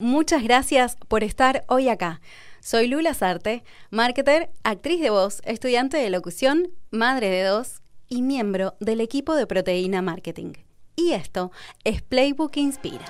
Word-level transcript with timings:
Muchas 0.00 0.44
gracias 0.44 0.96
por 1.08 1.24
estar 1.24 1.64
hoy 1.66 1.88
acá. 1.88 2.20
Soy 2.60 2.86
Lula 2.86 3.14
Sarte, 3.14 3.64
marketer, 3.90 4.48
actriz 4.62 5.00
de 5.00 5.10
voz, 5.10 5.42
estudiante 5.44 5.96
de 5.96 6.08
locución, 6.08 6.68
madre 6.92 7.28
de 7.30 7.42
dos 7.42 7.82
y 8.08 8.22
miembro 8.22 8.76
del 8.78 9.00
equipo 9.00 9.34
de 9.34 9.48
Proteína 9.48 10.00
Marketing. 10.00 10.52
Y 10.94 11.14
esto 11.14 11.50
es 11.82 12.00
Playbook 12.00 12.56
Inspira. 12.58 13.06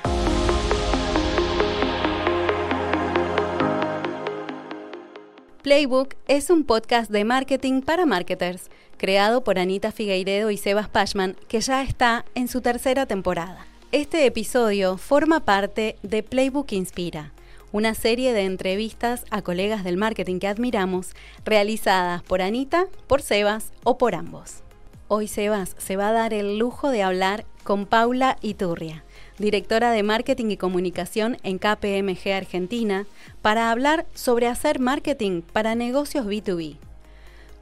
Playbook 5.62 6.14
es 6.26 6.48
un 6.48 6.64
podcast 6.64 7.10
de 7.10 7.24
marketing 7.26 7.82
para 7.82 8.06
marketers, 8.06 8.70
creado 8.96 9.44
por 9.44 9.58
Anita 9.58 9.92
Figueiredo 9.92 10.50
y 10.50 10.56
Sebas 10.56 10.88
Pashman, 10.88 11.36
que 11.48 11.60
ya 11.60 11.82
está 11.82 12.24
en 12.34 12.48
su 12.48 12.62
tercera 12.62 13.04
temporada. 13.04 13.67
Este 13.90 14.26
episodio 14.26 14.98
forma 14.98 15.40
parte 15.40 15.96
de 16.02 16.22
Playbook 16.22 16.72
Inspira, 16.72 17.32
una 17.72 17.94
serie 17.94 18.34
de 18.34 18.42
entrevistas 18.42 19.24
a 19.30 19.40
colegas 19.40 19.82
del 19.82 19.96
marketing 19.96 20.40
que 20.40 20.46
admiramos, 20.46 21.14
realizadas 21.46 22.22
por 22.22 22.42
Anita, 22.42 22.84
por 23.06 23.22
Sebas 23.22 23.72
o 23.84 23.96
por 23.96 24.14
ambos. 24.14 24.62
Hoy 25.08 25.26
Sebas 25.26 25.74
se 25.78 25.96
va 25.96 26.10
a 26.10 26.12
dar 26.12 26.34
el 26.34 26.58
lujo 26.58 26.90
de 26.90 27.02
hablar 27.02 27.46
con 27.64 27.86
Paula 27.86 28.36
Iturria, 28.42 29.04
directora 29.38 29.90
de 29.90 30.02
Marketing 30.02 30.50
y 30.50 30.58
Comunicación 30.58 31.38
en 31.42 31.56
KPMG 31.58 32.30
Argentina, 32.34 33.06
para 33.40 33.70
hablar 33.70 34.04
sobre 34.12 34.48
hacer 34.48 34.80
marketing 34.80 35.40
para 35.40 35.74
negocios 35.74 36.26
B2B. 36.26 36.76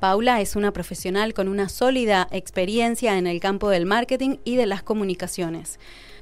Paula 0.01 0.41
es 0.43 0.57
una 0.57 0.73
profesional 0.73 1.33
con 1.35 1.49
una 1.49 1.69
sólida 1.69 2.29
experiencia 2.31 3.17
en 3.17 3.27
el 3.27 3.41
campo 3.41 3.71
del 3.71 3.87
marketing 3.87 4.37
y 4.45 4.57
de 4.57 4.67
las 4.67 4.83
comunicaciones 4.83 5.79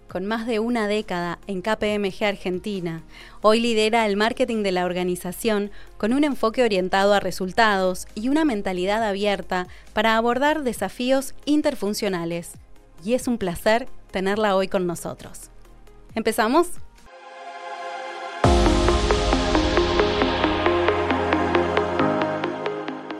con 0.08 0.26
más 0.26 0.46
de 0.46 0.58
una 0.58 0.88
década 0.88 1.38
en 1.46 1.62
KPMG 1.62 2.24
Argentina, 2.24 3.02
hoy 3.40 3.60
lidera 3.60 4.06
el 4.06 4.16
marketing 4.16 4.62
de 4.62 4.72
la 4.72 4.84
organización 4.84 5.70
con 5.96 6.12
un 6.12 6.24
enfoque 6.24 6.62
orientado 6.62 7.14
a 7.14 7.20
resultados 7.20 8.06
y 8.14 8.28
una 8.28 8.44
mentalidad 8.44 9.02
abierta 9.02 9.66
para 9.92 10.16
abordar 10.16 10.62
desafíos 10.62 11.34
interfuncionales. 11.44 12.52
Y 13.05 13.14
es 13.14 13.28
un 13.28 13.38
placer 13.38 13.88
tenerla 14.10 14.56
hoy 14.56 14.69
con 14.69 14.86
nosotros. 14.86 15.50
¿Empezamos? 16.14 16.69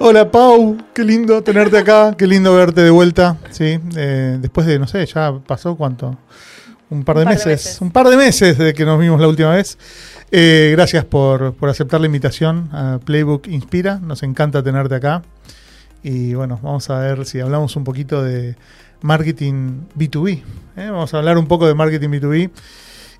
Hola 0.07 0.31
Pau, 0.31 0.77
qué 0.93 1.03
lindo 1.03 1.43
tenerte 1.43 1.79
acá, 1.79 2.15
qué 2.15 2.27
lindo 2.27 2.55
verte 2.55 2.83
de 2.83 2.91
vuelta. 2.91 3.39
Sí, 3.51 3.79
eh, 3.97 4.37
después 4.39 4.67
de, 4.67 4.79
no 4.79 4.87
sé, 4.87 5.07
ya 5.07 5.33
pasó 5.47 5.77
cuánto, 5.77 6.19
un 6.91 7.05
par 7.05 7.19
de, 7.19 7.25
meses, 7.25 7.79
un 7.81 7.91
par 7.91 8.09
de 8.09 8.17
meses 8.17 8.59
de 8.59 8.75
que 8.75 8.85
nos 8.85 9.01
vimos 9.01 9.21
la 9.21 9.29
última 9.29 9.51
vez. 9.51 9.79
Eh, 10.31 10.71
gracias 10.73 11.05
por, 11.05 11.55
aceptar 11.63 12.01
la 12.01 12.07
invitación 12.07 12.69
a 12.73 12.99
Playbook 13.05 13.47
Inspira, 13.47 13.99
nos 13.99 14.23
encanta 14.23 14.63
tenerte 14.63 14.95
acá. 14.95 15.23
Y 16.03 16.35
bueno, 16.35 16.61
vamos 16.63 16.91
a 16.91 16.99
ver 16.99 17.25
si 17.25 17.41
hablamos 17.41 17.77
un 17.77 17.85
poquito 17.85 18.23
de 18.23 18.57
marketing 19.01 19.83
B2B. 19.97 20.43
¿eh? 20.77 20.91
Vamos 20.91 21.15
a 21.15 21.19
hablar 21.19 21.39
un 21.39 21.47
poco 21.47 21.67
de 21.67 21.75
marketing 21.75 22.09
B2B. 22.09 22.51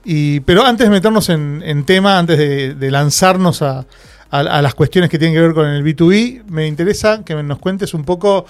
Y, 0.05 0.41
pero 0.41 0.65
antes 0.65 0.87
de 0.87 0.91
meternos 0.91 1.29
en, 1.31 1.85
tema, 1.87 2.19
antes 2.19 2.37
de, 2.37 2.91
lanzarnos 2.91 3.63
a, 3.63 3.87
a, 4.31 4.61
las 4.61 4.75
cuestiones 4.75 5.09
que 5.09 5.19
tienen 5.19 5.35
que 5.35 5.41
ver 5.41 5.55
con 5.55 5.67
el 5.67 5.83
B2B, 5.83 6.45
me 6.49 6.67
interesa 6.67 7.25
que 7.25 7.35
nos 7.43 7.59
cuentes 7.59 7.95
un 7.95 8.05
poco 8.05 8.45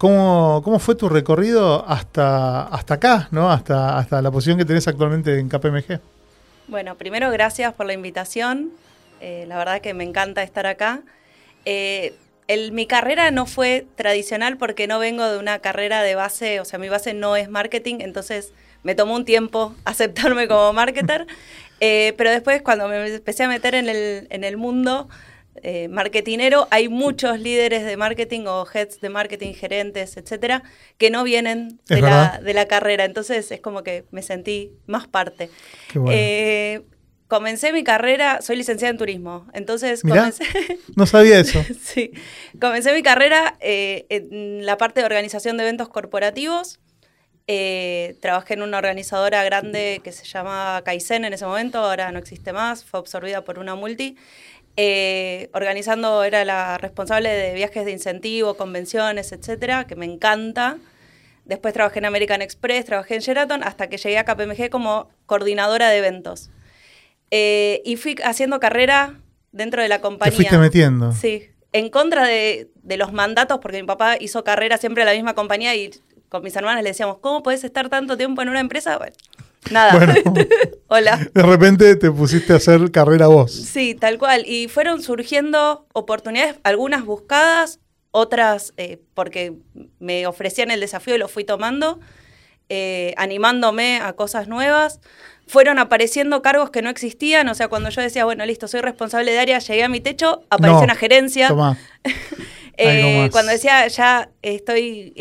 ¿Cómo, 0.00 0.62
¿Cómo, 0.64 0.78
fue 0.78 0.94
tu 0.94 1.10
recorrido 1.10 1.84
hasta, 1.86 2.62
hasta 2.62 2.94
acá, 2.94 3.28
¿no? 3.32 3.52
hasta, 3.52 3.98
hasta 3.98 4.22
la 4.22 4.30
posición 4.30 4.56
que 4.56 4.64
tenés 4.64 4.88
actualmente 4.88 5.38
en 5.38 5.50
KPMG? 5.50 6.00
Bueno, 6.68 6.94
primero 6.94 7.30
gracias 7.30 7.74
por 7.74 7.84
la 7.84 7.92
invitación. 7.92 8.70
Eh, 9.20 9.44
la 9.46 9.58
verdad 9.58 9.82
que 9.82 9.92
me 9.92 10.02
encanta 10.04 10.42
estar 10.42 10.66
acá. 10.66 11.02
Eh, 11.66 12.14
mi 12.72 12.86
carrera 12.86 13.30
no 13.30 13.44
fue 13.44 13.86
tradicional 13.94 14.56
porque 14.56 14.86
no 14.86 14.98
vengo 14.98 15.22
de 15.30 15.38
una 15.38 15.58
carrera 15.58 16.00
de 16.00 16.14
base, 16.14 16.60
o 16.60 16.64
sea, 16.64 16.78
mi 16.78 16.88
base 16.88 17.12
no 17.12 17.36
es 17.36 17.50
marketing, 17.50 17.96
entonces 17.98 18.54
me 18.82 18.94
tomó 18.94 19.14
un 19.14 19.26
tiempo 19.26 19.74
aceptarme 19.84 20.48
como 20.48 20.72
marketer. 20.72 21.26
Eh, 21.82 22.12
pero 22.18 22.30
después 22.30 22.60
cuando 22.60 22.88
me 22.88 23.14
empecé 23.14 23.44
a 23.44 23.48
meter 23.48 23.74
en 23.74 23.88
el, 23.88 24.26
en 24.28 24.44
el 24.44 24.58
mundo, 24.58 25.08
eh, 25.62 25.88
marketinero, 25.88 26.68
hay 26.70 26.88
muchos 26.88 27.38
líderes 27.38 27.84
de 27.84 27.96
marketing 27.96 28.46
o 28.46 28.66
heads 28.66 29.00
de 29.00 29.08
marketing, 29.08 29.52
gerentes, 29.52 30.16
etcétera, 30.16 30.62
que 30.98 31.10
no 31.10 31.24
vienen 31.24 31.80
de 31.88 32.00
la, 32.00 32.66
carrera. 32.66 33.04
Entonces 33.04 33.50
es 33.50 33.60
como 33.60 33.82
que 33.82 34.04
me 34.10 34.22
sentí 34.22 34.72
más 34.86 35.06
parte. 35.06 35.50
Eh, 36.08 36.82
comencé 37.28 37.72
mi 37.72 37.84
carrera, 37.84 38.40
soy 38.42 38.56
licenciada 38.56 38.90
en 38.90 38.98
turismo, 38.98 39.46
entonces 39.52 40.02
comencé... 40.02 40.44
No 40.96 41.06
sabía 41.06 41.40
eso. 41.40 41.62
sí, 41.82 42.12
comencé 42.60 42.94
mi 42.94 43.02
carrera 43.02 43.56
eh, 43.60 44.06
en 44.08 44.64
la 44.64 44.76
parte 44.78 45.00
de 45.00 45.06
organización 45.06 45.56
de 45.56 45.64
eventos 45.64 45.88
corporativos. 45.88 46.80
trabajé 48.20 48.54
en 48.54 48.62
una 48.62 48.78
organizadora 48.78 49.44
grande 49.44 50.00
que 50.02 50.12
se 50.12 50.24
llamaba 50.24 50.82
Kaizen 50.82 51.24
en 51.24 51.32
ese 51.32 51.44
momento, 51.44 51.78
ahora 51.78 52.12
no 52.12 52.18
existe 52.18 52.52
más, 52.52 52.84
fue 52.84 53.00
absorbida 53.00 53.44
por 53.44 53.58
una 53.58 53.74
multi. 53.74 54.16
Eh, 54.76 55.50
organizando, 55.52 56.24
era 56.24 56.44
la 56.44 56.78
responsable 56.78 57.28
de 57.28 57.54
viajes 57.54 57.84
de 57.84 57.90
incentivo, 57.92 58.54
convenciones, 58.54 59.32
etcétera, 59.32 59.86
que 59.86 59.96
me 59.96 60.06
encanta. 60.06 60.78
Después 61.44 61.74
trabajé 61.74 61.98
en 61.98 62.04
American 62.04 62.42
Express, 62.42 62.84
trabajé 62.84 63.16
en 63.16 63.20
Sheraton, 63.20 63.62
hasta 63.62 63.88
que 63.88 63.96
llegué 63.96 64.18
a 64.18 64.24
KPMG 64.24 64.70
como 64.70 65.10
coordinadora 65.26 65.88
de 65.88 65.98
eventos. 65.98 66.50
Eh, 67.30 67.82
y 67.84 67.96
fui 67.96 68.16
haciendo 68.24 68.60
carrera 68.60 69.20
dentro 69.52 69.82
de 69.82 69.88
la 69.88 70.00
compañía. 70.00 70.30
Te 70.30 70.36
fuiste 70.36 70.58
metiendo. 70.58 71.12
Sí, 71.12 71.50
en 71.72 71.90
contra 71.90 72.24
de, 72.24 72.70
de, 72.82 72.96
los 72.96 73.12
mandatos, 73.12 73.58
porque 73.60 73.80
mi 73.80 73.86
papá 73.86 74.16
hizo 74.18 74.44
carrera 74.44 74.78
siempre 74.78 75.02
en 75.02 75.06
la 75.06 75.14
misma 75.14 75.34
compañía 75.34 75.74
y 75.74 75.90
con 76.28 76.42
mis 76.42 76.54
hermanas 76.56 76.82
le 76.82 76.90
decíamos, 76.90 77.18
¿cómo 77.18 77.42
puedes 77.42 77.64
estar 77.64 77.88
tanto 77.88 78.16
tiempo 78.16 78.40
en 78.42 78.48
una 78.48 78.60
empresa? 78.60 78.96
Bueno, 78.98 79.14
Nada. 79.70 80.14
Hola. 80.88 81.28
De 81.32 81.42
repente 81.42 81.96
te 81.96 82.10
pusiste 82.10 82.52
a 82.52 82.56
hacer 82.56 82.90
carrera 82.90 83.26
vos. 83.26 83.52
Sí, 83.52 83.94
tal 83.94 84.18
cual. 84.18 84.44
Y 84.46 84.68
fueron 84.68 85.02
surgiendo 85.02 85.86
oportunidades, 85.92 86.56
algunas 86.64 87.04
buscadas, 87.04 87.80
otras 88.10 88.72
eh, 88.76 89.00
porque 89.14 89.54
me 89.98 90.26
ofrecían 90.26 90.70
el 90.70 90.80
desafío 90.80 91.14
y 91.14 91.18
lo 91.18 91.28
fui 91.28 91.44
tomando, 91.44 92.00
eh, 92.68 93.14
animándome 93.16 94.00
a 94.00 94.14
cosas 94.14 94.48
nuevas. 94.48 95.00
Fueron 95.46 95.78
apareciendo 95.78 96.42
cargos 96.42 96.70
que 96.70 96.80
no 96.80 96.90
existían, 96.90 97.48
o 97.48 97.54
sea, 97.54 97.68
cuando 97.68 97.90
yo 97.90 98.00
decía, 98.00 98.24
bueno, 98.24 98.46
listo, 98.46 98.68
soy 98.68 98.80
responsable 98.80 99.32
de 99.32 99.40
área, 99.40 99.58
llegué 99.58 99.82
a 99.82 99.88
mi 99.88 100.00
techo, 100.00 100.44
apareció 100.48 100.82
una 100.82 100.94
gerencia. 100.94 101.48
Toma. 101.48 101.76
Eh, 102.82 103.28
cuando 103.30 103.52
decía, 103.52 103.86
ya 103.88 104.30
estoy 104.40 105.12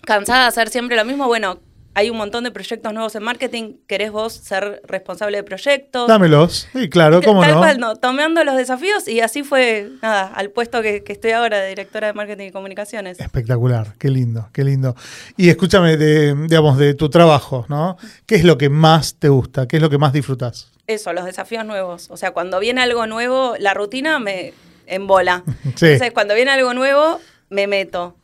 cansada 0.00 0.44
de 0.44 0.48
hacer 0.48 0.70
siempre 0.70 0.96
lo 0.96 1.04
mismo, 1.04 1.26
bueno, 1.26 1.60
hay 1.94 2.10
un 2.10 2.16
montón 2.16 2.44
de 2.44 2.50
proyectos 2.50 2.92
nuevos 2.92 3.14
en 3.14 3.22
marketing, 3.22 3.74
querés 3.86 4.10
vos 4.10 4.32
ser 4.32 4.82
responsable 4.86 5.36
de 5.36 5.42
proyectos. 5.42 6.08
Dámelos, 6.08 6.68
sí, 6.72 6.88
claro, 6.88 7.20
cómo 7.22 7.42
Tal 7.42 7.52
no. 7.52 7.58
Cual, 7.58 7.80
no, 7.80 7.96
tomando 7.96 8.42
los 8.44 8.56
desafíos 8.56 9.06
y 9.08 9.20
así 9.20 9.42
fue, 9.42 9.90
nada, 10.00 10.32
al 10.34 10.50
puesto 10.50 10.80
que, 10.80 11.02
estoy 11.06 11.32
ahora 11.32 11.58
de 11.60 11.68
directora 11.68 12.06
de 12.06 12.12
marketing 12.14 12.46
y 12.46 12.50
comunicaciones. 12.50 13.20
Espectacular, 13.20 13.94
qué 13.98 14.08
lindo, 14.08 14.48
qué 14.52 14.64
lindo. 14.64 14.96
Y 15.36 15.50
escúchame, 15.50 15.96
de, 15.96 16.34
digamos, 16.34 16.78
de 16.78 16.94
tu 16.94 17.10
trabajo, 17.10 17.66
¿no? 17.68 17.98
¿Qué 18.26 18.36
es 18.36 18.44
lo 18.44 18.56
que 18.56 18.70
más 18.70 19.16
te 19.16 19.28
gusta? 19.28 19.68
¿Qué 19.68 19.76
es 19.76 19.82
lo 19.82 19.90
que 19.90 19.98
más 19.98 20.12
disfrutas? 20.14 20.70
Eso, 20.86 21.12
los 21.12 21.26
desafíos 21.26 21.66
nuevos. 21.66 22.08
O 22.10 22.16
sea, 22.16 22.30
cuando 22.30 22.58
viene 22.58 22.80
algo 22.80 23.06
nuevo, 23.06 23.54
la 23.58 23.74
rutina 23.74 24.18
me 24.18 24.54
embola. 24.86 25.44
sí. 25.76 25.86
Entonces, 25.86 26.12
cuando 26.12 26.34
viene 26.34 26.50
algo 26.50 26.72
nuevo, 26.72 27.20
me 27.50 27.66
meto. 27.66 28.16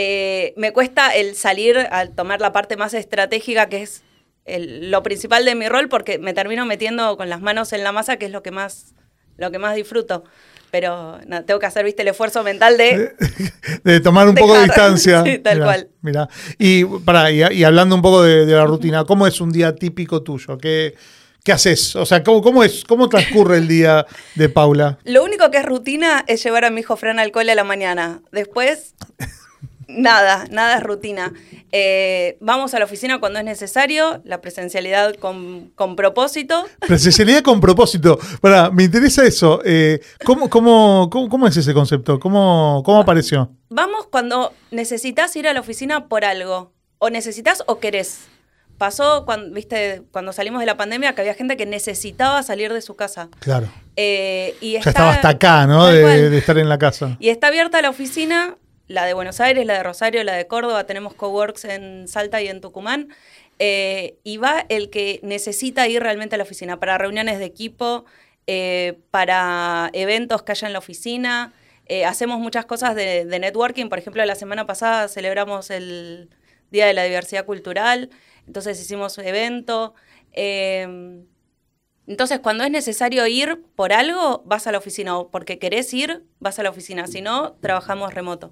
Eh, 0.00 0.54
me 0.56 0.72
cuesta 0.72 1.08
el 1.08 1.34
salir 1.34 1.76
al 1.76 2.14
tomar 2.14 2.40
la 2.40 2.52
parte 2.52 2.76
más 2.76 2.94
estratégica, 2.94 3.68
que 3.68 3.82
es 3.82 4.04
lo 4.46 5.02
principal 5.02 5.44
de 5.44 5.56
mi 5.56 5.68
rol, 5.68 5.88
porque 5.88 6.20
me 6.20 6.34
termino 6.34 6.64
metiendo 6.66 7.16
con 7.16 7.28
las 7.28 7.40
manos 7.40 7.72
en 7.72 7.82
la 7.82 7.90
masa, 7.90 8.16
que 8.16 8.26
es 8.26 8.30
lo 8.30 8.44
que 8.44 8.52
más, 8.52 8.94
lo 9.38 9.50
que 9.50 9.58
más 9.58 9.74
disfruto. 9.74 10.22
Pero 10.70 11.18
tengo 11.46 11.58
que 11.58 11.66
hacer, 11.66 11.84
viste, 11.84 12.02
el 12.02 12.08
esfuerzo 12.08 12.44
mental 12.44 12.76
de... 12.76 13.12
De, 13.82 13.98
tomar 13.98 14.28
un 14.28 14.36
poco 14.36 14.54
de 14.54 14.62
distancia. 14.66 15.24
sí, 15.24 15.38
tal 15.38 15.64
cual. 15.64 15.88
Mira. 16.00 16.28
Y, 16.58 16.84
para, 16.84 17.32
y, 17.32 17.64
hablando 17.64 17.96
un 17.96 18.02
poco 18.02 18.22
de, 18.22 18.46
la 18.46 18.66
rutina, 18.66 19.04
¿cómo 19.04 19.26
es 19.26 19.40
un 19.40 19.50
día 19.50 19.74
típico 19.74 20.22
tuyo? 20.22 20.58
¿Qué, 20.58 20.94
¿Qué 21.42 21.50
haces? 21.50 21.96
O 21.96 22.06
sea, 22.06 22.22
¿cómo, 22.22 22.40
¿cómo, 22.40 22.62
es, 22.62 22.84
¿cómo 22.84 23.08
transcurre 23.08 23.56
el 23.58 23.66
día 23.66 24.06
de 24.36 24.48
Paula? 24.48 24.98
Lo 25.02 25.24
único 25.24 25.50
que 25.50 25.58
es 25.58 25.64
rutina 25.64 26.24
es 26.28 26.44
llevar 26.44 26.64
a 26.66 26.70
mi 26.70 26.82
hijo 26.82 26.96
Fran 26.96 27.18
al 27.18 27.32
cole 27.32 27.50
a 27.50 27.56
la 27.56 27.64
mañana. 27.64 28.22
Después 28.30 28.94
Nada, 29.88 30.44
nada 30.50 30.76
es 30.76 30.82
rutina. 30.82 31.32
Eh, 31.72 32.36
vamos 32.40 32.74
a 32.74 32.78
la 32.78 32.84
oficina 32.84 33.20
cuando 33.20 33.38
es 33.38 33.44
necesario, 33.46 34.20
la 34.24 34.42
presencialidad 34.42 35.14
con, 35.14 35.72
propósito. 35.96 36.66
Presencialidad 36.80 37.42
con 37.42 37.58
propósito. 37.60 38.18
Para, 38.42 38.70
me 38.70 38.84
interesa 38.84 39.24
eso. 39.24 39.62
Eh, 39.64 40.00
¿cómo, 40.26 40.50
cómo, 40.50 41.08
cómo, 41.10 41.46
es 41.46 41.56
ese 41.56 41.72
concepto? 41.72 42.20
¿Cómo, 42.20 42.82
¿Cómo 42.84 43.00
apareció? 43.00 43.50
Vamos 43.70 44.06
cuando 44.10 44.52
necesitas 44.70 45.34
ir 45.36 45.48
a 45.48 45.54
la 45.54 45.60
oficina 45.60 46.06
por 46.08 46.24
algo. 46.24 46.72
O 46.98 47.08
necesitas 47.08 47.62
o 47.66 47.78
querés. 47.78 48.26
pasó 48.76 49.24
cuando, 49.24 49.54
viste, 49.54 50.02
cuando 50.12 50.34
salimos 50.34 50.60
de 50.60 50.66
la 50.66 50.76
pandemia 50.76 51.14
que 51.14 51.22
había 51.22 51.34
gente 51.34 51.56
que 51.56 51.64
necesitaba 51.64 52.42
salir 52.42 52.74
de 52.74 52.82
su 52.82 52.94
casa. 52.94 53.30
Claro. 53.40 53.68
Eh, 53.96 54.54
y 54.60 54.72
ya 54.72 54.80
estaba 54.80 55.12
hasta 55.12 55.30
acá, 55.30 55.66
¿no? 55.66 55.86
De, 55.86 56.28
de, 56.28 56.38
estar 56.38 56.58
en 56.58 56.68
la 56.68 56.76
casa. 56.76 57.16
Y 57.20 57.30
está 57.30 57.46
abierta 57.46 57.80
la 57.80 57.88
oficina, 57.88 58.56
la 58.88 59.04
de 59.04 59.12
Buenos 59.14 59.40
Aires, 59.40 59.64
la 59.66 59.74
de 59.74 59.82
Rosario, 59.82 60.24
la 60.24 60.34
de 60.34 60.46
Córdoba, 60.46 60.84
tenemos 60.84 61.14
coworks 61.14 61.66
en 61.66 62.08
Salta 62.08 62.42
y 62.42 62.48
en 62.48 62.60
Tucumán. 62.60 63.08
Eh, 63.58 64.18
y 64.24 64.36
va 64.38 64.64
el 64.68 64.88
que 64.88 65.20
necesita 65.22 65.88
ir 65.88 66.02
realmente 66.02 66.36
a 66.36 66.38
la 66.38 66.44
oficina 66.44 66.78
para 66.80 66.96
reuniones 66.96 67.38
de 67.38 67.44
equipo, 67.44 68.04
eh, 68.46 68.98
para 69.10 69.90
eventos 69.92 70.42
que 70.42 70.52
haya 70.52 70.66
en 70.66 70.72
la 70.72 70.78
oficina. 70.78 71.52
Eh, 71.86 72.04
hacemos 72.04 72.38
muchas 72.40 72.66
cosas 72.66 72.94
de, 72.94 73.24
networking. 73.24 73.88
Por 73.88 73.98
ejemplo, 73.98 74.24
la 74.24 74.34
semana 74.36 74.66
pasada 74.66 75.08
celebramos 75.08 75.70
el 75.70 76.30
Día 76.70 76.86
de 76.86 76.94
la 76.94 77.04
Diversidad 77.04 77.46
Cultural, 77.46 78.10
entonces 78.46 78.80
hicimos 78.80 79.18
evento. 79.18 79.94
Entonces, 82.08 82.40
cuando 82.40 82.64
es 82.64 82.70
necesario 82.70 83.26
ir 83.26 83.60
por 83.76 83.92
algo, 83.92 84.42
vas 84.46 84.66
a 84.66 84.72
la 84.72 84.78
oficina. 84.78 85.18
O 85.18 85.30
porque 85.30 85.58
querés 85.58 85.92
ir, 85.92 86.24
vas 86.40 86.58
a 86.58 86.62
la 86.62 86.70
oficina. 86.70 87.06
Si 87.06 87.20
no, 87.20 87.52
trabajamos 87.60 88.14
remoto. 88.14 88.50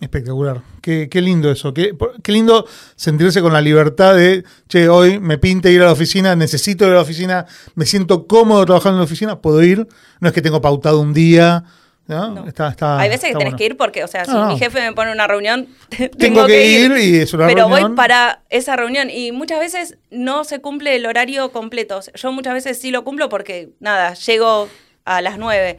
Espectacular. 0.00 0.62
Qué, 0.82 1.08
lindo 1.14 1.52
eso. 1.52 1.72
Qué, 1.72 1.96
qué, 2.24 2.32
lindo 2.32 2.66
sentirse 2.96 3.42
con 3.42 3.52
la 3.52 3.60
libertad 3.60 4.16
de, 4.16 4.44
che, 4.66 4.88
hoy 4.88 5.20
me 5.20 5.38
pinta 5.38 5.70
ir 5.70 5.82
a 5.82 5.84
la 5.84 5.92
oficina, 5.92 6.34
necesito 6.34 6.84
ir 6.84 6.90
a 6.90 6.96
la 6.96 7.02
oficina, 7.02 7.46
me 7.76 7.86
siento 7.86 8.26
cómodo 8.26 8.64
trabajando 8.66 8.96
en 8.96 9.00
la 9.02 9.04
oficina, 9.04 9.40
puedo 9.40 9.62
ir. 9.62 9.86
No 10.18 10.26
es 10.26 10.34
que 10.34 10.42
tengo 10.42 10.60
pautado 10.60 11.00
un 11.00 11.14
día. 11.14 11.64
¿No? 12.10 12.44
Hay 12.80 13.08
veces 13.08 13.30
que 13.30 13.36
tenés 13.36 13.54
que 13.54 13.64
ir 13.66 13.76
porque, 13.76 14.04
o 14.04 14.08
sea, 14.08 14.24
si 14.24 14.32
mi 14.32 14.58
jefe 14.58 14.80
me 14.80 14.92
pone 14.92 15.12
una 15.12 15.26
reunión, 15.26 15.68
tengo, 16.18 16.46
que, 16.46 16.66
ir, 16.66 16.92
y 16.98 17.16
es 17.16 17.32
una 17.32 17.46
Pero 17.46 17.68
voy 17.68 17.94
para 17.94 18.42
esa 18.50 18.76
reunión 18.76 19.10
y 19.10 19.32
muchas 19.32 19.58
veces 19.60 19.98
no 20.10 20.44
se 20.44 20.60
cumple 20.60 20.96
el 20.96 21.06
horario 21.06 21.52
completo. 21.52 22.00
Yo 22.14 22.32
muchas 22.32 22.54
veces 22.54 22.80
sí 22.80 22.90
lo 22.90 23.04
cumplo 23.04 23.28
porque, 23.28 23.70
nada, 23.80 24.14
llego 24.14 24.68
a 25.04 25.20
las 25.22 25.38
nueve 25.38 25.78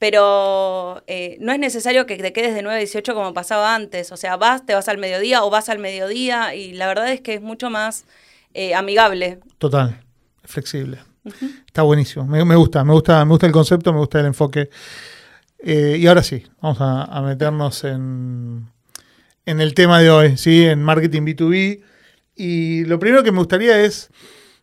pero 0.00 1.02
eh, 1.08 1.36
no 1.40 1.52
es 1.52 1.58
necesario 1.58 2.06
que 2.06 2.16
te 2.16 2.32
quedes 2.32 2.54
de 2.54 2.62
9 2.62 2.74
a 2.74 2.78
18 2.78 3.14
como 3.14 3.34
pasaba 3.34 3.74
antes. 3.74 4.10
O 4.12 4.16
sea, 4.16 4.38
vas, 4.38 4.64
te 4.64 4.74
vas 4.74 4.88
al 4.88 4.96
mediodía 4.96 5.44
o 5.44 5.50
vas 5.50 5.68
al 5.68 5.78
mediodía 5.78 6.54
y 6.54 6.72
la 6.72 6.86
verdad 6.86 7.12
es 7.12 7.20
que 7.20 7.34
es 7.34 7.42
mucho 7.42 7.68
más 7.68 8.06
eh, 8.54 8.74
amigable. 8.74 9.40
Total, 9.58 10.00
flexible. 10.42 11.00
Está 11.66 11.82
buenísimo. 11.82 12.24
Me, 12.24 12.56
gusta, 12.56 12.82
me 12.82 12.94
gusta, 12.94 13.22
me 13.26 13.32
gusta 13.32 13.46
el 13.46 13.52
concepto, 13.52 13.92
me 13.92 13.98
gusta 13.98 14.20
el 14.20 14.26
enfoque. 14.26 14.70
Eh, 15.62 15.96
y 15.98 16.06
ahora 16.06 16.22
sí, 16.22 16.42
vamos 16.60 16.78
a, 16.80 17.22
meternos 17.22 17.84
en, 17.84 18.70
en, 19.44 19.60
el 19.60 19.74
tema 19.74 20.00
de 20.00 20.10
hoy, 20.10 20.36
¿sí? 20.36 20.64
en 20.64 20.82
marketing 20.82 21.22
B2B. 21.22 21.82
Y 22.36 22.84
lo 22.84 22.98
primero 22.98 23.22
que 23.22 23.32
me 23.32 23.38
gustaría 23.38 23.78
es 23.80 24.10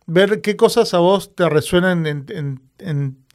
ver 0.08 0.40
qué 0.40 0.56
cosas 0.56 0.94
a 0.94 0.98
vos 0.98 1.34
te 1.34 1.48
resuenan 1.48 2.06
en, 2.06 2.60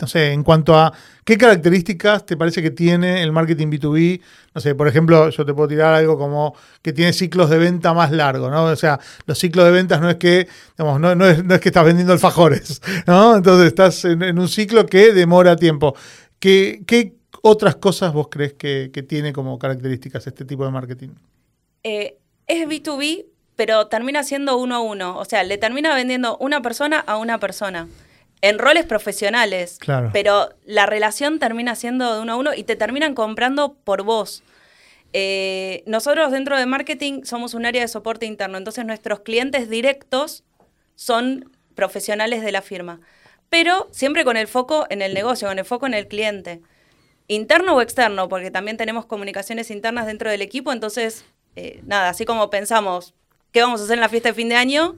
no 0.02 0.08
sé, 0.08 0.32
en 0.32 0.44
cuanto 0.44 0.76
a 0.76 0.92
qué 1.24 1.38
características 1.38 2.26
te 2.26 2.36
parece 2.36 2.64
que 2.64 2.72
tiene 2.72 3.22
el 3.22 3.32
marketing 3.32 3.68
B2B. 3.68 4.22
No 4.56 4.60
sé, 4.60 4.74
por 4.74 4.88
ejemplo, 4.88 5.30
yo 5.30 5.46
te 5.46 5.54
puedo 5.54 5.68
tirar 5.68 5.94
algo 5.94 6.18
como 6.18 6.56
que 6.82 6.92
tiene 6.92 7.14
ciclos 7.14 7.52
de 7.52 7.60
venta 7.60 7.94
más 7.94 8.12
largos, 8.12 8.50
¿no? 8.50 8.66
O 8.66 8.76
sea, 8.76 9.00
los 9.28 9.38
ciclos 9.38 9.66
de 9.66 9.72
ventas 9.72 10.02
no 10.02 10.10
es 10.10 10.16
que, 10.16 10.48
digamos, 10.76 11.00
no, 11.00 11.14
no, 11.14 11.28
es, 11.28 11.44
que 11.62 11.70
estás 11.70 11.86
vendiendo 11.86 12.12
alfajores, 12.12 12.82
¿no? 13.08 13.36
Entonces 13.36 13.68
estás 13.68 14.04
en, 14.06 14.40
un 14.40 14.48
ciclo 14.48 14.88
que 14.88 15.14
demora 15.14 15.56
tiempo. 15.56 15.96
¿Qué, 16.40 16.84
¿Qué, 16.88 17.14
otras 17.46 17.76
cosas 17.76 18.14
vos 18.14 18.30
crees 18.30 18.54
que, 18.54 18.90
tiene 19.08 19.34
como 19.34 19.60
características 19.60 20.26
este 20.26 20.46
tipo 20.46 20.64
de 20.64 20.72
marketing? 20.72 21.10
Eh, 21.84 22.18
es 22.48 22.68
B2B, 22.68 23.26
pero 23.58 23.88
termina 23.88 24.24
siendo 24.24 24.58
uno 24.58 24.76
a 24.76 24.80
uno. 24.80 25.18
O 25.18 25.26
sea, 25.26 25.44
le 25.44 25.58
termina 25.58 25.94
vendiendo 25.94 26.38
una 26.38 26.62
persona 26.62 27.00
a 27.00 27.18
una 27.18 27.40
persona. 27.40 27.90
En 28.42 28.60
roles 28.60 28.86
profesionales. 28.86 29.78
Claro. 29.80 30.10
Pero 30.14 30.54
la 30.66 30.86
relación 30.86 31.38
termina 31.38 31.76
siendo 31.76 32.16
de 32.16 32.22
uno 32.22 32.34
a 32.34 32.36
uno 32.38 32.54
y 32.54 32.64
te 32.64 32.78
terminan 32.78 33.14
comprando 33.14 33.76
por 33.84 34.04
vos. 34.04 34.42
Eh, 35.12 35.84
nosotros 35.86 36.32
dentro 36.32 36.58
de 36.58 36.66
marketing 36.66 37.24
somos 37.24 37.54
un 37.54 37.66
área 37.66 37.82
de 37.82 37.88
soporte 37.90 38.26
interno, 38.26 38.58
entonces 38.58 38.84
nuestros 38.86 39.20
clientes 39.20 39.70
directos 39.70 40.44
son 40.96 41.52
profesionales 41.76 42.42
de 42.42 42.52
la 42.52 42.64
firma, 42.64 43.00
pero 43.50 43.88
siempre 43.92 44.26
con 44.26 44.38
el 44.38 44.48
foco 44.48 44.88
en 44.90 45.04
el 45.04 45.14
negocio, 45.14 45.48
con 45.48 45.60
el 45.60 45.66
foco 45.66 45.86
en 45.86 45.94
el 45.94 46.08
cliente, 46.08 46.62
interno 47.28 47.76
o 47.76 47.82
externo, 47.82 48.30
porque 48.30 48.52
también 48.52 48.78
tenemos 48.78 49.06
comunicaciones 49.06 49.72
internas 49.72 50.06
dentro 50.06 50.30
del 50.30 50.42
equipo, 50.42 50.72
entonces, 50.72 51.26
eh, 51.56 51.82
nada, 51.86 52.10
así 52.10 52.26
como 52.26 52.50
pensamos, 52.50 53.14
qué 53.52 53.62
vamos 53.62 53.82
a 53.82 53.84
hacer 53.86 53.96
en 53.96 54.02
la 54.02 54.10
fiesta 54.10 54.30
de 54.30 54.36
fin 54.36 54.50
de 54.50 54.56
año, 54.56 54.98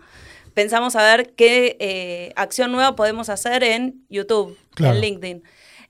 pensamos 0.53 0.95
a 0.95 1.03
ver 1.03 1.33
qué 1.33 1.77
eh, 1.79 2.33
acción 2.35 2.71
nueva 2.71 2.95
podemos 2.95 3.29
hacer 3.29 3.63
en 3.63 4.05
YouTube, 4.09 4.57
en 4.77 5.01
LinkedIn. 5.01 5.43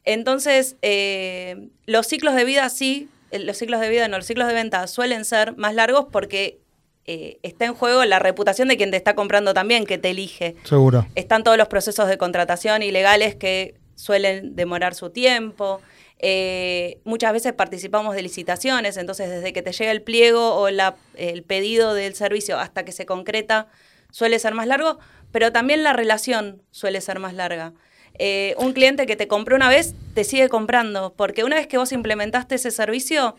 Entonces, 0.03 0.75
eh, 0.81 1.69
los 1.85 2.07
ciclos 2.07 2.35
de 2.35 2.43
vida 2.45 2.69
sí, 2.69 3.09
los 3.31 3.57
ciclos 3.57 3.79
de 3.79 3.89
vida 3.89 4.07
no, 4.07 4.17
los 4.17 4.25
ciclos 4.25 4.47
de 4.47 4.53
venta 4.53 4.87
suelen 4.87 5.25
ser 5.25 5.55
más 5.57 5.73
largos 5.73 6.05
porque 6.11 6.59
está 7.07 7.65
en 7.65 7.75
juego 7.75 8.03
la 8.03 8.17
reputación 8.17 8.67
de 8.67 8.77
quien 8.77 8.89
te 8.89 8.97
está 8.97 9.13
comprando 9.13 9.53
también, 9.53 9.85
que 9.85 9.99
te 9.99 10.09
elige. 10.09 10.55
Seguro. 10.63 11.05
Están 11.13 11.43
todos 11.43 11.55
los 11.55 11.67
procesos 11.67 12.07
de 12.07 12.17
contratación 12.17 12.81
ilegales 12.81 13.35
que 13.35 13.75
suelen 13.93 14.55
demorar 14.55 14.95
su 14.95 15.11
tiempo. 15.11 15.81
Eh, 16.27 17.01
muchas 17.04 17.33
veces 17.33 17.54
participamos 17.54 18.16
de 18.16 18.24
licitaciones, 18.24 18.98
entonces 18.98 19.30
desde 19.30 19.54
que 19.54 19.62
te 19.62 19.72
llega 19.72 19.92
el 19.92 20.01
pliego 20.01 20.56
o 20.56 20.68
el 20.68 21.44
pedido 21.44 21.94
del 21.94 22.16
servicio 22.16 22.57
hasta 22.57 22.83
que 22.83 22.92
se 22.92 23.06
concreta 23.06 23.68
suele 24.10 24.39
ser 24.39 24.56
más 24.56 24.66
largo, 24.66 24.98
pero 25.31 25.51
también 25.51 25.83
la 25.83 25.94
relación 25.94 26.63
suele 26.72 27.00
ser 27.01 27.19
más 27.19 27.36
larga. 27.36 27.74
Eh, 28.18 28.56
un 28.57 28.74
cliente 28.74 29.06
que 29.06 29.16
te 29.16 29.27
compró 29.27 29.56
una 29.56 29.69
vez 29.69 29.94
te 30.16 30.24
sigue 30.24 30.50
comprando, 30.50 31.13
porque 31.16 31.44
una 31.44 31.57
vez 31.57 31.68
que 31.68 31.77
vos 31.77 31.92
implementaste 31.92 32.56
ese 32.56 32.71
servicio, 32.71 33.36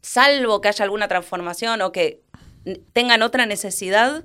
salvo 0.00 0.60
que 0.60 0.68
haya 0.68 0.84
alguna 0.84 1.08
transformación 1.08 1.82
o 1.82 1.90
que 1.90 2.20
tengan 2.92 3.22
otra 3.22 3.46
necesidad, 3.46 4.24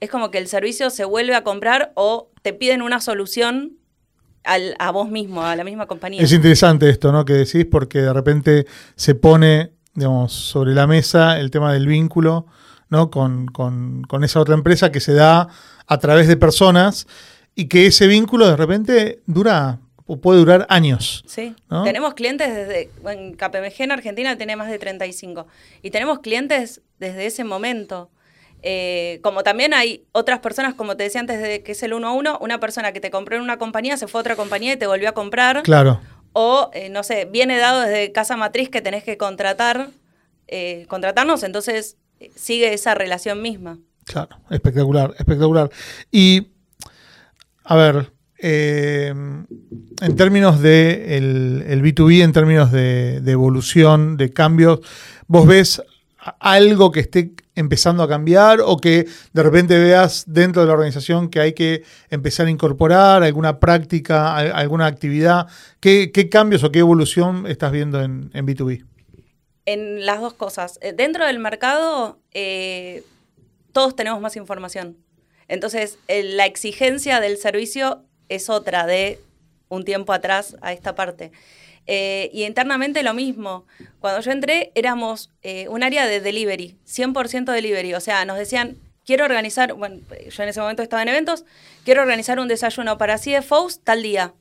es 0.00 0.10
como 0.10 0.32
que 0.32 0.38
el 0.38 0.48
servicio 0.48 0.90
se 0.90 1.04
vuelve 1.04 1.36
a 1.36 1.44
comprar 1.44 1.92
o 1.94 2.32
te 2.42 2.52
piden 2.52 2.82
una 2.82 3.00
solución 3.00 3.78
a 4.78 4.90
vos 4.90 5.10
mismo, 5.10 5.44
a 5.44 5.56
la 5.56 5.64
misma 5.64 5.86
compañía. 5.86 6.22
Es 6.22 6.32
interesante 6.32 6.88
esto, 6.88 7.12
¿no? 7.12 7.24
Que 7.24 7.34
decís, 7.34 7.66
porque 7.70 8.00
de 8.00 8.12
repente 8.12 8.66
se 8.94 9.14
pone, 9.14 9.72
digamos, 9.94 10.32
sobre 10.32 10.74
la 10.74 10.86
mesa 10.86 11.38
el 11.38 11.50
tema 11.50 11.72
del 11.72 11.86
vínculo, 11.86 12.46
¿no? 12.88 13.10
Con, 13.10 14.04
esa 14.22 14.40
otra 14.40 14.54
empresa 14.54 14.92
que 14.92 15.00
se 15.00 15.14
da 15.14 15.48
a 15.86 15.98
través 15.98 16.28
de 16.28 16.36
personas 16.36 17.06
y 17.54 17.66
que 17.66 17.86
ese 17.86 18.06
vínculo 18.06 18.46
de 18.46 18.56
repente 18.56 19.20
dura 19.26 19.80
o 20.06 20.20
puede 20.20 20.38
durar 20.38 20.66
años. 20.68 21.24
Sí, 21.26 21.54
tenemos 21.84 22.14
clientes 22.14 22.54
desde, 22.54 22.90
en 23.06 23.34
KPMG 23.34 23.82
en 23.82 23.92
Argentina 23.92 24.36
tiene 24.36 24.54
más 24.54 24.68
de 24.68 24.78
35 24.78 25.46
y 25.82 25.90
tenemos 25.90 26.20
clientes 26.20 26.82
desde 26.98 27.26
ese 27.26 27.42
momento. 27.42 28.10
Eh, 28.62 29.20
como 29.22 29.42
también 29.42 29.74
hay 29.74 30.04
otras 30.12 30.40
personas, 30.40 30.74
como 30.74 30.96
te 30.96 31.04
decía 31.04 31.20
antes 31.20 31.40
de 31.40 31.62
que 31.62 31.72
es 31.72 31.82
el 31.82 31.92
uno 31.92 32.08
a 32.08 32.12
uno, 32.12 32.38
una 32.40 32.58
persona 32.58 32.92
que 32.92 33.00
te 33.00 33.10
compró 33.10 33.36
en 33.36 33.42
una 33.42 33.58
compañía, 33.58 33.96
se 33.96 34.08
fue 34.08 34.20
a 34.20 34.22
otra 34.22 34.36
compañía 34.36 34.72
y 34.72 34.76
te 34.76 34.86
volvió 34.86 35.08
a 35.08 35.12
comprar. 35.12 35.62
Claro. 35.62 36.00
O, 36.32 36.70
eh, 36.74 36.88
no 36.88 37.02
sé, 37.02 37.28
viene 37.30 37.58
dado 37.58 37.80
desde 37.80 38.12
casa 38.12 38.36
matriz 38.36 38.68
que 38.68 38.82
tenés 38.82 39.04
que 39.04 39.16
contratar, 39.16 39.90
eh, 40.48 40.84
contratarnos, 40.88 41.42
entonces 41.42 41.96
sigue 42.34 42.72
esa 42.74 42.94
relación 42.94 43.40
misma. 43.40 43.78
Claro, 44.04 44.36
espectacular, 44.50 45.14
espectacular. 45.18 45.70
Y, 46.10 46.48
a 47.64 47.76
ver, 47.76 48.12
en 48.38 49.46
términos 50.16 50.60
de 50.60 51.16
el, 51.16 51.82
B2B, 51.82 52.22
en 52.22 52.32
términos 52.32 52.70
de, 52.70 53.20
de 53.20 53.32
evolución, 53.32 54.16
de 54.16 54.30
cambios, 54.32 54.80
¿vos 55.26 55.46
ves 55.46 55.82
algo 56.38 56.92
que 56.92 57.00
esté 57.00 57.32
empezando 57.56 58.02
a 58.02 58.08
cambiar 58.08 58.60
o 58.60 58.76
que 58.76 59.06
de 59.32 59.42
repente 59.42 59.76
veas 59.78 60.24
dentro 60.28 60.62
de 60.62 60.68
la 60.68 60.74
organización 60.74 61.28
que 61.28 61.40
hay 61.40 61.52
que 61.52 61.82
empezar 62.10 62.46
a 62.46 62.50
incorporar 62.50 63.24
alguna 63.24 63.58
práctica, 63.58 64.36
alguna 64.36 64.86
actividad? 64.86 65.48
¿Qué, 65.80 66.28
cambios 66.30 66.62
o 66.62 66.70
qué 66.70 66.78
evolución 66.78 67.46
estás 67.46 67.72
viendo 67.72 68.00
en, 68.02 68.30
B2B? 68.30 68.84
En 69.64 70.06
las 70.06 70.20
dos 70.20 70.34
cosas. 70.34 70.78
Eh, 70.80 70.92
dentro 70.92 71.26
del 71.26 71.40
mercado, 71.40 72.20
eh, 72.32 73.02
todos 73.72 73.96
tenemos 73.96 74.20
más 74.20 74.36
información. 74.36 74.96
Entonces, 75.48 75.98
la 76.08 76.46
exigencia 76.46 77.20
del 77.20 77.36
servicio 77.36 78.04
es 78.28 78.48
otra 78.50 78.86
de 78.86 79.20
un 79.68 79.84
tiempo 79.84 80.12
atrás 80.12 80.56
a 80.60 80.72
esta 80.72 80.94
parte. 80.94 81.32
Eh, 81.86 82.30
y 82.32 82.44
internamente 82.44 83.02
lo 83.02 83.14
mismo. 83.14 83.64
Cuando 84.00 84.20
yo 84.20 84.32
entré 84.32 84.72
éramos 84.74 85.30
eh, 85.42 85.68
un 85.68 85.82
área 85.82 86.06
de 86.06 86.20
delivery, 86.20 86.76
100% 86.86 87.44
delivery. 87.52 87.94
O 87.94 88.00
sea, 88.00 88.24
nos 88.24 88.38
decían, 88.38 88.76
quiero 89.04 89.24
organizar, 89.24 89.72
bueno, 89.74 90.00
yo 90.28 90.42
en 90.42 90.48
ese 90.48 90.60
momento 90.60 90.82
estaba 90.82 91.02
en 91.02 91.08
eventos, 91.08 91.44
quiero 91.84 92.02
organizar 92.02 92.40
un 92.40 92.48
desayuno 92.48 92.98
para 92.98 93.18
CFOs 93.18 93.82
tal 93.84 94.02
día. 94.02 94.34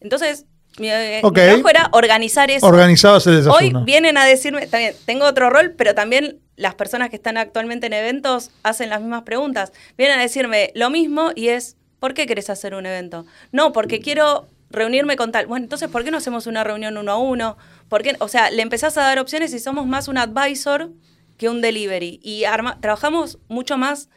Entonces, 0.00 0.46
mi, 0.78 0.88
eh, 0.90 1.20
trabajo 1.20 1.68
era 1.68 1.88
organizar 1.92 2.50
eso. 2.50 2.66
Organizabas 2.66 3.26
el 3.26 3.36
desayuno. 3.36 3.78
Hoy 3.78 3.84
vienen 3.84 4.16
a 4.16 4.24
decirme, 4.24 4.66
también, 4.66 4.94
tengo 5.04 5.26
otro 5.26 5.50
rol, 5.50 5.74
pero 5.76 5.94
también 5.94 6.38
las 6.56 6.74
personas 6.74 7.10
que 7.10 7.16
están 7.16 7.36
actualmente 7.36 7.86
en 7.86 7.92
eventos 7.92 8.50
hacen 8.62 8.88
las 8.88 9.00
mismas 9.00 9.22
preguntas. 9.22 9.72
Vienen 9.98 10.18
a 10.18 10.22
decirme 10.22 10.70
lo 10.74 10.88
mismo 10.88 11.32
y 11.34 11.48
es, 11.48 11.76
¿por 11.98 12.14
qué 12.14 12.26
querés 12.26 12.48
hacer 12.48 12.74
un 12.74 12.86
evento? 12.86 13.26
No, 13.50 13.72
porque 13.72 14.00
quiero 14.00 14.48
reunirme 14.72 15.16
con 15.16 15.32
tal. 15.32 15.46
Bueno, 15.46 15.64
entonces, 15.64 15.88
¿por 15.88 16.04
qué 16.04 16.10
no 16.10 16.18
hacemos 16.18 16.46
una 16.46 16.64
reunión 16.64 16.96
uno 16.96 17.12
a 17.12 17.18
uno? 17.18 17.56
¿Por 17.88 18.02
O 18.18 18.28
sea, 18.28 18.50
le 18.50 18.62
empezás 18.62 18.96
a 18.98 19.02
dar 19.02 19.18
opciones 19.18 19.52
y 19.54 19.58
somos 19.58 19.86
más 19.86 20.08
un 20.08 20.18
advisor 20.18 20.90
que 21.36 21.48
un 21.48 21.60
delivery. 21.60 22.20
Y 22.22 22.44
trabajamos 22.80 23.38
mucho 23.48 23.76
más 23.76 24.08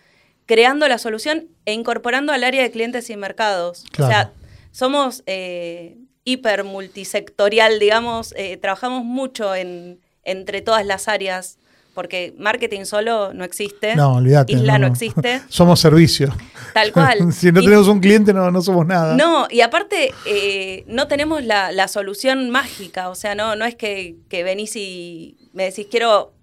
creando 0.46 0.88
la 0.88 0.98
solución 0.98 1.48
e 1.66 1.74
incorporando 1.74 2.34
al 2.34 2.44
área 2.44 2.64
de 2.64 2.72
clientes 2.72 3.10
y 3.10 3.18
mercados. 3.18 3.86
O 4.00 4.08
sea, 4.08 4.32
somos 4.72 5.24
eh, 5.26 5.98
hiper 6.24 6.64
multisectorial, 6.64 7.80
digamos, 7.80 8.34
eh, 8.38 8.58
trabajamos 8.58 9.04
mucho 9.04 9.56
en, 9.56 10.02
entre 10.24 10.62
todas 10.62 10.86
las 10.86 11.08
áreas 11.08 11.58
porque 11.96 12.36
marketing 12.38 12.84
solo 12.84 13.34
no 13.34 13.44
existe. 13.44 13.96
No, 13.96 14.16
olvídate. 14.18 14.54
Isla 14.54 14.78
no, 14.78 14.88
existe. 14.88 15.42
somos 15.50 15.80
servicio. 15.80 16.32
Tal 16.74 16.92
cual. 16.92 17.34
si 17.34 17.52
no 17.52 17.62
tenemos 17.62 17.88
un 17.88 18.00
cliente, 18.00 18.34
no, 18.34 18.52
no 18.52 18.62
somos 18.62 18.86
nada. 18.86 19.16
No, 19.16 19.48
y 19.50 19.62
aparte, 19.62 20.14
eh, 20.28 20.84
no 20.88 21.08
tenemos 21.08 21.44
la, 21.44 21.88
solución 21.88 22.50
mágica. 22.50 23.10
O 23.10 23.16
sea, 23.16 23.34
no, 23.34 23.56
no 23.56 23.66
es 23.66 23.76
que, 23.76 24.18
venís 24.30 24.76
y 24.76 25.38
me 25.54 25.64
decís, 25.64 25.88
quiero 25.90 26.34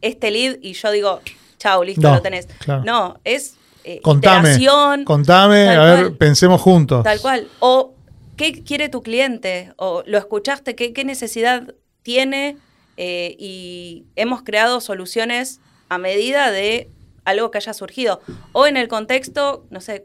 este 0.00 0.30
lead, 0.30 0.58
y 0.62 0.72
yo 0.72 0.90
digo, 0.90 1.20
chao, 1.58 1.84
listo, 1.84 2.10
lo 2.10 2.22
tenés. 2.22 2.48
No, 2.84 3.20
es 3.24 3.56
eh, 3.84 4.00
contame, 4.00 4.56
Contame, 5.04 5.68
a 5.68 5.84
ver, 5.84 6.16
pensemos 6.16 6.60
juntos. 6.60 7.02
Tal 7.02 7.20
cual. 7.20 7.48
O, 7.58 7.94
¿qué 8.36 8.62
quiere 8.62 8.88
tu 8.88 9.02
cliente? 9.02 9.72
O, 9.76 10.04
¿lo 10.06 10.18
escuchaste? 10.18 10.76
¿Qué, 10.76 10.92
qué 10.92 11.04
necesidad 11.04 11.74
tiene? 12.02 12.56
Eh, 12.96 13.36
y 13.38 14.04
hemos 14.16 14.42
creado 14.42 14.80
soluciones 14.80 15.60
a 15.88 15.98
medida 15.98 16.50
de 16.50 16.90
algo 17.24 17.50
que 17.50 17.58
haya 17.58 17.74
surgido. 17.74 18.20
O 18.52 18.66
en 18.66 18.76
el 18.76 18.88
contexto, 18.88 19.66
no 19.70 19.80
sé, 19.80 20.04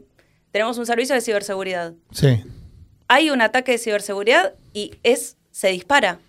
tenemos 0.50 0.78
un 0.78 0.86
servicio 0.86 1.14
de 1.14 1.20
ciberseguridad. 1.20 1.94
Sí. 2.12 2.42
Hay 3.08 3.30
un 3.30 3.40
ataque 3.40 3.72
de 3.72 3.78
ciberseguridad 3.78 4.54
y 4.72 4.92
es 5.02 5.36
se 5.50 5.68
dispara. 5.68 6.20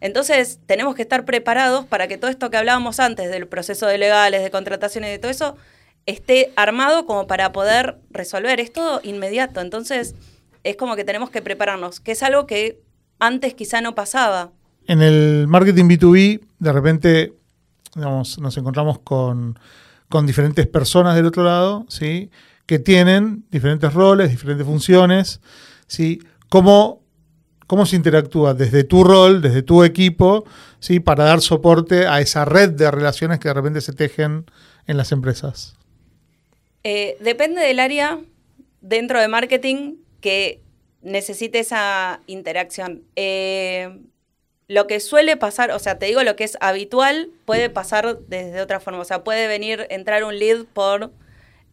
Entonces, 0.00 0.60
tenemos 0.66 0.94
que 0.94 1.02
estar 1.02 1.24
preparados 1.24 1.86
para 1.86 2.06
que 2.06 2.18
todo 2.18 2.30
esto 2.30 2.50
que 2.50 2.56
hablábamos 2.56 3.00
antes 3.00 3.30
del 3.30 3.48
proceso 3.48 3.86
de 3.86 3.98
legales, 3.98 4.42
de 4.42 4.50
contrataciones 4.50 5.08
y 5.08 5.12
de 5.12 5.18
todo 5.18 5.30
eso, 5.30 5.56
esté 6.04 6.52
armado 6.54 7.06
como 7.06 7.26
para 7.26 7.52
poder 7.52 7.98
resolver. 8.10 8.60
Es 8.60 8.72
todo 8.72 9.00
inmediato. 9.02 9.60
Entonces, 9.60 10.14
es 10.62 10.76
como 10.76 10.96
que 10.96 11.04
tenemos 11.04 11.30
que 11.30 11.42
prepararnos, 11.42 12.00
que 12.00 12.12
es 12.12 12.22
algo 12.22 12.46
que 12.46 12.80
antes 13.18 13.54
quizá 13.54 13.80
no 13.80 13.94
pasaba 13.94 14.52
en 14.86 15.02
el 15.02 15.46
marketing 15.48 15.84
B2B, 15.84 16.40
de 16.58 16.72
repente 16.72 17.32
nos 17.96 18.56
encontramos 18.56 18.98
con, 19.00 19.58
diferentes 20.24 20.66
personas 20.66 21.16
del 21.16 21.26
otro 21.26 21.44
lado, 21.44 21.86
¿sí? 21.88 22.30
que 22.66 22.78
tienen 22.78 23.44
diferentes 23.50 23.92
roles, 23.92 24.30
diferentes 24.30 24.66
funciones. 24.66 25.40
¿sí? 25.86 26.20
¿Cómo, 26.48 27.02
¿Cómo 27.66 27.86
se 27.86 27.96
interactúa 27.96 28.54
desde 28.54 28.84
tu 28.84 29.04
rol, 29.04 29.42
desde 29.42 29.62
tu 29.62 29.82
equipo, 29.82 30.44
¿sí? 30.78 31.00
para 31.00 31.24
dar 31.24 31.40
soporte 31.40 32.06
a 32.06 32.20
esa 32.20 32.44
red 32.44 32.70
de 32.70 32.90
relaciones 32.90 33.40
que 33.40 33.48
de 33.48 33.54
repente 33.54 33.80
se 33.80 33.92
tejen 33.92 34.46
en 34.86 34.96
las 34.96 35.12
empresas? 35.12 35.74
Eh, 36.84 37.16
depende 37.20 37.60
del 37.60 37.80
área 37.80 38.20
dentro 38.80 39.20
de 39.20 39.26
marketing 39.26 39.96
que 40.20 40.62
necesite 41.02 41.58
esa 41.58 42.20
interacción. 42.26 43.02
Eh, 43.16 44.00
lo 44.68 44.86
que 44.86 45.00
suele 45.00 45.36
pasar, 45.36 45.70
o 45.70 45.78
sea, 45.78 45.98
te 45.98 46.06
digo 46.06 46.22
lo 46.22 46.34
que 46.36 46.44
es 46.44 46.56
habitual, 46.60 47.30
puede 47.44 47.70
pasar 47.70 48.18
desde 48.26 48.60
otra 48.60 48.80
forma. 48.80 49.00
O 49.00 49.04
sea, 49.04 49.22
puede 49.22 49.46
venir, 49.46 49.86
entrar 49.90 50.24
un 50.24 50.38
lead 50.38 50.64
por 50.72 51.12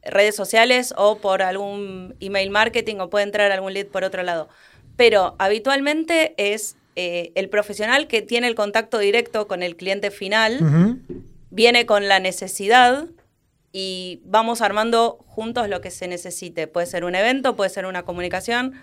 redes 0.03 0.35
sociales 0.35 0.93
o 0.97 1.17
por 1.17 1.41
algún 1.41 2.15
email 2.19 2.49
marketing 2.49 2.97
o 2.97 3.09
puede 3.09 3.23
entrar 3.23 3.51
algún 3.51 3.73
lead 3.73 3.87
por 3.87 4.03
otro 4.03 4.21
lado. 4.21 4.47
Pero 4.95 5.35
habitualmente 5.39 6.35
es 6.37 6.75
eh, 6.95 7.31
el 7.35 7.49
profesional 7.49 8.07
que 8.07 8.21
tiene 8.21 8.47
el 8.47 8.55
contacto 8.55 8.99
directo 8.99 9.47
con 9.47 9.63
el 9.63 9.75
cliente 9.75 10.11
final, 10.11 10.99
viene 11.49 11.85
con 11.87 12.07
la 12.07 12.19
necesidad 12.19 13.07
y 13.71 14.21
vamos 14.25 14.61
armando 14.61 15.17
juntos 15.25 15.67
lo 15.67 15.81
que 15.81 15.89
se 15.89 16.07
necesite. 16.07 16.67
Puede 16.67 16.85
ser 16.85 17.05
un 17.05 17.15
evento, 17.15 17.55
puede 17.55 17.71
ser 17.71 17.87
una 17.87 18.03
comunicación, 18.03 18.73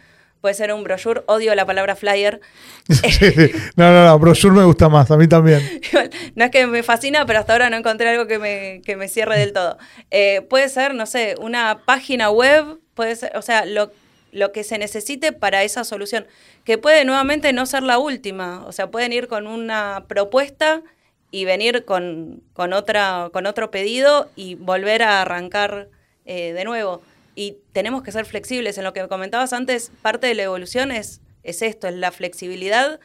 puede 0.41 0.55
ser 0.55 0.73
un 0.73 0.83
brochure, 0.85 1.23
odio 1.27 1.55
la 1.55 1.67
palabra 1.67 1.97
flyer. 1.97 2.41
no, 3.77 3.93
no, 3.93 4.05
no, 4.07 4.19
brochure 4.19 4.55
me 4.55 4.65
gusta 4.65 4.89
más, 4.89 5.11
a 5.11 5.17
mí 5.17 5.29
también. 5.29 5.61
no 6.35 6.45
es 6.45 6.51
que 6.51 6.67
me 6.67 6.83
fascina, 6.83 7.27
pero 7.27 7.39
hasta 7.39 7.53
ahora 7.53 7.71
no 7.71 7.77
encontré 7.77 8.09
algo 8.09 8.27
que 8.27 8.39
me, 8.39 8.83
que 8.85 8.97
me 8.97 9.09
cierre 9.09 9.39
del 9.39 9.53
todo. 9.53 9.79
Eh, 10.11 10.43
puede 10.49 10.69
ser, 10.69 10.95
no 10.95 11.07
sé, 11.07 11.35
una 11.41 11.83
página 11.85 12.31
web, 12.31 12.79
puede 12.95 13.17
ser, 13.17 13.37
o 13.37 13.43
sea, 13.43 13.67
lo, 13.67 13.93
lo 14.33 14.53
que 14.53 14.65
se 14.65 14.79
necesite 14.79 15.33
para 15.33 15.63
esa 15.63 15.85
solución, 15.85 16.27
que 16.65 16.79
puede 16.79 17.05
nuevamente 17.05 17.53
no 17.53 17.67
ser 17.67 17.83
la 17.83 17.99
última, 17.99 18.65
o 18.67 18.73
sea, 18.73 18.91
pueden 18.91 19.13
ir 19.13 19.29
con 19.29 19.47
una 19.47 20.05
propuesta 20.09 20.83
y 21.31 21.45
venir 21.45 21.85
con, 21.85 22.43
con, 22.55 22.73
otra, 22.73 23.31
con 23.33 23.47
otro 23.47 23.71
pedido 23.71 24.31
y 24.37 24.57
volver 24.57 25.03
a 25.03 25.23
arrancar 25.23 25.89
eh, 26.25 26.53
de 26.53 26.65
nuevo 26.65 27.03
y 27.41 27.57
tenemos 27.73 28.03
que 28.03 28.13
ser 28.13 28.27
flexibles. 28.27 28.77
En 28.77 28.85
lo 28.85 28.93
que 28.93 29.09
comentabas 29.09 29.55
antes, 29.55 29.93
parte 30.03 30.27
de 30.27 30.35
la 30.35 30.43
evolución 30.43 30.93
es, 30.93 31.23
es 31.43 31.63
esto, 31.63 31.89
es 31.89 31.95
la 31.95 32.13
flexibilidad 32.13 33.01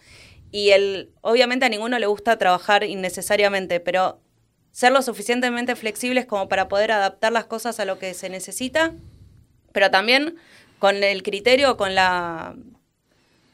y 0.52 0.72
el, 0.72 1.14
obviamente 1.22 1.66
a 1.66 1.70
ninguno 1.70 1.98
le 2.00 2.06
gusta 2.06 2.38
trabajar 2.38 2.84
innecesariamente, 2.84 3.80
pero 3.80 4.20
ser 4.72 4.92
lo 4.92 5.02
suficientemente 5.02 5.78
flexibles 5.78 6.26
como 6.26 6.50
para 6.50 6.68
poder 6.68 6.92
adaptar 6.92 7.32
las 7.32 7.46
cosas 7.46 7.80
a 7.80 7.86
lo 7.86 7.98
que 7.98 8.14
se 8.14 8.28
necesita, 8.28 8.94
pero 9.72 9.90
también 9.90 10.36
con 10.80 11.02
el 11.02 11.24
criterio, 11.24 11.78
con 11.78 11.96
la, 11.96 12.58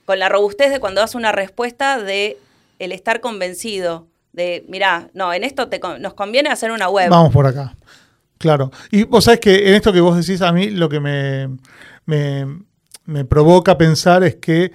con 0.06 0.18
la 0.18 0.30
robustez 0.30 0.72
de 0.72 0.80
cuando 0.80 1.02
das 1.02 1.14
una 1.14 1.32
respuesta 1.32 2.02
de 2.02 2.40
el 2.80 2.92
estar 2.92 3.22
convencido 3.22 4.08
de, 4.34 4.66
mira, 4.68 5.12
no, 5.14 5.32
en 5.32 5.44
esto 5.44 5.70
te, 5.70 5.80
nos 6.00 6.16
conviene 6.16 6.50
hacer 6.50 6.72
una 6.72 6.90
web. 6.90 7.12
Vamos 7.12 7.32
por 7.32 7.46
acá. 7.46 7.76
Claro. 8.42 8.72
Y 8.90 9.04
vos 9.04 9.26
sabés 9.26 9.40
que 9.40 9.70
en 9.70 9.76
esto 9.76 9.94
que 9.94 10.02
vos 10.02 10.18
decís, 10.18 10.42
a 10.42 10.52
mí 10.52 10.72
lo 10.72 10.90
que 10.90 11.00
me, 11.00 11.48
me, 12.08 13.26
provoca 13.26 13.78
pensar 13.78 14.24
es 14.24 14.38
que 14.38 14.72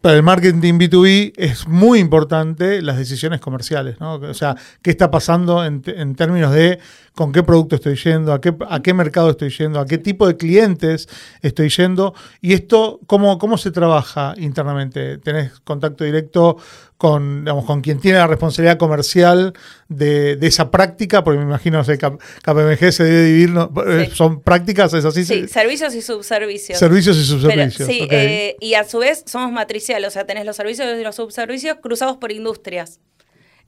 para 0.00 0.14
el 0.14 0.22
marketing 0.22 0.74
B2B 0.74 1.32
es 1.36 1.66
muy 1.66 1.98
importante 1.98 2.80
las 2.80 2.96
decisiones 2.96 3.40
comerciales, 3.40 3.98
¿no? 3.98 4.14
O 4.14 4.34
sea, 4.34 4.54
qué 4.82 4.90
está 4.90 5.10
pasando 5.10 5.64
en, 5.64 5.82
términos 6.14 6.52
de 6.52 6.78
con 7.16 7.32
qué 7.32 7.42
producto 7.42 7.74
estoy 7.74 7.96
yendo, 7.96 8.32
a 8.32 8.40
qué, 8.40 8.54
a 8.68 8.80
qué 8.82 8.94
mercado 8.94 9.30
estoy 9.30 9.50
yendo, 9.50 9.80
a 9.80 9.86
qué 9.86 9.98
tipo 9.98 10.28
de 10.28 10.36
clientes 10.36 11.08
estoy 11.42 11.70
yendo. 11.70 12.14
Y 12.40 12.52
esto, 12.52 13.00
¿cómo, 13.08 13.36
cómo 13.38 13.58
se 13.58 13.72
trabaja 13.72 14.34
internamente? 14.36 15.18
¿Tenés 15.18 15.58
contacto 15.58 16.04
directo 16.04 16.56
con, 17.00 17.46
digamos, 17.46 17.64
con 17.64 17.80
quien 17.80 17.98
tiene 17.98 18.18
la 18.18 18.26
responsabilidad 18.26 18.76
comercial 18.76 19.54
de, 19.88 20.38
esa 20.42 20.70
práctica? 20.70 21.24
Porque 21.24 21.38
me 21.38 21.44
imagino, 21.44 21.78
no 21.78 21.84
sé, 21.84 21.96
KPMG 21.96 22.92
se 22.92 23.04
debe 23.04 23.24
dividir, 23.24 23.54
eh, 23.86 24.10
¿son 24.12 24.42
prácticas? 24.42 24.92
¿Es 24.92 25.06
así? 25.06 25.24
Sí, 25.24 25.48
servicios 25.48 25.94
y 25.94 26.02
subservicios. 26.02 26.78
Servicios 26.78 27.16
y 27.16 27.24
subservicios. 27.24 27.88
sí, 27.88 28.06
eh, 28.10 28.54
y 28.60 28.74
a 28.74 28.84
su 28.84 28.98
vez 28.98 29.24
somos 29.24 29.50
matriciales, 29.50 30.08
o 30.08 30.10
sea, 30.10 30.26
tenés 30.26 30.44
los 30.44 30.56
servicios 30.56 30.86
y 30.98 31.02
los 31.02 31.16
subservicios 31.16 31.78
cruzados 31.80 32.18
por 32.18 32.32
industrias. 32.32 33.00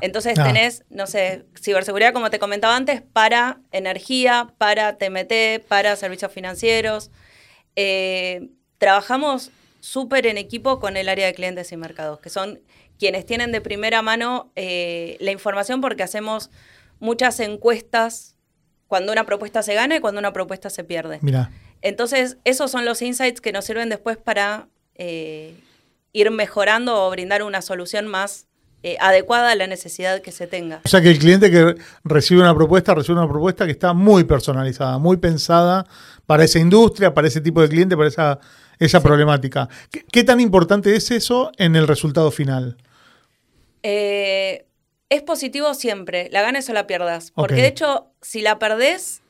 Entonces 0.02 0.38
ah. 0.38 0.44
tenés, 0.44 0.84
no 0.90 1.06
sé, 1.06 1.46
ciberseguridad, 1.58 2.12
como 2.12 2.28
te 2.28 2.38
comentaba 2.38 2.76
antes, 2.76 3.00
para 3.00 3.60
energía, 3.70 4.52
para 4.58 4.98
TMT, 4.98 5.66
para 5.66 5.96
servicios 5.96 6.30
financieros. 6.30 7.10
Eh, 7.76 8.50
trabajamos 8.76 9.52
súper 9.80 10.26
en 10.26 10.36
equipo 10.36 10.80
con 10.80 10.98
el 10.98 11.08
área 11.08 11.24
de 11.24 11.32
clientes 11.32 11.72
y 11.72 11.78
mercados, 11.78 12.20
que 12.20 12.28
son 12.28 12.60
quienes 13.02 13.26
tienen 13.26 13.50
de 13.50 13.60
primera 13.60 14.00
mano 14.00 14.52
eh, 14.54 15.16
la 15.18 15.32
información 15.32 15.80
porque 15.80 16.04
hacemos 16.04 16.50
muchas 17.00 17.40
encuestas 17.40 18.36
cuando 18.86 19.10
una 19.10 19.26
propuesta 19.26 19.60
se 19.64 19.74
gana 19.74 19.96
y 19.96 20.00
cuando 20.00 20.20
una 20.20 20.32
propuesta 20.32 20.70
se 20.70 20.84
pierde. 20.84 21.18
Mira. 21.20 21.50
Entonces, 21.80 22.36
esos 22.44 22.70
son 22.70 22.84
los 22.84 23.02
insights 23.02 23.40
que 23.40 23.50
nos 23.50 23.64
sirven 23.64 23.88
después 23.88 24.18
para 24.18 24.68
eh, 24.94 25.52
ir 26.12 26.30
mejorando 26.30 27.04
o 27.04 27.10
brindar 27.10 27.42
una 27.42 27.60
solución 27.60 28.06
más 28.06 28.46
eh, 28.84 28.96
adecuada 29.00 29.50
a 29.50 29.56
la 29.56 29.66
necesidad 29.66 30.22
que 30.22 30.30
se 30.30 30.46
tenga. 30.46 30.80
O 30.84 30.88
sea 30.88 31.00
que 31.00 31.10
el 31.10 31.18
cliente 31.18 31.50
que 31.50 31.74
recibe 32.04 32.40
una 32.40 32.54
propuesta, 32.54 32.94
recibe 32.94 33.18
una 33.18 33.28
propuesta 33.28 33.66
que 33.66 33.72
está 33.72 33.94
muy 33.94 34.22
personalizada, 34.22 34.98
muy 34.98 35.16
pensada 35.16 35.88
para 36.24 36.44
esa 36.44 36.60
industria, 36.60 37.12
para 37.12 37.26
ese 37.26 37.40
tipo 37.40 37.60
de 37.62 37.68
cliente, 37.68 37.96
para 37.96 38.08
esa, 38.08 38.38
esa 38.78 39.02
problemática. 39.02 39.68
¿Qué, 39.90 40.22
tan 40.22 40.38
importante 40.38 40.94
es 40.94 41.10
eso 41.10 41.50
en 41.58 41.74
el 41.74 41.88
resultado 41.88 42.30
final? 42.30 42.76
Eh, 43.82 44.66
es 45.08 45.22
positivo 45.22 45.74
siempre, 45.74 46.28
la 46.30 46.42
ganes 46.42 46.68
o 46.68 46.72
la 46.72 46.86
pierdas. 46.86 47.32
Porque 47.32 47.56
de 47.56 47.66
hecho, 47.66 48.06
si 48.22 48.40
la 48.40 48.58
perdés, 48.58 49.22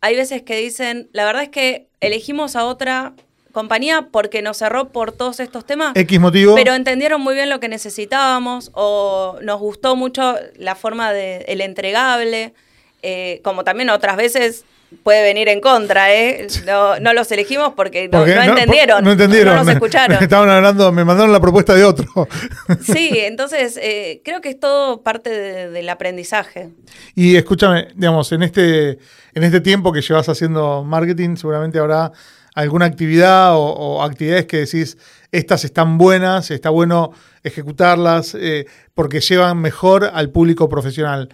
hay 0.00 0.16
veces 0.16 0.42
que 0.42 0.56
dicen, 0.56 1.10
la 1.12 1.24
verdad 1.24 1.42
es 1.42 1.48
que 1.50 1.88
elegimos 2.00 2.56
a 2.56 2.64
otra 2.64 3.14
compañía 3.52 4.08
porque 4.10 4.40
nos 4.40 4.58
cerró 4.58 4.90
por 4.90 5.12
todos 5.12 5.40
estos 5.40 5.66
temas. 5.66 5.96
X 5.96 6.20
motivo. 6.20 6.54
Pero 6.54 6.74
entendieron 6.74 7.20
muy 7.20 7.34
bien 7.34 7.50
lo 7.50 7.60
que 7.60 7.68
necesitábamos 7.68 8.70
o 8.74 9.38
nos 9.42 9.58
gustó 9.58 9.96
mucho 9.96 10.36
la 10.56 10.74
forma 10.74 11.12
del 11.12 11.44
el 11.46 11.60
entregable. 11.60 12.54
Eh, 13.02 13.40
como 13.44 13.62
también 13.62 13.90
otras 13.90 14.16
veces 14.16 14.64
puede 15.02 15.22
venir 15.22 15.48
en 15.48 15.60
contra, 15.60 16.14
¿eh? 16.14 16.46
No, 16.66 16.98
no 16.98 17.12
los 17.12 17.30
elegimos 17.30 17.74
porque 17.74 18.08
no, 18.08 18.26
entendieron. 18.26 19.04
No 19.04 19.12
entendieron. 19.12 19.56
No 19.56 19.64
nos 19.64 19.74
escucharon. 19.74 20.16
estaban 20.22 20.48
hablando, 20.48 20.90
me 20.92 21.04
mandaron 21.04 21.32
la 21.32 21.40
propuesta 21.40 21.74
de 21.74 21.84
otro. 21.84 22.06
Sí, 22.82 23.10
entonces 23.14 23.78
eh, 23.80 24.22
creo 24.24 24.40
que 24.40 24.50
es 24.50 24.60
todo 24.60 25.02
parte 25.02 25.30
del 25.30 25.88
aprendizaje. 25.88 26.70
Y 27.14 27.36
escúchame, 27.36 27.88
digamos, 27.94 28.30
en 28.32 28.42
este, 28.42 28.98
en 29.34 29.44
este 29.44 29.60
tiempo 29.60 29.92
que 29.92 30.00
llevas 30.00 30.28
haciendo 30.28 30.84
marketing, 30.84 31.36
seguramente 31.36 31.78
habrá 31.78 32.12
alguna 32.54 32.86
actividad 32.86 33.52
o, 33.54 34.02
actividades 34.02 34.46
que 34.46 34.58
decís, 34.58 34.96
estas 35.32 35.64
están 35.64 35.98
buenas, 35.98 36.50
está 36.50 36.70
bueno 36.70 37.12
ejecutarlas 37.42 38.34
eh, 38.34 38.66
porque 38.94 39.20
llevan 39.20 39.58
mejor 39.58 40.10
al 40.12 40.30
público 40.30 40.68
profesional. 40.68 41.28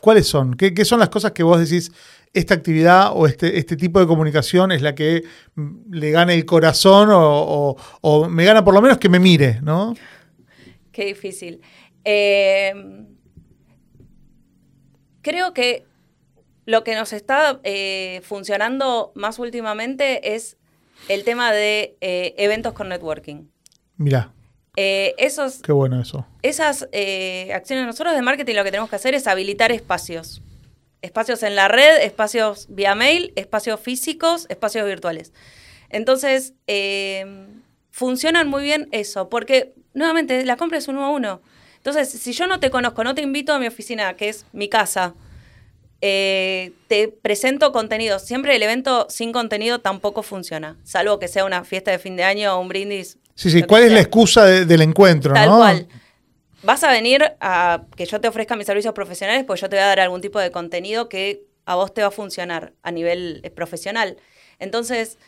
¿Cuáles 0.00 0.26
son? 0.26 0.54
¿Qué, 0.54 0.74
¿Qué, 0.74 0.84
son 0.84 1.00
las 1.00 1.08
cosas 1.08 1.32
que 1.32 1.42
vos 1.42 1.58
decís, 1.58 1.92
esta 2.34 2.54
actividad 2.54 3.12
o 3.14 3.26
este, 3.26 3.58
este 3.58 3.76
tipo 3.76 4.00
de 4.00 4.06
comunicación 4.06 4.72
es 4.72 4.82
la 4.82 4.94
que 4.94 5.24
le 5.90 6.10
gana 6.10 6.32
el 6.32 6.44
corazón 6.44 7.08
o, 7.12 7.76
me 8.28 8.44
gana 8.44 8.64
por 8.64 8.74
lo 8.74 8.82
menos 8.82 8.98
que 8.98 9.08
me 9.08 9.18
mire, 9.18 9.60
¿no? 9.62 9.94
Qué 10.92 11.06
difícil. 11.06 11.60
Eh, 12.04 12.74
creo 15.22 15.54
que 15.54 15.84
lo 16.66 16.84
que 16.84 16.94
nos 16.94 17.12
está 17.12 17.60
eh, 17.64 18.20
funcionando 18.24 19.12
más 19.14 19.38
últimamente 19.38 20.34
es 20.34 20.56
el 21.08 21.24
tema 21.24 21.52
de 21.52 21.96
eh, 22.00 22.34
eventos 22.38 22.72
con 22.72 22.88
networking. 22.88 23.48
Mira. 23.96 24.32
esos, 24.76 25.62
Qué 25.62 25.72
bueno 25.72 26.00
eso. 26.00 26.26
Esas 26.42 26.88
acciones, 27.52 27.86
nosotros 27.86 28.14
de 28.14 28.22
marketing 28.22 28.54
lo 28.54 28.64
que 28.64 28.70
tenemos 28.70 28.90
que 28.90 28.96
hacer 28.96 29.14
es 29.14 29.26
habilitar 29.26 29.72
espacios 29.72 30.42
espacios 31.02 31.42
en 31.42 31.54
la 31.56 31.68
red, 31.68 32.02
espacios 32.02 32.66
vía 32.68 32.94
mail, 32.94 33.32
espacios 33.36 33.80
físicos, 33.80 34.46
espacios 34.48 34.86
virtuales. 34.86 35.32
Entonces, 35.90 36.54
eh, 36.66 37.46
funcionan 37.90 38.48
muy 38.48 38.62
bien 38.62 38.88
eso, 38.92 39.28
porque 39.28 39.74
nuevamente 39.94 40.44
la 40.44 40.56
compra 40.56 40.78
es 40.78 40.88
uno 40.88 41.04
a 41.04 41.10
uno. 41.10 41.40
Entonces, 41.76 42.10
si 42.10 42.32
yo 42.32 42.46
no 42.46 42.60
te 42.60 42.70
conozco, 42.70 43.04
no 43.04 43.14
te 43.14 43.22
invito 43.22 43.52
a 43.52 43.58
mi 43.58 43.66
oficina, 43.66 44.14
que 44.14 44.28
es 44.28 44.44
mi 44.52 44.68
casa, 44.68 45.14
eh, 46.00 46.72
te 46.88 47.08
presento 47.08 47.72
contenido. 47.72 48.18
Siempre 48.18 48.54
el 48.54 48.62
evento 48.62 49.06
sin 49.08 49.32
contenido 49.32 49.80
tampoco 49.80 50.22
funciona, 50.22 50.76
salvo 50.84 51.18
que 51.18 51.28
sea 51.28 51.44
una 51.44 51.64
fiesta 51.64 51.90
de 51.90 51.98
fin 51.98 52.16
de 52.16 52.24
año 52.24 52.54
o 52.54 52.60
un 52.60 52.68
brindis. 52.68 53.18
Sí, 53.34 53.50
sí, 53.50 53.62
¿cuál 53.62 53.84
es 53.84 53.92
la 53.92 54.00
excusa 54.00 54.44
del 54.44 54.82
encuentro? 54.82 55.32
Tal 55.32 55.48
cual 55.48 55.88
vas 56.62 56.82
a 56.84 56.90
venir 56.90 57.32
a 57.40 57.84
que 57.96 58.06
yo 58.06 58.20
te 58.20 58.28
ofrezca 58.28 58.56
mis 58.56 58.66
servicios 58.66 58.94
profesionales, 58.94 59.44
pues 59.44 59.60
yo 59.60 59.68
te 59.68 59.76
voy 59.76 59.82
a 59.82 59.86
dar 59.86 60.00
algún 60.00 60.20
tipo 60.20 60.38
de 60.38 60.50
contenido 60.50 61.08
que 61.08 61.44
a 61.64 61.74
vos 61.74 61.92
te 61.92 62.00
va 62.00 62.08
a 62.08 62.10
funcionar 62.10 62.72
a 62.82 62.90
nivel 62.90 63.40
eh, 63.42 63.50
profesional. 63.50 64.16
Entonces, 64.58 65.18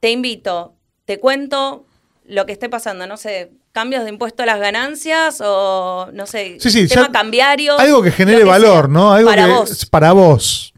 te 0.00 0.10
invito, 0.10 0.76
te 1.06 1.18
cuento 1.18 1.86
lo 2.26 2.46
que 2.46 2.52
esté 2.52 2.68
pasando, 2.68 3.06
no 3.06 3.16
sé, 3.16 3.52
cambios 3.72 4.04
de 4.04 4.10
impuesto 4.10 4.42
a 4.42 4.46
las 4.46 4.60
ganancias 4.60 5.42
o, 5.44 6.08
no 6.12 6.26
sé, 6.26 6.58
tema 6.88 7.10
cambiario. 7.10 7.78
Algo 7.78 8.02
que 8.02 8.10
genere 8.10 8.44
valor, 8.44 8.88
¿no? 8.88 9.12
Algo 9.12 9.28
para 9.28 9.46
vos. 9.46 9.86
para 9.86 10.12
vos. 10.12 10.74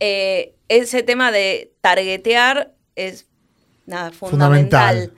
Eh, 0.00 0.54
ese 0.68 1.02
tema 1.02 1.32
de 1.32 1.72
targetear 1.80 2.72
es 2.96 3.26
nada, 3.86 4.10
fundamental. 4.10 5.12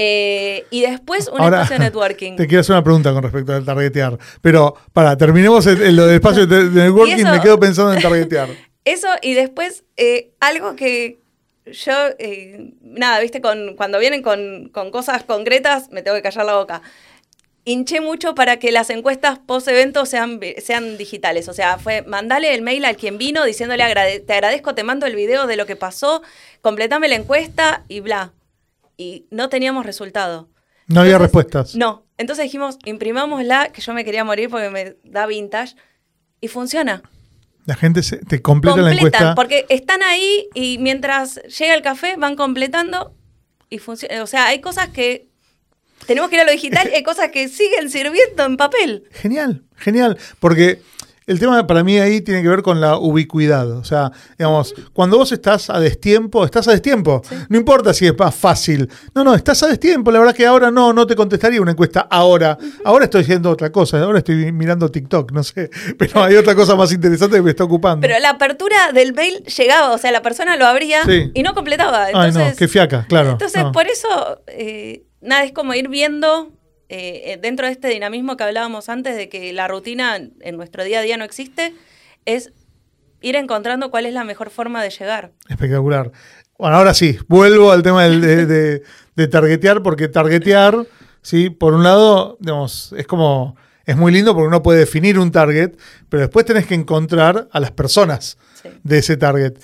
Eh, 0.00 0.64
y 0.70 0.82
después 0.82 1.26
un 1.26 1.42
espacio 1.42 1.76
de 1.76 1.86
networking. 1.86 2.36
Te 2.36 2.46
quiero 2.46 2.60
hacer 2.60 2.74
una 2.74 2.84
pregunta 2.84 3.12
con 3.12 3.20
respecto 3.20 3.52
al 3.52 3.64
targetear. 3.64 4.16
Pero 4.40 4.76
para, 4.92 5.16
terminemos 5.16 5.66
el, 5.66 5.96
lo 5.96 6.06
del 6.06 6.14
espacio 6.14 6.46
de 6.46 6.66
networking, 6.66 7.24
me 7.24 7.40
quedo 7.40 7.58
pensando 7.58 7.92
en 7.92 8.00
targetear. 8.02 8.48
Eso, 8.84 9.08
y 9.22 9.34
después 9.34 9.82
eh, 9.96 10.30
algo 10.38 10.76
que 10.76 11.18
yo, 11.66 11.92
eh, 12.20 12.74
nada, 12.80 13.18
viste, 13.18 13.40
con, 13.40 13.74
cuando 13.74 13.98
vienen 13.98 14.22
con, 14.22 14.70
cosas 14.92 15.24
concretas, 15.24 15.90
me 15.90 16.02
tengo 16.02 16.16
que 16.16 16.22
callar 16.22 16.46
la 16.46 16.54
boca. 16.54 16.80
Hinché 17.64 18.00
mucho 18.00 18.36
para 18.36 18.60
que 18.60 18.70
las 18.70 18.90
encuestas 18.90 19.40
post-evento 19.40 20.06
sean, 20.06 20.38
sean 20.58 20.96
digitales. 20.96 21.48
O 21.48 21.52
sea, 21.52 21.76
fue 21.76 22.02
mandale 22.02 22.54
el 22.54 22.62
mail 22.62 22.84
al 22.84 22.96
quien 22.96 23.18
vino 23.18 23.44
diciéndole 23.44 23.82
te 24.24 24.32
agradezco, 24.32 24.76
te 24.76 24.84
mando 24.84 25.06
el 25.06 25.16
video 25.16 25.48
de 25.48 25.56
lo 25.56 25.66
que 25.66 25.74
pasó, 25.74 26.22
completame 26.62 27.08
la 27.08 27.16
encuesta 27.16 27.84
y 27.88 27.98
bla 27.98 28.32
y 28.98 29.26
no 29.30 29.48
teníamos 29.48 29.86
resultado. 29.86 30.50
No 30.88 31.00
había 31.00 31.16
respuestas. 31.16 31.74
No. 31.74 32.04
Entonces 32.18 32.42
dijimos, 32.42 32.78
imprimámosla, 32.84 33.70
que 33.72 33.80
yo 33.80 33.94
me 33.94 34.04
quería 34.04 34.24
morir 34.24 34.50
porque 34.50 34.68
me 34.68 34.96
da 35.04 35.26
vintage, 35.26 35.76
y 36.40 36.48
funciona. 36.48 37.02
La 37.64 37.74
gente 37.74 38.02
se, 38.02 38.18
te 38.18 38.40
completa 38.42 38.78
la 38.78 38.92
encuesta. 38.92 39.34
Porque 39.34 39.66
están 39.68 40.02
ahí 40.02 40.48
y 40.54 40.78
mientras 40.78 41.36
llega 41.42 41.74
el 41.74 41.82
café 41.82 42.16
van 42.16 42.36
completando 42.36 43.14
y 43.70 43.78
funciona. 43.78 44.22
O 44.22 44.26
sea, 44.26 44.46
hay 44.46 44.60
cosas 44.60 44.88
que 44.88 45.28
tenemos 46.06 46.30
que 46.30 46.36
ir 46.36 46.42
a 46.42 46.44
lo 46.44 46.52
digital 46.52 46.88
y 46.90 46.96
hay 46.96 47.02
cosas 47.02 47.30
que 47.30 47.48
siguen 47.48 47.90
sirviendo 47.90 48.44
en 48.44 48.56
papel. 48.56 49.04
Genial, 49.10 49.64
genial. 49.76 50.16
Porque 50.40 50.80
el 51.28 51.38
tema 51.38 51.66
para 51.66 51.84
mí 51.84 51.98
ahí 51.98 52.22
tiene 52.22 52.42
que 52.42 52.48
ver 52.48 52.62
con 52.62 52.80
la 52.80 52.96
ubicuidad. 52.96 53.70
O 53.72 53.84
sea, 53.84 54.10
digamos, 54.38 54.74
cuando 54.94 55.18
vos 55.18 55.30
estás 55.30 55.68
a 55.68 55.78
destiempo, 55.78 56.42
estás 56.42 56.66
a 56.68 56.72
destiempo. 56.72 57.20
No 57.50 57.58
importa 57.58 57.92
si 57.92 58.06
es 58.06 58.18
más 58.18 58.34
fácil. 58.34 58.88
No, 59.14 59.22
no, 59.24 59.34
estás 59.34 59.62
a 59.62 59.66
destiempo. 59.66 60.10
La 60.10 60.20
verdad 60.20 60.34
que 60.34 60.46
ahora 60.46 60.70
no, 60.70 60.94
no 60.94 61.06
te 61.06 61.14
contestaría 61.14 61.60
una 61.60 61.72
encuesta 61.72 62.08
ahora. 62.10 62.56
Ahora 62.82 63.04
estoy 63.04 63.22
haciendo 63.22 63.50
otra 63.50 63.70
cosa. 63.70 64.02
Ahora 64.02 64.18
estoy 64.18 64.50
mirando 64.52 64.90
TikTok, 64.90 65.32
no 65.32 65.42
sé. 65.42 65.68
Pero 65.98 66.24
hay 66.24 66.34
otra 66.36 66.54
cosa 66.54 66.74
más 66.76 66.90
interesante 66.92 67.36
que 67.36 67.42
me 67.42 67.50
está 67.50 67.64
ocupando. 67.64 68.00
Pero 68.00 68.18
la 68.20 68.30
apertura 68.30 68.92
del 68.92 69.12
mail 69.12 69.44
llegaba. 69.44 69.92
O 69.92 69.98
sea, 69.98 70.10
la 70.10 70.22
persona 70.22 70.56
lo 70.56 70.66
abría 70.66 71.02
y 71.34 71.42
no 71.42 71.52
completaba. 71.52 72.08
Entonces, 72.08 72.42
Ay, 72.42 72.50
no, 72.52 72.56
qué 72.56 72.68
fiaca, 72.68 73.04
claro. 73.06 73.32
Entonces, 73.32 73.64
por 73.74 73.86
eso, 73.86 74.40
eh, 74.46 75.02
nada, 75.20 75.44
es 75.44 75.52
como 75.52 75.74
ir 75.74 75.88
viendo 75.88 76.52
eh, 76.88 77.32
eh, 77.32 77.38
dentro 77.40 77.66
de 77.66 77.72
este 77.72 77.88
dinamismo 77.88 78.36
que 78.36 78.44
hablábamos 78.44 78.88
antes 78.88 79.16
de 79.16 79.28
que 79.28 79.52
la 79.52 79.68
rutina 79.68 80.16
en 80.16 80.56
nuestro 80.56 80.84
día 80.84 81.00
a 81.00 81.02
día 81.02 81.16
no 81.16 81.24
existe, 81.24 81.74
es 82.24 82.52
ir 83.20 83.36
encontrando 83.36 83.90
cuál 83.90 84.06
es 84.06 84.14
la 84.14 84.24
mejor 84.24 84.50
forma 84.50 84.82
de 84.82 84.90
llegar. 84.90 85.32
Espectacular. 85.48 86.10
Bueno, 86.58 86.76
ahora 86.76 86.94
sí, 86.94 87.18
vuelvo 87.28 87.72
al 87.72 87.82
tema 87.82 88.04
de, 88.04 88.82
de, 89.14 89.28
targetear, 89.28 89.82
porque 89.82 90.08
targetear, 90.08 90.86
sí, 91.22 91.50
por 91.50 91.74
un 91.74 91.84
lado, 91.84 92.36
digamos, 92.40 92.94
es 92.96 93.06
como, 93.06 93.56
es 93.84 93.96
muy 93.96 94.10
lindo 94.10 94.34
porque 94.34 94.48
uno 94.48 94.62
puede 94.62 94.80
definir 94.80 95.18
un 95.18 95.30
target, 95.30 95.76
pero 96.08 96.22
después 96.22 96.46
tenés 96.46 96.66
que 96.66 96.74
encontrar 96.74 97.48
a 97.52 97.60
las 97.60 97.70
personas 97.70 98.38
de 98.82 98.98
ese 98.98 99.16
target 99.16 99.58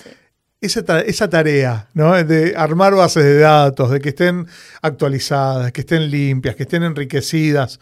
esa, 0.64 1.29
tarea, 1.29 1.88
¿no? 1.94 2.22
De 2.24 2.55
armar 2.57 2.94
bases 2.94 3.24
de 3.24 3.38
datos, 3.38 3.90
de 3.90 4.00
que 4.00 4.11
estén 4.11 4.46
actualizadas, 4.83 5.72
que 5.72 5.83
estén 5.83 6.11
limpias, 6.11 6.57
que 6.57 6.64
estén 6.64 6.83
enriquecidas. 6.83 7.81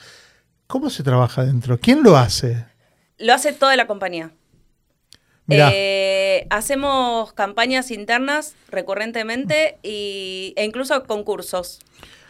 ¿Cómo 0.66 0.90
se 0.90 1.02
trabaja 1.02 1.44
dentro? 1.44 1.78
¿Quién 1.78 2.02
lo 2.02 2.16
hace? 2.16 2.64
Lo 3.18 3.34
hace 3.34 3.52
toda 3.52 3.76
la 3.76 3.86
compañía. 3.86 4.32
Eh, 5.48 6.46
hacemos 6.50 7.32
campañas 7.34 7.90
internas 7.90 8.54
recurrentemente 8.68 9.78
y, 9.82 10.54
e 10.56 10.64
incluso 10.64 11.04
concursos. 11.04 11.80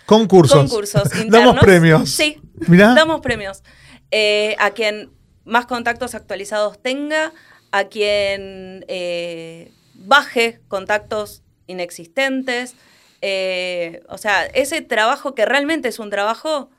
Concursos. 0.07 0.59
Concursos 0.59 1.05
internos. 1.15 1.31
Damos 1.31 1.61
premios. 1.61 2.11
Sí, 2.11 2.41
damos 2.55 3.21
premios. 3.21 3.63
Eh, 4.11 4.57
a 4.59 4.71
quien 4.73 5.11
más 5.45 5.67
contactos 5.67 6.15
actualizados 6.15 6.81
tenga, 6.83 7.33
a 7.71 7.85
quien 7.85 8.85
eh, 8.89 9.73
baje 10.05 10.61
contactos 10.69 11.43
inexistentes. 11.67 12.75
Eh, 13.21 14.03
o 14.09 14.19
sea, 14.19 14.45
ese 14.47 14.83
trabajo 14.83 15.35
que 15.35 15.47
realmente 15.47 15.89
es 15.89 15.99
un 15.99 16.11
trabajo, 16.11 16.71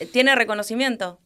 eh, 0.00 0.06
tiene 0.06 0.34
reconocimiento. 0.34 1.20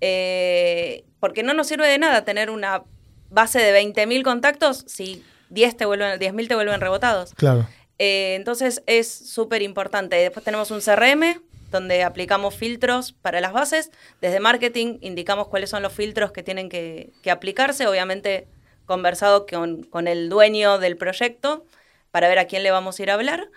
Eh, 0.00 1.04
porque 1.20 1.42
no 1.42 1.54
nos 1.54 1.66
sirve 1.66 1.88
de 1.88 1.98
nada 1.98 2.24
tener 2.24 2.50
una 2.50 2.84
base 3.30 3.58
de 3.58 3.72
20.000 3.82 4.22
contactos 4.22 4.84
si 4.86 5.24
10 5.50 5.76
te 5.76 5.84
vuelven, 5.86 6.20
10.000 6.20 6.48
te 6.48 6.54
vuelven 6.54 6.80
rebotados. 6.80 7.34
Claro. 7.34 7.66
entonces 7.98 8.82
es 8.86 9.12
súper 9.12 9.62
importante. 9.62 10.16
Después 10.16 10.44
tenemos 10.44 10.70
un 10.70 10.80
CRM 10.80 11.42
donde 11.72 12.02
aplicamos 12.04 12.54
filtros 12.54 13.12
para 13.12 13.40
las 13.40 13.52
bases. 13.52 13.90
Desde 14.20 14.38
marketing 14.38 14.98
indicamos 15.00 15.48
cuáles 15.48 15.70
son 15.70 15.82
los 15.82 15.92
filtros 15.92 16.30
que 16.30 16.42
tienen 16.42 16.68
que, 16.68 17.12
que 17.22 17.30
aplicarse. 17.30 17.86
Obviamente 17.86 18.46
conversado 18.88 19.46
con, 19.46 20.08
el 20.08 20.28
dueño 20.28 20.78
del 20.78 20.96
proyecto 20.96 21.64
para 22.10 22.26
ver 22.26 22.40
a 22.40 22.46
quién 22.46 22.64
le 22.64 22.72
vamos 22.72 22.98
a 22.98 23.02
ir 23.02 23.10
a 23.10 23.14
hablar 23.14 23.48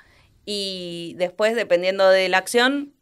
y 0.46 1.16
después, 1.18 1.56
dependiendo 1.56 2.08
de 2.10 2.30
la 2.30 2.38
acción, 2.38 2.94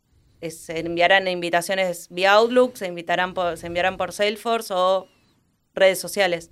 se 0.41 0.79
enviarán 0.79 1.27
invitaciones 1.27 2.07
vía 2.09 2.33
Outlook, 2.33 2.77
se, 2.77 2.87
invitarán 2.87 3.33
por, 3.33 3.57
se 3.57 3.67
enviarán 3.67 3.97
por 3.97 4.13
Salesforce 4.13 4.73
o 4.73 5.07
redes 5.73 5.99
sociales. 5.99 6.51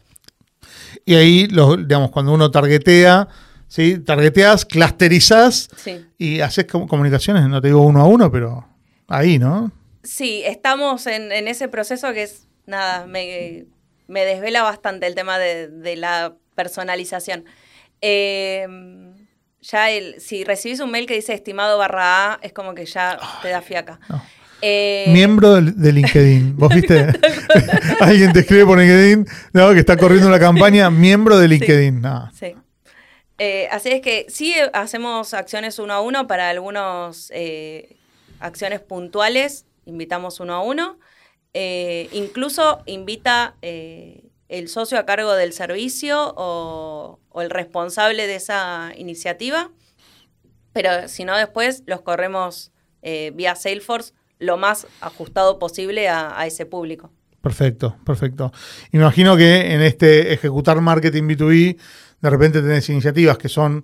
Y 1.05 1.15
ahí, 1.15 1.47
digamos, 1.47 2.11
cuando 2.11 2.33
uno 2.33 2.49
targetea, 2.49 3.27
¿sí? 3.67 3.99
Targeteás, 3.99 4.65
clusterizás 4.65 5.69
y 6.17 6.41
haces 6.41 6.65
comunicaciones, 6.65 7.47
no 7.47 7.61
te 7.61 7.67
digo 7.67 7.81
uno 7.81 8.01
a 8.01 8.05
uno, 8.05 8.31
pero 8.31 8.67
ahí, 9.07 9.37
¿no? 9.37 9.71
Sí, 10.03 10.41
estamos 10.43 11.05
en, 11.05 11.31
ese 11.47 11.67
proceso 11.67 12.11
que 12.13 12.23
es, 12.23 12.47
nada, 12.65 13.05
me, 13.05 13.67
desvela 14.07 14.63
bastante 14.63 15.07
el 15.07 15.15
tema 15.15 15.37
de, 15.39 15.95
la 15.95 16.35
personalización. 16.55 17.45
Em, 18.01 19.13
ya 19.61 19.89
el, 19.89 20.19
si 20.19 20.43
recibís 20.43 20.79
un 20.79 20.91
mail 20.91 21.07
que 21.07 21.15
dice 21.15 21.33
estimado 21.33 21.77
barra 21.77 22.33
A, 22.33 22.39
es 22.41 22.53
como 22.53 22.73
que 22.73 22.85
ya 22.85 23.17
te 23.41 23.49
da 23.49 23.61
fiaca. 23.61 23.99
Eh, 24.61 25.05
Miembro 25.09 25.55
de, 25.55 25.91
LinkedIn. 25.91 26.55
¿Vos 26.57 26.73
viste? 26.73 27.07
Alguien 27.99 28.33
te 28.33 28.39
escribe 28.39 28.65
por 28.65 28.79
LinkedIn, 28.79 29.27
no, 29.53 29.73
que 29.73 29.79
está 29.79 29.97
corriendo 29.97 30.27
una 30.27 30.39
campaña, 30.39 30.89
miembro 30.89 31.37
de 31.37 31.47
LinkedIn. 31.47 32.01
Sí. 32.33 32.55
Eh, 33.39 33.67
así 33.71 33.89
es 33.89 34.01
que 34.01 34.25
sí 34.29 34.55
hacemos 34.73 35.33
acciones 35.33 35.77
uno 35.77 35.93
a 35.93 36.01
uno 36.01 36.25
para 36.25 36.49
algunas 36.49 37.31
eh, 37.35 37.97
acciones 38.39 38.79
puntuales 38.79 39.67
invitamos 39.87 40.39
uno 40.39 40.53
a 40.53 40.61
uno. 40.61 40.99
Eh, 41.59 42.07
incluso 42.11 42.83
invita 42.85 43.55
eh, 43.63 44.29
el 44.47 44.67
socio 44.67 44.99
a 44.99 45.07
cargo 45.07 45.33
del 45.33 45.53
servicio 45.53 46.35
o, 46.37 47.19
el 47.33 47.49
responsable 47.49 48.27
de 48.27 48.35
esa 48.35 48.91
iniciativa, 48.95 49.71
pero 50.71 51.07
si 51.07 51.25
no 51.25 51.35
después 51.35 51.81
los 51.87 52.01
corremos 52.01 52.71
eh, 53.01 53.31
vía 53.33 53.55
Salesforce 53.55 54.13
lo 54.37 54.57
más 54.57 54.85
ajustado 55.01 55.57
posible 55.57 56.07
a, 56.07 56.39
a 56.39 56.45
ese 56.45 56.67
público. 56.67 57.11
Perfecto, 57.41 57.97
perfecto. 58.05 58.53
Imagino 58.91 59.35
que 59.35 59.73
en 59.73 59.81
este 59.81 60.33
ejecutar 60.33 60.79
marketing 60.79 61.23
B2B, 61.23 61.77
de 62.21 62.29
repente 62.29 62.61
tenés 62.61 62.87
iniciativas 62.89 63.39
que 63.39 63.49
son 63.49 63.83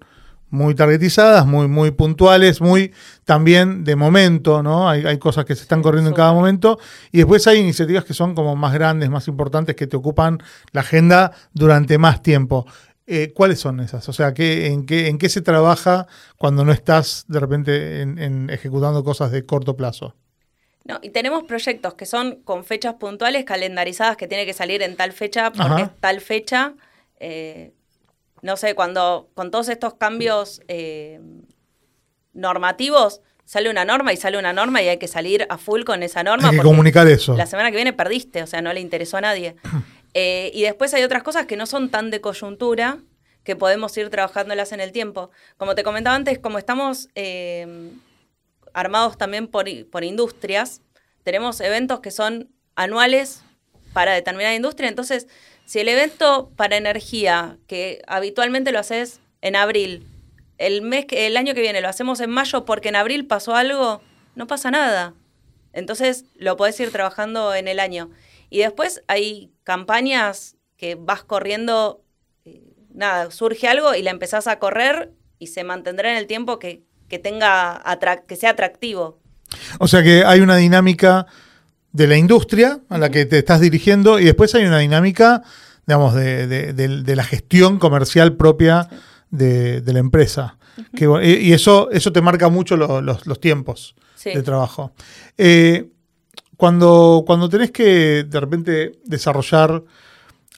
muy 0.54 0.76
targetizadas, 0.76 1.48
muy, 1.48 1.68
muy 1.68 1.90
puntuales, 1.90 2.62
muy 2.62 2.94
también 3.26 3.84
de 3.84 3.96
momento, 3.96 4.62
¿no? 4.62 4.88
Hay, 4.88 5.04
hay 5.04 5.18
cosas 5.18 5.46
que 5.46 5.56
se 5.56 5.64
están 5.64 5.82
corriendo 5.82 6.12
en 6.12 6.16
cada 6.16 6.32
momento. 6.32 6.78
Y 7.12 7.18
después 7.18 7.48
hay 7.48 7.58
iniciativas 7.58 8.06
que 8.06 8.14
son 8.14 8.36
como 8.36 8.56
más 8.56 8.72
grandes, 8.72 9.10
más 9.10 9.28
importantes, 9.28 9.76
que 9.76 9.88
te 9.88 9.98
ocupan 9.98 10.44
la 10.72 10.82
agenda 10.82 11.32
durante 11.54 11.98
más 11.98 12.22
tiempo. 12.22 12.68
Eh, 13.08 13.34
¿Cuáles 13.34 13.60
son 13.60 13.80
esas? 13.80 14.08
O 14.08 14.14
sea, 14.14 14.36
¿qué, 14.36 14.68
en, 14.68 14.86
qué, 14.86 15.08
¿en 15.08 15.18
qué 15.18 15.28
se 15.28 15.42
trabaja 15.42 16.06
cuando 16.38 16.64
no 16.64 16.72
estás 16.72 17.26
de 17.28 17.40
repente 17.40 18.02
en, 18.02 18.48
ejecutando 18.52 19.04
cosas 19.04 19.32
de 19.32 19.48
corto 19.48 19.76
plazo? 19.76 20.16
No, 20.86 21.00
y 21.02 21.10
tenemos 21.10 21.46
proyectos 21.46 21.96
que 21.96 22.06
son 22.06 22.44
con 22.44 22.64
fechas 22.64 22.94
puntuales, 23.00 23.44
calendarizadas, 23.44 24.18
que 24.18 24.28
tiene 24.28 24.46
que 24.46 24.54
salir 24.54 24.84
en 24.84 24.96
tal 24.98 25.14
fecha, 25.14 25.52
porque 25.52 25.82
es 25.82 25.90
tal 26.00 26.22
fecha. 26.22 26.76
Eh, 27.20 27.74
no 28.44 28.58
sé, 28.58 28.76
cuando 28.76 29.32
con 29.36 29.52
todos 29.52 29.70
estos 29.70 29.94
cambios 29.94 30.62
eh, 30.68 31.22
normativos, 32.34 33.22
sale 33.46 33.70
una 33.70 33.86
norma 33.86 34.12
y 34.12 34.18
sale 34.18 34.38
una 34.38 34.52
norma 34.52 34.82
y 34.82 34.90
hay 34.90 34.98
que 34.98 35.08
salir 35.08 35.48
a 35.50 35.58
full 35.58 35.84
con 35.86 36.04
esa 36.04 36.24
norma. 36.24 36.50
Hay 36.50 36.58
que 36.58 36.62
comunicar 36.62 37.08
eso. 37.08 37.38
La 37.38 37.46
semana 37.46 37.72
que 37.72 37.78
viene 37.78 37.94
perdiste, 37.94 38.44
o 38.44 38.48
sea, 38.48 38.62
no 38.62 38.74
le 38.74 38.82
interesó 38.82 39.18
a 39.18 39.22
nadie. 39.22 39.56
Eh, 40.16 40.52
y 40.54 40.62
después 40.62 40.94
hay 40.94 41.02
otras 41.02 41.24
cosas 41.24 41.48
que 41.48 41.58
no 41.58 41.66
son 41.66 41.90
tan 41.90 42.12
de 42.12 42.22
coyuntura, 42.22 43.00
que 43.44 43.56
podemos 43.56 43.98
ir 43.98 44.12
trabajándolas 44.12 44.72
en 44.72 44.80
el 44.80 44.92
tiempo. 44.92 45.32
Como 45.58 45.74
te 45.74 45.82
comentaba 45.82 46.16
antes, 46.16 46.38
como 46.38 46.60
estamos 46.60 47.10
eh, 47.16 47.90
armados 48.76 49.18
también 49.18 49.48
por, 49.48 49.66
por 49.90 50.04
industrias, 50.04 50.84
tenemos 51.24 51.60
eventos 51.62 52.00
que 52.02 52.12
son 52.12 52.52
anuales 52.76 53.42
para 53.92 54.14
determinada 54.14 54.54
industria, 54.54 54.88
entonces 54.88 55.28
si 55.66 55.80
el 55.80 55.90
evento 55.90 56.52
para 56.56 56.78
energía, 56.78 57.58
que 57.68 58.02
habitualmente 58.08 58.72
lo 58.72 58.80
haces 58.80 59.22
en 59.42 59.56
abril, 59.56 60.08
el, 60.58 60.82
mes 60.82 61.06
el 61.12 61.38
año 61.38 61.54
que 61.54 61.62
viene 61.62 61.82
lo 61.82 61.90
hacemos 61.90 62.20
en 62.20 62.30
mayo 62.30 62.66
porque 62.66 62.90
en 62.90 62.96
abril 62.96 63.26
pasó 63.26 63.56
algo, 63.56 64.02
no 64.36 64.48
pasa 64.48 64.72
nada. 64.72 65.14
Entonces 65.74 66.26
lo 66.36 66.56
podés 66.56 66.80
ir 66.80 66.92
trabajando 66.92 67.54
en 67.56 67.68
el 67.68 67.80
año. 67.80 68.12
Y 68.50 68.60
después 68.60 69.04
hay 69.08 69.52
campañas 69.64 70.58
que 70.78 70.96
vas 70.96 71.24
corriendo, 71.24 72.04
eh, 72.46 72.62
nada, 72.94 73.32
surge 73.32 73.68
algo 73.68 73.96
y 73.96 74.04
la 74.04 74.12
empezás 74.12 74.48
a 74.48 74.60
correr 74.60 75.12
y 75.40 75.48
se 75.48 75.64
mantendrá 75.64 76.12
en 76.12 76.18
el 76.18 76.28
tiempo 76.28 76.60
que, 76.60 76.84
que 77.10 77.20
tenga 77.20 77.82
que 78.28 78.36
sea 78.36 78.52
atractivo. 78.52 79.20
O 79.80 79.88
sea 79.88 80.04
que 80.04 80.24
hay 80.26 80.40
una 80.40 80.58
dinámica 80.58 81.28
de 81.94 82.08
la 82.08 82.18
industria 82.18 82.80
a 82.90 82.98
la 82.98 83.10
que 83.10 83.26
te 83.26 83.38
estás 83.38 83.62
dirigiendo 83.62 84.20
y 84.20 84.26
después 84.26 84.54
hay 84.56 84.66
una 84.66 84.80
dinámica, 84.80 85.44
digamos, 85.86 86.16
de, 86.16 87.14
la 87.16 87.24
gestión 87.24 87.80
comercial 87.80 88.36
propia 88.36 88.90
de, 89.30 89.82
la 89.86 90.00
empresa. 90.00 90.58
y 90.92 91.54
eso, 91.54 91.90
eso 91.92 92.12
te 92.12 92.22
marca 92.22 92.50
mucho 92.50 92.76
los, 92.76 93.40
tiempos 93.40 93.96
de 94.24 94.42
trabajo. 94.42 94.92
Eh, 95.38 95.90
cuando, 96.58 97.24
cuando 97.26 97.50
tenés 97.50 97.72
que 97.72 98.24
de 98.24 98.40
repente 98.40 98.94
desarrollar 99.06 99.84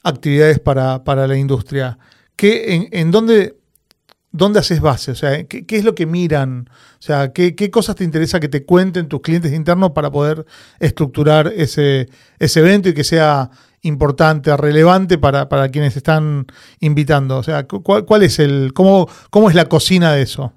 actividades 0.02 0.58
para, 0.58 1.26
la 1.26 1.36
industria, 1.36 1.98
¿qué, 2.34 2.74
en, 2.74 2.88
en 2.92 3.10
dónde 3.10 3.56
¿dónde 4.36 4.60
haces 4.60 4.80
base? 4.80 5.12
O 5.12 5.14
sea, 5.14 5.44
¿qué, 5.44 5.64
es 5.68 5.84
lo 5.84 5.94
que 5.94 6.06
miran? 6.06 6.68
O 6.98 7.02
sea, 7.02 7.32
¿qué, 7.32 7.70
cosas 7.70 7.96
te 7.96 8.04
interesa 8.04 8.40
que 8.40 8.48
te 8.48 8.64
cuenten 8.64 9.08
tus 9.08 9.20
clientes 9.20 9.52
internos 9.52 9.92
para 9.92 10.10
poder 10.10 10.46
estructurar 10.78 11.52
ese, 11.56 12.08
evento 12.38 12.88
y 12.88 12.94
que 12.94 13.04
sea 13.04 13.50
importante, 13.82 14.56
relevante 14.56 15.18
para, 15.18 15.48
para 15.48 15.68
quienes 15.70 15.96
están 15.96 16.46
invitando? 16.80 17.38
O 17.38 17.42
sea, 17.42 17.66
¿cuál, 17.66 18.22
es 18.22 18.38
el, 18.38 18.72
cómo, 18.74 19.08
cómo 19.30 19.48
es 19.48 19.54
la 19.54 19.66
cocina 19.66 20.12
de 20.12 20.22
eso? 20.22 20.52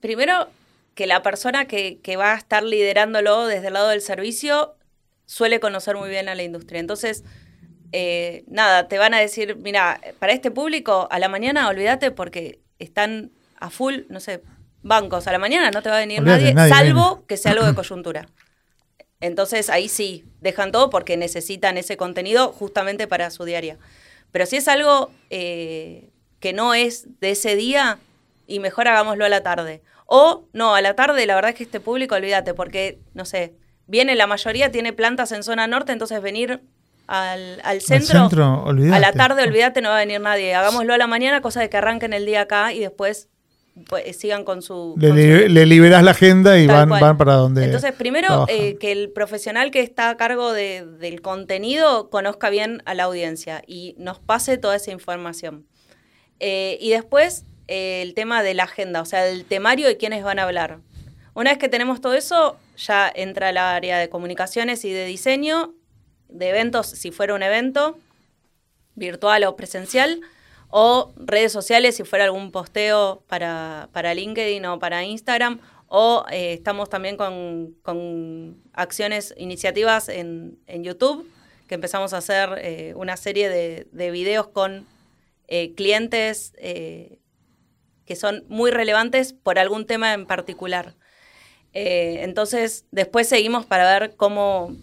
Primero, 0.00 0.48
que 0.94 1.06
la 1.06 1.22
persona 1.22 1.66
que, 1.66 2.00
va 2.16 2.32
a 2.32 2.36
estar 2.36 2.62
liderándolo 2.62 3.46
desde 3.46 3.68
el 3.68 3.74
lado 3.74 3.88
del 3.88 4.00
servicio 4.00 4.74
suele 5.26 5.60
conocer 5.60 5.96
muy 5.96 6.08
bien 6.08 6.28
a 6.28 6.34
la 6.34 6.42
industria. 6.42 6.80
Entonces, 6.80 7.24
eh, 7.92 8.44
nada, 8.46 8.88
te 8.88 8.98
van 8.98 9.14
a 9.14 9.18
decir, 9.18 9.56
mira, 9.56 10.00
para 10.18 10.32
este 10.32 10.50
público, 10.50 11.08
a 11.10 11.18
la 11.18 11.28
mañana 11.28 11.68
olvídate 11.68 12.10
porque 12.10 12.63
están 12.84 13.32
a 13.58 13.70
full, 13.70 14.02
no 14.08 14.20
sé, 14.20 14.42
bancos 14.82 15.26
a 15.26 15.32
la 15.32 15.38
mañana, 15.38 15.70
no 15.70 15.82
te 15.82 15.88
va 15.88 15.96
a 15.96 16.00
venir 16.00 16.22
nadie, 16.22 16.54
salvo 16.54 17.24
que 17.26 17.36
sea 17.36 17.52
algo 17.52 17.66
de 17.66 17.74
coyuntura. 17.74 18.28
Entonces 19.20 19.70
ahí 19.70 19.88
sí, 19.88 20.24
dejan 20.40 20.70
todo 20.70 20.90
porque 20.90 21.16
necesitan 21.16 21.78
ese 21.78 21.96
contenido 21.96 22.52
justamente 22.52 23.06
para 23.06 23.30
su 23.30 23.44
diaria. 23.44 23.78
Pero 24.32 24.46
si 24.46 24.56
es 24.56 24.68
algo 24.68 25.10
eh, 25.30 26.10
que 26.40 26.52
no 26.52 26.74
es 26.74 27.20
de 27.20 27.30
ese 27.30 27.56
día, 27.56 27.98
y 28.46 28.60
mejor 28.60 28.88
hagámoslo 28.88 29.24
a 29.24 29.28
la 29.28 29.42
tarde. 29.42 29.82
O 30.06 30.46
no, 30.52 30.74
a 30.74 30.82
la 30.82 30.94
tarde 30.94 31.24
la 31.26 31.34
verdad 31.34 31.52
es 31.52 31.56
que 31.56 31.64
este 31.64 31.80
público, 31.80 32.14
olvídate, 32.14 32.54
porque, 32.54 32.98
no 33.14 33.24
sé, 33.24 33.54
viene 33.86 34.14
la 34.14 34.26
mayoría, 34.26 34.70
tiene 34.70 34.92
plantas 34.92 35.32
en 35.32 35.42
zona 35.42 35.66
norte, 35.66 35.92
entonces 35.92 36.20
venir 36.20 36.60
al, 37.06 37.80
centro, 37.80 38.28
a 38.66 38.98
la 38.98 39.12
tarde, 39.12 39.42
olvídate, 39.42 39.82
no 39.82 39.90
va 39.90 39.96
a 39.96 40.00
venir 40.00 40.20
nadie. 40.20 40.54
Hagámoslo 40.54 40.94
a 40.94 40.98
la 40.98 41.06
mañana, 41.06 41.40
cosa 41.40 41.60
de 41.60 41.68
que 41.68 41.76
arranquen 41.76 42.12
el 42.12 42.24
día 42.26 42.42
acá 42.42 42.72
y 42.72 42.80
después 42.80 43.28
pues, 43.88 44.16
sigan 44.16 44.44
con 44.44 44.62
su... 44.62 44.94
Le, 44.96 45.66
liberas 45.66 46.02
la 46.02 46.12
agenda 46.12 46.58
y 46.58 46.66
van, 46.66 46.88
van 46.88 47.16
para 47.18 47.34
donde... 47.34 47.64
Entonces, 47.64 47.92
primero, 47.92 48.46
eh, 48.48 48.78
que 48.78 48.92
el 48.92 49.10
profesional 49.10 49.70
que 49.70 49.80
está 49.80 50.10
a 50.10 50.16
cargo 50.16 50.52
del 50.52 51.20
contenido 51.22 52.08
conozca 52.08 52.50
bien 52.50 52.82
a 52.86 52.94
la 52.94 53.04
audiencia 53.04 53.62
y 53.66 53.94
nos 53.98 54.18
pase 54.20 54.58
toda 54.58 54.76
esa 54.76 54.92
información. 54.92 55.66
Eh, 56.40 56.78
y 56.80 56.90
después, 56.90 57.44
eh, 57.68 58.00
el 58.02 58.14
tema 58.14 58.42
de 58.42 58.54
la 58.54 58.64
agenda, 58.64 59.00
o 59.00 59.04
sea, 59.04 59.26
el 59.26 59.44
temario 59.44 59.86
de 59.88 59.96
quiénes 59.96 60.22
van 60.24 60.38
a 60.38 60.44
hablar. 60.44 60.78
Una 61.34 61.50
vez 61.50 61.58
que 61.58 61.68
tenemos 61.68 62.00
todo 62.00 62.14
eso, 62.14 62.56
ya 62.76 63.10
entra 63.14 63.50
el 63.50 63.58
área 63.58 63.98
de 63.98 64.08
comunicaciones 64.08 64.84
y 64.84 64.92
de 64.92 65.04
diseño 65.04 65.74
de 66.34 66.48
eventos, 66.48 66.88
si 66.88 67.10
fuera 67.12 67.34
un 67.34 67.42
evento 67.42 67.96
virtual 68.96 69.44
o 69.44 69.56
presencial, 69.56 70.20
o 70.68 71.12
redes 71.16 71.52
sociales, 71.52 71.96
si 71.96 72.02
fuera 72.02 72.24
algún 72.24 72.50
posteo 72.50 73.22
para, 73.28 73.88
para 73.92 74.12
LinkedIn 74.12 74.66
o 74.66 74.78
para 74.80 75.04
Instagram, 75.04 75.60
o 75.86 76.24
eh, 76.30 76.54
estamos 76.54 76.90
también 76.90 77.16
con, 77.16 78.62
acciones, 78.72 79.32
iniciativas 79.36 80.08
en, 80.08 80.58
YouTube, 80.66 81.30
que 81.68 81.76
empezamos 81.76 82.12
a 82.12 82.18
hacer 82.18 82.58
eh, 82.58 82.92
una 82.96 83.16
serie 83.16 83.48
de, 83.48 83.86
de 83.92 84.10
videos 84.10 84.48
con 84.48 84.86
eh, 85.46 85.74
clientes 85.74 86.52
que 86.58 88.16
son 88.16 88.44
muy 88.48 88.70
relevantes 88.70 89.32
por 89.32 89.58
algún 89.58 89.86
tema 89.86 90.12
en 90.12 90.26
particular. 90.26 90.96
entonces, 91.72 92.84
después 92.90 93.28
seguimos 93.28 93.64
para 93.64 93.98
ver 93.98 94.16
cómo 94.16 94.76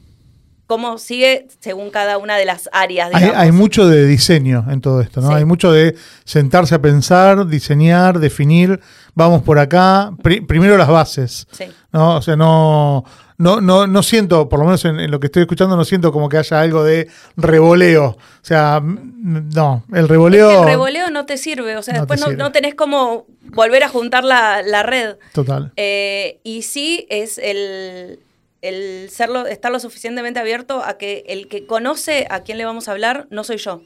cómo 0.71 0.97
sigue 0.97 1.47
según 1.59 1.89
cada 1.89 2.17
una 2.17 2.37
de 2.37 2.45
las 2.45 2.69
áreas. 2.71 3.11
Hay, 3.13 3.51
mucho 3.51 3.89
de 3.89 4.05
diseño 4.05 4.65
en 4.69 4.79
todo 4.79 5.01
esto, 5.01 5.19
¿no? 5.19 5.35
Hay 5.35 5.43
mucho 5.43 5.69
de 5.73 5.97
sentarse 6.23 6.75
a 6.75 6.81
pensar, 6.81 7.45
diseñar, 7.45 8.19
definir, 8.19 8.79
vamos 9.13 9.41
por 9.41 9.59
acá, 9.59 10.13
primero 10.23 10.77
las 10.77 10.87
bases, 10.87 11.45
¿no? 11.91 12.15
O 12.15 12.21
sea, 12.21 12.37
no, 12.37 13.03
no, 13.37 13.59
no, 13.59 13.85
no 13.85 14.01
siento, 14.01 14.47
por 14.47 14.59
lo 14.59 14.65
menos 14.65 14.85
en, 14.85 15.11
lo 15.11 15.19
que 15.19 15.25
estoy 15.25 15.41
escuchando, 15.41 15.75
no 15.75 15.83
siento 15.83 16.13
como 16.13 16.29
que 16.29 16.37
haya 16.37 16.61
algo 16.61 16.85
de 16.85 17.09
revoleo. 17.35 18.05
O 18.05 18.17
sea, 18.41 18.81
no, 18.81 19.83
el 19.91 20.07
revoleo... 20.07 20.61
el 20.61 20.67
revoleo 20.69 21.09
no 21.09 21.25
te 21.25 21.35
sirve, 21.35 21.75
o 21.75 21.83
sea, 21.83 21.95
después 21.95 22.25
no, 22.37 22.51
tenés 22.53 22.75
como 22.75 23.25
volver 23.43 23.83
a 23.83 23.89
juntar 23.89 24.23
la, 24.23 24.83
red. 24.83 25.17
Total. 25.33 25.73
Eh, 25.75 26.39
y 26.45 26.61
sí 26.61 27.07
es 27.09 27.37
el, 27.39 28.19
el 28.61 29.09
serlo, 29.09 29.45
estar 29.47 29.71
lo 29.71 29.79
suficientemente 29.79 30.39
abierto 30.39 30.83
a 30.83 30.97
que 30.97 31.23
el 31.27 31.47
que 31.47 31.65
conoce 31.65 32.27
a 32.29 32.41
quién 32.41 32.57
le 32.57 32.65
vamos 32.65 32.87
a 32.87 32.91
hablar 32.91 33.27
no 33.29 33.43
soy 33.43 33.57
yo, 33.57 33.81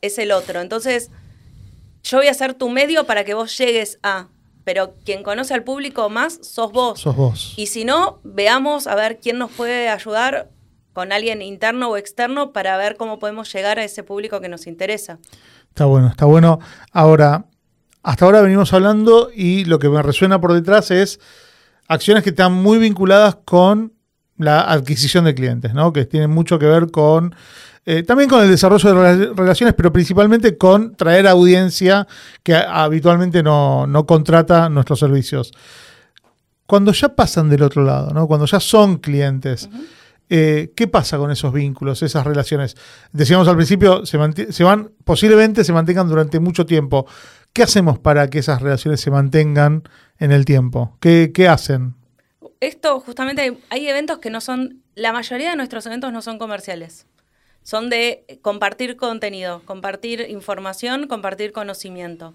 es 0.00 0.18
el 0.18 0.32
otro. 0.32 0.60
Entonces, 0.60 1.10
yo 2.02 2.18
voy 2.18 2.28
a 2.28 2.34
ser 2.34 2.54
tu 2.54 2.68
medio 2.68 3.04
para 3.04 3.24
que 3.24 3.34
vos 3.34 3.56
llegues 3.58 3.98
a 4.02 4.28
pero 4.64 4.94
quien 5.04 5.22
conoce 5.22 5.54
al 5.54 5.64
público 5.64 6.08
más 6.10 6.38
sos 6.42 6.70
vos. 6.72 7.00
Sos 7.00 7.16
vos. 7.16 7.54
Y 7.56 7.66
si 7.66 7.84
no, 7.84 8.20
veamos 8.24 8.86
a 8.86 8.94
ver 8.94 9.18
quién 9.18 9.38
nos 9.38 9.50
puede 9.50 9.88
ayudar 9.88 10.50
con 10.92 11.12
alguien 11.12 11.42
interno 11.42 11.88
o 11.88 11.96
externo 11.96 12.52
para 12.52 12.76
ver 12.76 12.96
cómo 12.96 13.18
podemos 13.18 13.52
llegar 13.52 13.78
a 13.78 13.84
ese 13.84 14.02
público 14.02 14.40
que 14.40 14.48
nos 14.48 14.66
interesa. 14.66 15.18
Está 15.68 15.86
bueno, 15.86 16.08
está 16.08 16.26
bueno. 16.26 16.58
Ahora, 16.92 17.46
hasta 18.02 18.24
ahora 18.24 18.42
venimos 18.42 18.72
hablando 18.72 19.30
y 19.34 19.64
lo 19.64 19.78
que 19.78 19.88
me 19.88 20.02
resuena 20.02 20.40
por 20.40 20.52
detrás 20.52 20.90
es 20.90 21.20
acciones 21.88 22.22
que 22.22 22.30
están 22.30 22.52
muy 22.52 22.78
vinculadas 22.78 23.38
con 23.44 23.94
la 24.40 24.62
adquisición 24.62 25.24
de 25.24 25.34
clientes, 25.34 25.74
¿no? 25.74 25.92
Que 25.92 26.06
tienen 26.06 26.30
mucho 26.30 26.58
que 26.58 26.66
ver 26.66 26.90
con 26.90 27.34
eh, 27.86 28.02
también 28.02 28.28
con 28.28 28.42
el 28.42 28.50
desarrollo 28.50 28.92
de 28.92 29.32
relaciones, 29.34 29.74
pero 29.74 29.92
principalmente 29.92 30.58
con 30.58 30.94
traer 30.96 31.26
audiencia 31.26 32.06
que 32.42 32.54
habitualmente 32.54 33.42
no, 33.42 34.04
contrata 34.06 34.68
nuestros 34.68 34.98
servicios. 35.00 35.52
Cuando 36.66 36.92
ya 36.92 37.16
pasan 37.16 37.48
del 37.48 37.62
otro 37.62 37.82
lado, 37.82 38.10
¿no? 38.12 38.26
cuando 38.26 38.46
ya 38.46 38.60
son 38.60 38.98
clientes, 38.98 39.68
eh, 40.28 40.72
¿qué 40.76 40.86
pasa 40.88 41.16
con 41.16 41.30
esos 41.30 41.52
vínculos, 41.52 42.02
esas 42.02 42.24
relaciones? 42.24 42.76
Decíamos 43.12 43.48
al 43.48 43.56
principio, 43.56 44.04
se, 44.06 44.52
se 44.52 44.62
van, 44.62 44.92
posiblemente 45.04 45.64
se 45.64 45.72
mantengan 45.72 46.06
durante 46.06 46.38
mucho 46.38 46.66
tiempo. 46.66 47.06
¿Qué 47.52 47.62
hacemos 47.64 47.98
para 47.98 48.28
que 48.28 48.38
esas 48.38 48.62
relaciones 48.62 49.00
se 49.00 49.10
mantengan 49.10 49.82
en 50.18 50.32
el 50.32 50.44
tiempo? 50.44 50.96
¿Qué, 51.00 51.32
qué 51.34 51.48
hacen? 51.48 51.96
Esto 52.60 53.00
justamente 53.00 53.56
hay 53.70 53.88
eventos 53.88 54.18
que 54.18 54.30
no 54.30 54.40
son, 54.40 54.82
la 54.94 55.12
mayoría 55.12 55.50
de 55.50 55.56
nuestros 55.56 55.86
eventos 55.86 56.12
no 56.12 56.22
son 56.22 56.38
comerciales 56.38 57.06
son 57.62 57.90
de 57.90 58.24
compartir 58.42 58.96
contenido, 58.96 59.62
compartir 59.64 60.26
información, 60.28 61.06
compartir 61.06 61.52
conocimiento. 61.52 62.34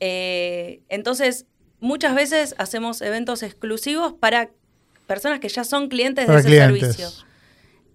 Eh, 0.00 0.80
entonces, 0.88 1.46
muchas 1.80 2.14
veces 2.14 2.54
hacemos 2.58 3.00
eventos 3.00 3.42
exclusivos 3.42 4.12
para 4.12 4.50
personas 5.06 5.40
que 5.40 5.48
ya 5.48 5.64
son 5.64 5.88
clientes 5.88 6.26
de 6.26 6.36
ese 6.36 6.48
servicio. 6.48 7.08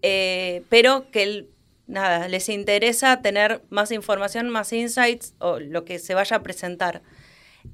Eh, 0.01 0.63
pero 0.69 1.09
que 1.11 1.47
nada, 1.87 2.27
les 2.27 2.49
interesa 2.49 3.21
tener 3.21 3.61
más 3.69 3.91
información, 3.91 4.49
más 4.49 4.73
insights 4.73 5.33
o 5.39 5.59
lo 5.59 5.85
que 5.85 5.99
se 5.99 6.13
vaya 6.13 6.37
a 6.37 6.43
presentar. 6.43 7.01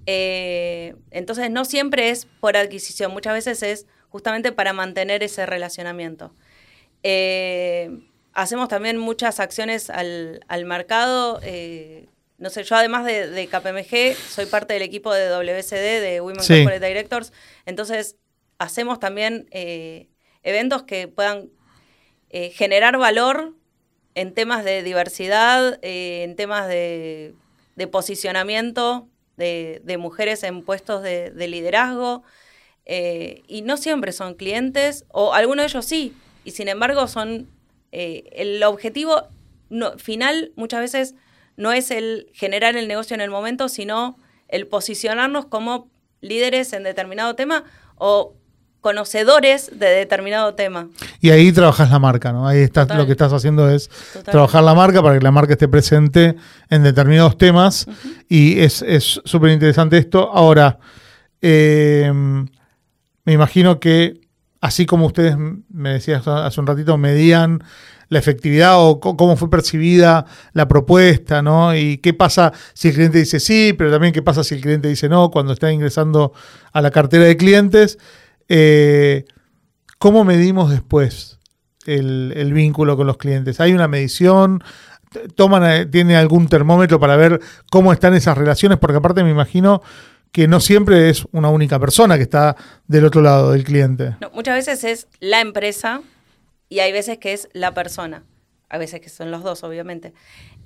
Eh, 0.05 0.95
entonces, 1.11 1.49
no 1.51 1.65
siempre 1.65 2.09
es 2.09 2.25
por 2.39 2.57
adquisición, 2.57 3.11
muchas 3.11 3.33
veces 3.33 3.63
es 3.63 3.85
justamente 4.09 4.51
para 4.51 4.73
mantener 4.73 5.23
ese 5.23 5.45
relacionamiento. 5.45 6.33
Hacemos 8.33 8.69
también 8.69 8.97
muchas 8.97 9.39
acciones 9.39 9.89
al, 9.89 10.65
mercado. 10.65 11.39
Eh, 11.43 12.07
no 12.37 12.49
sé, 12.49 12.63
yo 12.63 12.75
además 12.75 13.03
de, 13.05 13.49
KPMG, 13.51 14.15
soy 14.15 14.45
parte 14.45 14.73
del 14.73 14.83
equipo 14.83 15.13
de 15.13 15.27
WCD, 15.27 16.01
de 16.01 16.21
Women 16.21 16.37
Corporate 16.37 16.87
Directors. 16.87 17.33
Entonces, 17.65 18.15
hacemos 18.57 18.99
también 18.99 19.47
eh, 19.51 20.07
eventos 20.43 20.83
que 20.83 21.07
puedan 21.07 21.49
eh, 22.29 22.51
generar 22.51 22.97
valor 22.97 23.55
en 24.15 24.33
temas 24.33 24.63
de 24.63 24.83
diversidad, 24.83 25.77
en 25.81 26.37
temas 26.37 26.69
de, 26.69 27.33
posicionamiento 27.91 29.09
de, 29.39 29.97
mujeres 29.97 30.43
en 30.43 30.61
puestos 30.61 31.01
de, 31.01 31.47
liderazgo. 31.47 32.21
y 32.85 33.61
no 33.63 33.77
siempre 33.77 34.11
son 34.11 34.35
clientes, 34.35 35.05
o 35.09 35.33
algunos 35.33 35.63
de 35.63 35.67
ellos 35.69 35.85
sí, 35.85 36.13
y 36.43 36.51
sin 36.51 36.67
embargo 36.67 37.07
son 37.07 37.47
eh, 37.91 38.29
el 38.33 38.61
objetivo 38.63 39.27
final 39.97 40.51
muchas 40.55 40.79
veces 40.79 41.15
no 41.57 41.71
es 41.71 41.91
el 41.91 42.29
generar 42.33 42.75
el 42.75 42.87
negocio 42.87 43.13
en 43.13 43.21
el 43.21 43.29
momento, 43.29 43.69
sino 43.69 44.17
el 44.47 44.67
posicionarnos 44.67 45.45
como 45.45 45.89
líderes 46.21 46.73
en 46.73 46.83
determinado 46.83 47.35
tema 47.35 47.63
o 47.95 48.33
conocedores 48.81 49.71
de 49.77 49.87
determinado 49.87 50.53
tema. 50.55 50.87
Y 51.19 51.31
ahí 51.31 51.51
trabajas 51.51 51.89
la 51.89 51.99
marca, 51.99 52.31
¿no? 52.31 52.47
Ahí 52.47 52.59
estás, 52.59 52.87
lo 52.95 53.05
que 53.05 53.11
estás 53.11 53.33
haciendo 53.33 53.69
es 53.69 53.89
trabajar 54.25 54.63
la 54.63 54.73
marca 54.73 55.01
para 55.01 55.17
que 55.17 55.23
la 55.23 55.31
marca 55.31 55.53
esté 55.53 55.67
presente 55.67 56.35
en 56.69 56.83
determinados 56.83 57.37
temas. 57.37 57.87
Y 58.27 58.59
es 58.59 58.83
súper 59.25 59.51
interesante 59.51 59.97
esto. 59.97 60.31
Ahora, 60.31 60.79
eh, 61.41 62.11
me 63.25 63.33
imagino 63.33 63.79
que 63.79 64.21
así 64.61 64.85
como 64.85 65.05
ustedes 65.05 65.35
me 65.37 65.93
decías 65.93 66.27
hace 66.27 66.59
un 66.59 66.67
ratito, 66.67 66.97
medían 66.97 67.63
la 68.09 68.17
efectividad 68.17 68.73
o 68.79 68.99
cómo 68.99 69.37
fue 69.37 69.49
percibida 69.49 70.25
la 70.53 70.67
propuesta, 70.67 71.41
¿no? 71.41 71.75
Y 71.75 71.99
qué 71.99 72.13
pasa 72.13 72.51
si 72.73 72.87
el 72.89 72.95
cliente 72.95 73.19
dice 73.19 73.39
sí, 73.39 73.73
pero 73.77 73.91
también 73.91 74.13
qué 74.13 74.23
pasa 74.23 74.43
si 74.43 74.55
el 74.55 74.61
cliente 74.61 74.87
dice 74.87 75.07
no 75.09 75.29
cuando 75.29 75.53
está 75.53 75.71
ingresando 75.71 76.33
a 76.73 76.81
la 76.81 76.89
cartera 76.91 77.25
de 77.25 77.37
clientes. 77.37 77.99
Eh, 78.49 79.25
¿Cómo 79.99 80.23
medimos 80.23 80.71
después 80.71 81.39
el, 81.85 82.51
vínculo 82.53 82.97
con 82.97 83.07
los 83.07 83.17
clientes? 83.17 83.59
¿Hay 83.59 83.73
una 83.73 83.87
medición? 83.87 84.63
¿Toman, 85.35 85.63
eh, 85.71 85.85
¿Tiene 85.85 86.15
algún 86.15 86.47
termómetro 86.47 86.99
para 86.99 87.15
ver 87.15 87.39
cómo 87.71 87.93
están 87.93 88.13
esas 88.13 88.37
relaciones? 88.37 88.79
Porque 88.79 88.97
aparte 88.97 89.23
me 89.23 89.31
imagino 89.31 89.81
que 90.31 90.47
no 90.47 90.59
siempre 90.59 91.09
es 91.09 91.25
una 91.31 91.49
única 91.49 91.79
persona 91.79 92.17
que 92.17 92.23
está 92.23 92.55
del 92.87 93.05
otro 93.05 93.21
lado 93.21 93.51
del 93.51 93.63
cliente. 93.63 94.15
muchas 94.33 94.55
veces 94.55 94.83
es 94.83 95.07
la 95.19 95.41
empresa 95.41 96.01
y 96.69 96.79
hay 96.79 96.91
veces 96.91 97.17
que 97.17 97.33
es 97.33 97.49
la 97.53 97.73
persona. 97.73 98.23
A 98.69 98.77
veces 98.77 99.01
que 99.01 99.09
son 99.09 99.31
los 99.31 99.43
dos, 99.43 99.63
obviamente. 99.63 100.13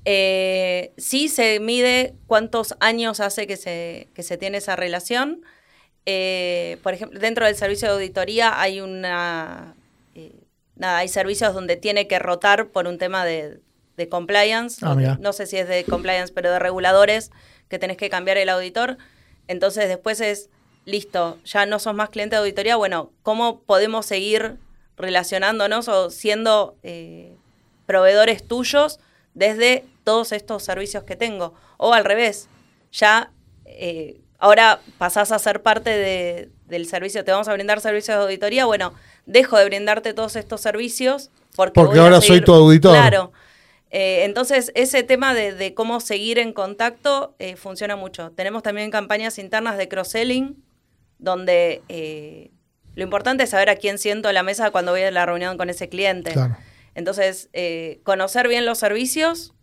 Eh, 0.04 0.92
sí 0.98 1.30
se 1.30 1.62
mide 1.62 2.14
cuántos 2.28 2.76
años 2.82 3.22
hace 3.22 3.48
que 3.48 3.56
se, 3.56 4.10
que 4.14 4.24
se 4.24 4.38
tiene 4.38 4.58
esa 4.58 4.76
relación. 4.76 5.42
Eh, 6.06 6.78
por 6.84 6.94
ejemplo, 6.94 7.20
dentro 7.20 7.46
del 7.46 7.56
servicio 7.56 7.88
de 7.88 7.94
auditoría 7.96 8.60
hay 8.60 8.82
una... 8.82 9.76
Eh, 10.16 10.34
nada, 10.76 10.98
hay 11.00 11.08
servicios 11.08 11.54
donde 11.54 11.78
tiene 11.78 12.08
que 12.08 12.20
rotar 12.20 12.68
por 12.70 12.88
un 12.88 12.98
tema 12.98 13.26
de, 13.26 13.60
compliance. 14.10 14.86
Ah, 14.86 15.18
no 15.20 15.34
sé 15.34 15.46
si 15.48 15.58
es 15.58 15.68
de 15.68 15.86
compliance, 15.86 16.34
pero 16.34 16.52
de 16.52 16.60
reguladores, 16.60 17.32
que 17.70 17.80
tenés 17.80 17.98
que 17.98 18.10
cambiar 18.10 18.38
el 18.38 18.50
auditor. 18.50 18.98
Entonces 19.48 19.88
después 19.88 20.20
es, 20.20 20.50
listo, 20.86 21.40
ya 21.46 21.66
no 21.66 21.80
sos 21.80 21.94
más 21.94 22.10
cliente 22.10 22.36
de 22.36 22.42
auditoría, 22.42 22.76
bueno, 22.76 23.12
¿cómo 23.22 23.62
podemos 23.62 24.06
seguir 24.06 24.58
relacionándonos 24.98 25.88
o 25.88 26.10
siendo 26.10 26.76
eh, 26.84 27.36
proveedores 27.86 28.46
tuyos 28.48 29.00
desde 29.34 29.86
todos 30.04 30.32
estos 30.32 30.64
servicios 30.64 31.04
que 31.04 31.16
tengo? 31.16 31.54
O 31.78 31.94
al 31.94 32.06
revés, 32.06 32.50
ya 32.92 33.32
eh, 33.66 34.20
ahora 34.44 34.82
pasás 34.98 35.32
a 35.32 35.40
ser 35.40 35.62
parte 35.62 36.50
del 36.68 36.86
servicio, 36.86 37.24
te 37.24 37.32
vamos 37.32 37.48
a 37.48 37.54
brindar 37.54 37.80
servicios 37.80 38.18
de 38.18 38.24
auditoría, 38.24 38.66
bueno, 38.66 38.94
dejo 39.26 39.58
de 39.58 39.64
brindarte 39.64 40.14
todos 40.14 40.36
estos 40.36 40.60
servicios 40.60 41.32
porque, 41.56 41.80
ahora 41.80 42.20
soy 42.20 42.42
tu 42.42 42.54
auditor. 42.54 42.92
Claro. 42.92 43.32
Eh, 43.90 44.26
entonces, 44.26 44.72
ese 44.76 45.04
tema 45.04 45.34
de, 45.34 45.74
cómo 45.76 46.02
seguir 46.02 46.40
en 46.40 46.52
contacto 46.52 47.36
eh, 47.40 47.56
funciona 47.56 47.96
mucho. 47.96 48.32
Tenemos 48.32 48.64
también 48.64 48.92
campañas 48.92 49.38
internas 49.40 49.78
de 49.78 49.88
cross-selling, 49.88 50.62
donde 51.20 51.82
eh, 51.88 52.52
lo 52.96 53.04
importante 53.04 53.44
es 53.44 53.52
saber 53.52 53.70
a 53.70 53.78
quién 53.78 53.98
siento 53.98 54.28
en 54.28 54.36
la 54.36 54.44
mesa 54.44 54.72
cuando 54.72 54.92
voy 54.92 55.04
a 55.04 55.12
la 55.12 55.26
reunión 55.26 55.58
con 55.58 55.70
ese 55.70 55.88
cliente. 55.88 56.34
Entonces, 56.96 57.50
conocer 58.04 58.50
bien 58.50 58.66
los 58.66 58.80
servicios, 58.80 59.54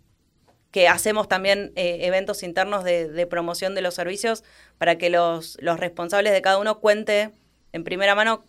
que 0.70 0.86
hacemos 0.86 1.26
también 1.28 1.72
eventos 1.74 2.44
internos 2.44 2.84
de, 2.84 3.26
promoción 3.28 3.74
de 3.74 3.82
los 3.82 3.94
servicios 3.94 4.44
para 4.80 4.96
que 4.96 5.10
los, 5.10 5.58
los 5.60 5.78
responsables 5.78 6.32
de 6.32 6.40
cada 6.40 6.56
uno 6.56 6.80
cuente 6.80 7.32
en 7.74 7.84
primera 7.84 8.14
mano 8.14 8.46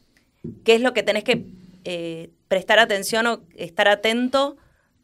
qué 0.63 0.75
es 0.75 0.81
lo 0.81 0.93
que 0.93 1.03
tenés 1.03 1.25
que 1.25 2.31
prestar 2.47 2.79
atención 2.79 3.27
o 3.27 3.41
estar 3.53 3.89
atento 3.89 4.55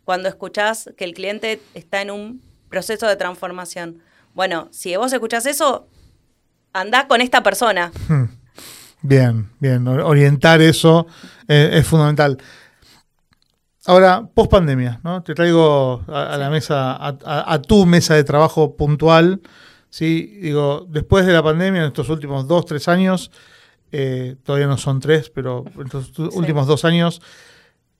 cuando 0.06 0.30
escuchás 0.30 0.90
que 0.96 1.04
el 1.04 1.14
cliente 1.14 1.60
está 1.74 2.02
en 2.02 2.12
un 2.12 2.42
proceso 2.70 3.08
de 3.08 3.18
transformación. 3.18 4.00
Bueno, 4.34 4.70
si 4.72 4.96
vos 4.96 5.12
escuchás 5.12 5.46
eso, 5.46 5.90
anda 6.72 7.10
con 7.10 7.20
esta 7.20 7.44
persona. 7.44 7.92
Hmm. 8.08 8.30
Bien, 9.02 9.50
bien. 9.60 9.86
Orientar 9.86 10.62
eso 10.62 11.08
eh, 11.50 11.72
es 11.74 11.86
fundamental. 11.86 12.38
Ahora, 13.86 14.26
post 14.34 14.50
pandemia, 14.50 15.02
¿no? 15.04 15.24
Te 15.24 15.36
traigo 15.36 16.06
a, 16.08 16.38
la 16.38 16.50
mesa, 16.50 16.98
a, 17.00 17.62
tu 17.62 17.86
mesa 17.86 18.16
de 18.16 18.24
trabajo 18.24 18.78
puntual. 18.78 19.42
¿Sí? 19.90 20.40
Digo, 20.42 20.86
después 20.90 21.26
de 21.26 21.34
la 21.34 21.44
pandemia, 21.44 21.82
en 21.82 21.88
estos 21.88 22.10
últimos 22.10 22.48
dos, 22.48 22.66
tres 22.66 22.88
años, 22.88 23.32
eh, 23.92 24.36
todavía 24.44 24.68
no 24.68 24.78
son 24.78 25.00
tres, 25.00 25.30
pero 25.30 25.64
en 25.76 25.90
los 25.92 26.18
últimos 26.36 26.68
dos 26.68 26.86
años, 26.86 27.22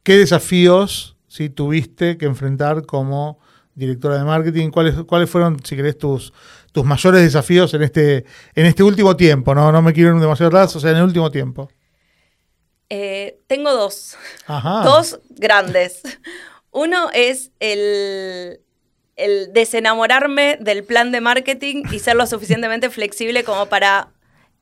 ¿qué 0.04 0.18
desafíos 0.18 1.16
¿sí? 1.28 1.50
tuviste 1.50 2.18
que 2.18 2.26
enfrentar 2.26 2.86
como 2.86 3.40
directora 3.76 4.18
de 4.18 4.24
marketing? 4.24 4.70
¿Cuáles, 4.70 4.96
cuáles 5.04 5.30
fueron, 5.30 5.58
si 5.64 5.76
querés, 5.76 5.98
tus, 5.98 6.34
tus 6.72 6.84
mayores 6.84 7.22
desafíos 7.22 7.74
en 7.74 7.84
este, 7.84 8.26
en 8.56 8.66
este 8.66 8.84
último 8.84 9.16
tiempo? 9.16 9.56
No, 9.56 9.72
no 9.72 9.82
me 9.82 9.94
quiero 9.94 10.16
ir 10.16 10.22
demasiado 10.22 10.48
atrás, 10.50 10.76
o 10.76 10.80
sea, 10.80 10.92
en 10.92 10.98
el 10.98 11.04
último 11.04 11.32
tiempo. 11.32 11.70
Eh, 12.90 13.40
tengo 13.48 13.74
dos. 13.74 14.18
Dos 14.84 15.20
grandes. 15.30 16.02
Uno 16.72 17.10
es 17.14 17.52
el, 17.60 18.62
el 19.18 19.52
desenamorarme 19.52 20.58
del 20.62 20.84
plan 20.84 21.12
de 21.12 21.22
marketing 21.22 21.84
y 21.92 22.00
ser 22.00 22.16
lo 22.16 22.26
suficientemente 22.28 22.90
flexible 22.90 23.44
como 23.44 23.66
para 23.66 24.10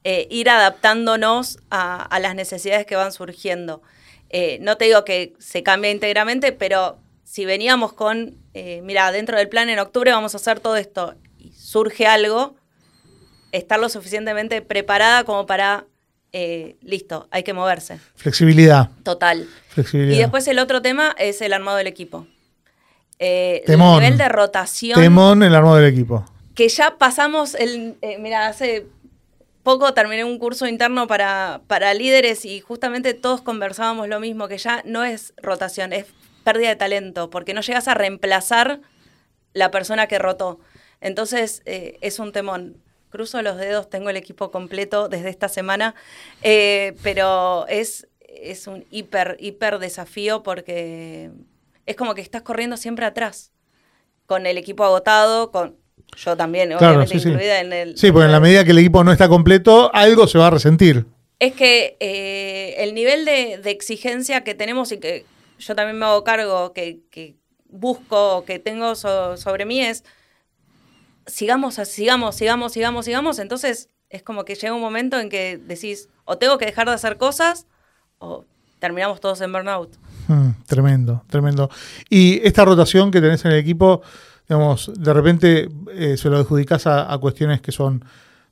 eh, 0.06 0.28
ir 0.32 0.50
adaptándonos 0.50 1.60
a, 1.70 2.18
las 2.20 2.36
necesidades 2.36 2.86
que 2.86 2.96
van 2.96 3.12
surgiendo. 3.12 3.82
Eh, 4.30 4.58
no 4.62 4.78
te 4.78 4.86
digo 4.86 5.04
que 5.04 5.34
se 5.40 5.62
cambie 5.62 5.92
íntegramente, 5.92 6.54
pero 6.54 6.98
si 7.24 7.44
veníamos 7.46 7.94
con, 7.94 8.38
eh, 8.54 8.82
mira, 8.84 9.12
dentro 9.12 9.38
del 9.38 9.50
plan 9.50 9.68
en 9.70 9.80
octubre 9.80 10.12
vamos 10.12 10.34
a 10.34 10.38
hacer 10.38 10.62
todo 10.62 10.78
esto 10.78 11.16
y 11.38 11.52
surge 11.52 12.08
algo, 12.08 12.56
estar 13.52 13.80
lo 13.80 13.90
suficientemente 13.90 14.62
preparada 14.62 15.26
como 15.26 15.46
para, 15.46 15.86
listo, 16.82 17.28
hay 17.32 17.44
que 17.44 17.54
moverse. 17.54 18.00
Flexibilidad. 18.16 18.90
Total. 19.04 19.48
Flexibilidad. 19.70 20.16
Y 20.16 20.20
después 20.20 20.48
el 20.48 20.60
otro 20.60 20.82
tema 20.82 21.16
es 21.18 21.42
el 21.42 21.52
armado 21.52 21.78
del 21.78 21.88
equipo. 21.88 22.28
El 23.20 23.80
nivel 23.80 24.18
de 24.18 24.30
rotación. 24.30 25.00
Temón 25.00 25.44
el 25.44 25.56
armado 25.56 25.78
del 25.78 25.94
equipo. 25.94 26.26
Que 26.54 26.70
ya 26.70 26.98
pasamos 26.98 27.56
el. 27.56 27.98
mira, 28.20 28.48
hace 28.48 28.88
poco 29.66 29.96
terminé 29.96 30.24
un 30.24 30.38
curso 30.38 30.68
interno 30.68 31.08
para, 31.08 31.62
para 31.66 31.94
líderes 31.96 32.46
y 32.46 32.62
justamente 32.62 33.16
todos 33.16 33.42
conversábamos 33.42 34.08
lo 34.08 34.20
mismo, 34.20 34.48
que 34.48 34.60
ya 34.60 34.84
no 34.86 35.04
es 35.04 35.34
rotación, 35.38 35.92
es 35.92 36.06
pérdida 36.44 36.70
de 36.70 36.76
talento, 36.76 37.32
porque 37.32 37.56
no 37.56 37.62
llegas 37.62 37.88
a 37.88 37.96
reemplazar 37.96 38.80
la 39.54 39.72
persona 39.72 40.06
que 40.08 40.20
rotó. 40.20 40.60
Entonces 41.02 41.64
eh, 41.66 41.98
es 42.02 42.20
un 42.20 42.32
temón. 42.32 42.78
Cruzo 43.10 43.42
los 43.42 43.58
dedos, 43.58 43.90
tengo 43.90 44.10
el 44.10 44.18
equipo 44.18 44.52
completo 44.52 45.08
desde 45.08 45.30
esta 45.30 45.48
semana, 45.48 45.96
eh, 46.44 46.96
pero 47.02 47.66
es, 47.68 48.08
es 48.20 48.68
un 48.68 48.86
hiper, 48.92 49.38
hiper 49.40 49.80
desafío 49.80 50.44
porque 50.44 51.32
es 51.86 51.96
como 51.96 52.16
que 52.16 52.22
estás 52.22 52.42
corriendo 52.42 52.78
siempre 52.78 53.06
atrás, 53.06 53.52
con 54.26 54.46
el 54.46 54.58
equipo 54.58 54.84
agotado, 54.84 55.52
con 55.52 55.78
yo 56.16 56.38
también, 56.38 56.74
obviamente 56.74 57.18
incluida 57.18 57.60
en 57.60 57.74
el... 57.74 57.98
Sí, 57.98 58.12
porque 58.12 58.26
en 58.26 58.32
la 58.32 58.40
medida 58.40 58.64
que 58.64 58.72
el 58.72 58.80
equipo 58.80 59.04
no 59.04 59.12
está 59.12 59.28
completo, 59.28 59.94
algo 59.94 60.28
se 60.28 60.38
va 60.38 60.48
a 60.48 60.52
resentir. 60.52 61.06
Es 61.40 61.54
que 61.54 61.98
eh, 62.00 62.76
el 62.78 62.94
nivel 62.94 63.26
de, 63.26 63.60
exigencia 63.66 64.44
que 64.44 64.56
tenemos 64.56 64.92
y 64.92 64.98
que 64.98 65.26
yo 65.60 65.76
también 65.76 66.00
me 66.00 66.06
hago 66.06 66.24
cargo, 66.24 66.72
que, 66.74 67.02
que 67.12 67.36
busco, 67.70 68.46
que 68.46 68.60
tengo 68.60 68.96
sobre 68.96 69.66
mí 69.66 69.82
es, 69.82 70.04
sigamos, 71.28 71.76
sigamos, 71.76 72.36
sigamos, 72.36 72.72
sigamos, 72.72 73.06
sigamos. 73.06 73.40
Entonces 73.40 73.90
es 74.10 74.24
como 74.24 74.46
que 74.46 74.56
llega 74.56 74.74
un 74.74 74.82
momento 74.82 75.20
en 75.20 75.30
que 75.30 75.58
decís, 75.58 76.10
o 76.24 76.38
tengo 76.38 76.58
que 76.58 76.66
dejar 76.66 76.88
de 76.88 76.94
hacer 76.94 77.18
cosas, 77.18 77.68
o 78.20 78.46
terminamos 78.80 79.20
todos 79.20 79.42
en 79.42 79.52
burnout. 79.52 79.98
Hmm, 80.28 80.50
tremendo, 80.66 81.24
tremendo. 81.30 81.70
Y 82.10 82.46
esta 82.46 82.66
rotación 82.66 83.12
que 83.12 83.22
tenés 83.22 83.46
en 83.46 83.52
el 83.52 83.60
equipo 83.60 84.02
digamos, 84.48 84.92
de 84.96 85.14
repente 85.14 85.70
eh, 85.92 86.18
se 86.18 86.30
lo 86.30 86.38
adjudicas 86.38 86.86
a, 86.88 87.18
cuestiones 87.20 87.62
que 87.62 87.72
son 87.72 88.04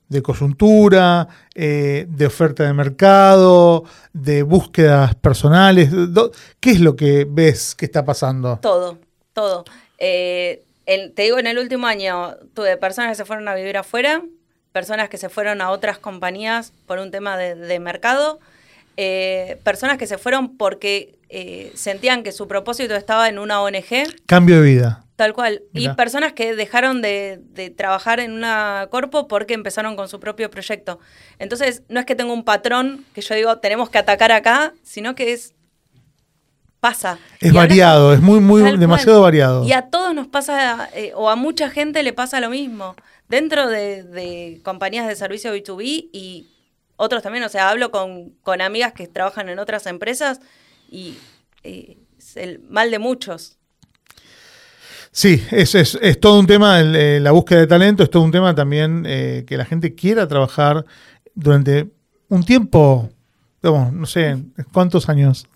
de 0.08 0.22
coyuntura, 0.22 1.28
eh, 1.54 2.06
de 2.08 2.26
oferta 2.26 2.64
de 2.64 2.72
mercado, 2.72 3.84
de 4.12 4.42
búsquedas 4.42 5.14
personales. 5.14 5.90
¿Qué 6.60 6.72
es 6.72 6.80
lo 6.80 6.94
que 6.94 7.26
ves 7.28 7.74
que 7.74 7.86
está 7.86 8.04
pasando? 8.04 8.58
Todo, 8.60 8.98
todo. 9.32 9.64
Eh, 9.98 10.62
te 10.84 11.22
digo, 11.22 11.38
en 11.38 11.46
el 11.46 11.58
último 11.58 11.86
año 11.86 12.34
tuve 12.52 12.76
personas 12.76 13.10
que 13.10 13.16
se 13.16 13.24
fueron 13.24 13.48
a 13.48 13.54
vivir 13.54 13.76
afuera, 13.76 14.22
personas 14.72 15.08
que 15.08 15.16
se 15.16 15.28
fueron 15.28 15.62
a 15.62 15.70
otras 15.70 15.98
compañías 15.98 16.72
por 16.86 16.98
un 16.98 17.10
tema 17.10 17.38
de, 17.38 17.78
mercado, 17.78 18.40
personas 19.64 19.98
que 19.98 20.06
se 20.06 20.18
fueron 20.18 20.56
porque 20.56 21.18
sentían 21.74 22.22
que 22.22 22.32
su 22.32 22.46
propósito 22.46 22.94
estaba 22.94 23.28
en 23.28 23.38
una 23.38 23.60
ONG. 23.60 24.06
Cambio 24.26 24.56
de 24.56 24.62
vida. 24.62 25.04
Tal 25.16 25.32
cual. 25.32 25.62
Y 25.72 25.88
personas 25.90 26.32
que 26.32 26.56
dejaron 26.56 27.00
de, 27.00 27.72
trabajar 27.76 28.18
en 28.18 28.32
una 28.32 28.88
corpo 28.90 29.28
porque 29.28 29.54
empezaron 29.54 29.94
con 29.94 30.08
su 30.08 30.18
propio 30.18 30.50
proyecto. 30.50 30.98
Entonces, 31.38 31.82
no 31.88 32.00
es 32.00 32.06
que 32.06 32.16
tenga 32.16 32.32
un 32.32 32.44
patrón 32.44 33.04
que 33.14 33.20
yo 33.20 33.34
digo, 33.36 33.58
tenemos 33.58 33.90
que 33.90 33.98
atacar 33.98 34.32
acá, 34.32 34.72
sino 34.82 35.14
que 35.14 35.32
es 35.32 35.54
pasa. 36.80 37.18
Es 37.40 37.52
variado, 37.52 38.12
es 38.12 38.20
muy, 38.20 38.40
muy, 38.40 38.76
demasiado 38.76 39.22
variado. 39.22 39.64
Y 39.64 39.72
a 39.72 39.82
todos 39.82 40.14
nos 40.14 40.26
pasa, 40.26 40.90
eh, 40.94 41.12
o 41.14 41.30
a 41.30 41.36
mucha 41.36 41.70
gente 41.70 42.02
le 42.02 42.12
pasa 42.12 42.40
lo 42.40 42.50
mismo. 42.50 42.96
Dentro 43.28 43.68
de, 43.68 44.60
compañías 44.64 45.06
de 45.06 45.14
servicio 45.14 45.54
B2B 45.54 46.10
y 46.12 46.48
otros 46.96 47.22
también, 47.22 47.44
o 47.44 47.48
sea, 47.48 47.70
hablo 47.70 47.90
con, 47.90 48.30
con 48.42 48.60
amigas 48.60 48.92
que 48.92 49.06
trabajan 49.08 49.48
en 49.48 49.58
otras 49.58 49.86
empresas 49.86 50.40
y 50.90 51.16
es 51.62 52.36
el 52.36 52.60
mal 52.60 52.90
de 52.90 52.98
muchos. 52.98 53.58
Sí, 55.10 55.40
es, 55.52 55.74
es, 55.76 55.96
es 56.02 56.18
todo 56.18 56.40
un 56.40 56.46
tema, 56.46 56.80
eh, 56.80 57.20
la 57.20 57.30
búsqueda 57.30 57.60
de 57.60 57.66
talento, 57.68 58.02
es 58.02 58.10
todo 58.10 58.24
un 58.24 58.32
tema 58.32 58.54
también 58.54 59.04
eh, 59.06 59.44
que 59.46 59.56
la 59.56 59.64
gente 59.64 59.94
quiera 59.94 60.26
trabajar 60.26 60.84
durante 61.34 61.88
un 62.28 62.44
tiempo, 62.44 63.10
no 63.62 64.06
sé, 64.06 64.38
¿cuántos 64.72 65.08
años? 65.08 65.46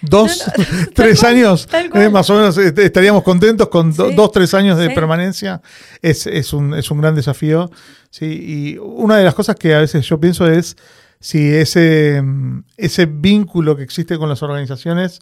¿Dos? 0.00 0.44
¿Tres 0.94 1.24
años? 1.24 1.68
Eh, 1.94 2.08
más 2.08 2.28
o 2.30 2.34
menos 2.34 2.56
estaríamos 2.58 3.22
contentos 3.22 3.68
con 3.68 3.94
dos, 3.94 4.32
tres 4.32 4.54
años 4.54 4.78
de 4.78 4.90
permanencia. 4.90 5.60
Es, 6.02 6.26
es, 6.26 6.52
un, 6.52 6.74
es 6.74 6.90
un 6.90 7.00
gran 7.00 7.14
desafío. 7.14 7.70
¿sí? 8.10 8.26
Y 8.26 8.78
una 8.78 9.16
de 9.18 9.24
las 9.24 9.34
cosas 9.34 9.56
que 9.56 9.74
a 9.74 9.80
veces 9.80 10.06
yo 10.06 10.20
pienso 10.20 10.46
es 10.46 10.76
si 11.20 11.52
ese, 11.52 12.22
ese 12.76 13.06
vínculo 13.06 13.76
que 13.76 13.82
existe 13.82 14.18
con 14.18 14.28
las 14.28 14.42
organizaciones 14.42 15.20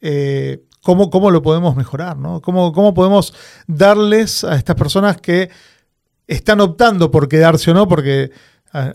eh, 0.00 0.62
cómo, 0.82 1.30
lo 1.30 1.42
podemos 1.42 1.74
mejorar, 1.76 2.16
¿no? 2.16 2.40
¿Cómo, 2.40 2.72
¿Cómo 2.72 2.94
podemos 2.94 3.34
darles 3.66 4.44
a 4.44 4.54
estas 4.54 4.76
personas 4.76 5.20
que 5.20 5.50
están 6.26 6.60
optando 6.60 7.10
por 7.10 7.28
quedarse 7.28 7.70
o 7.70 7.74
no, 7.74 7.88
porque 7.88 8.30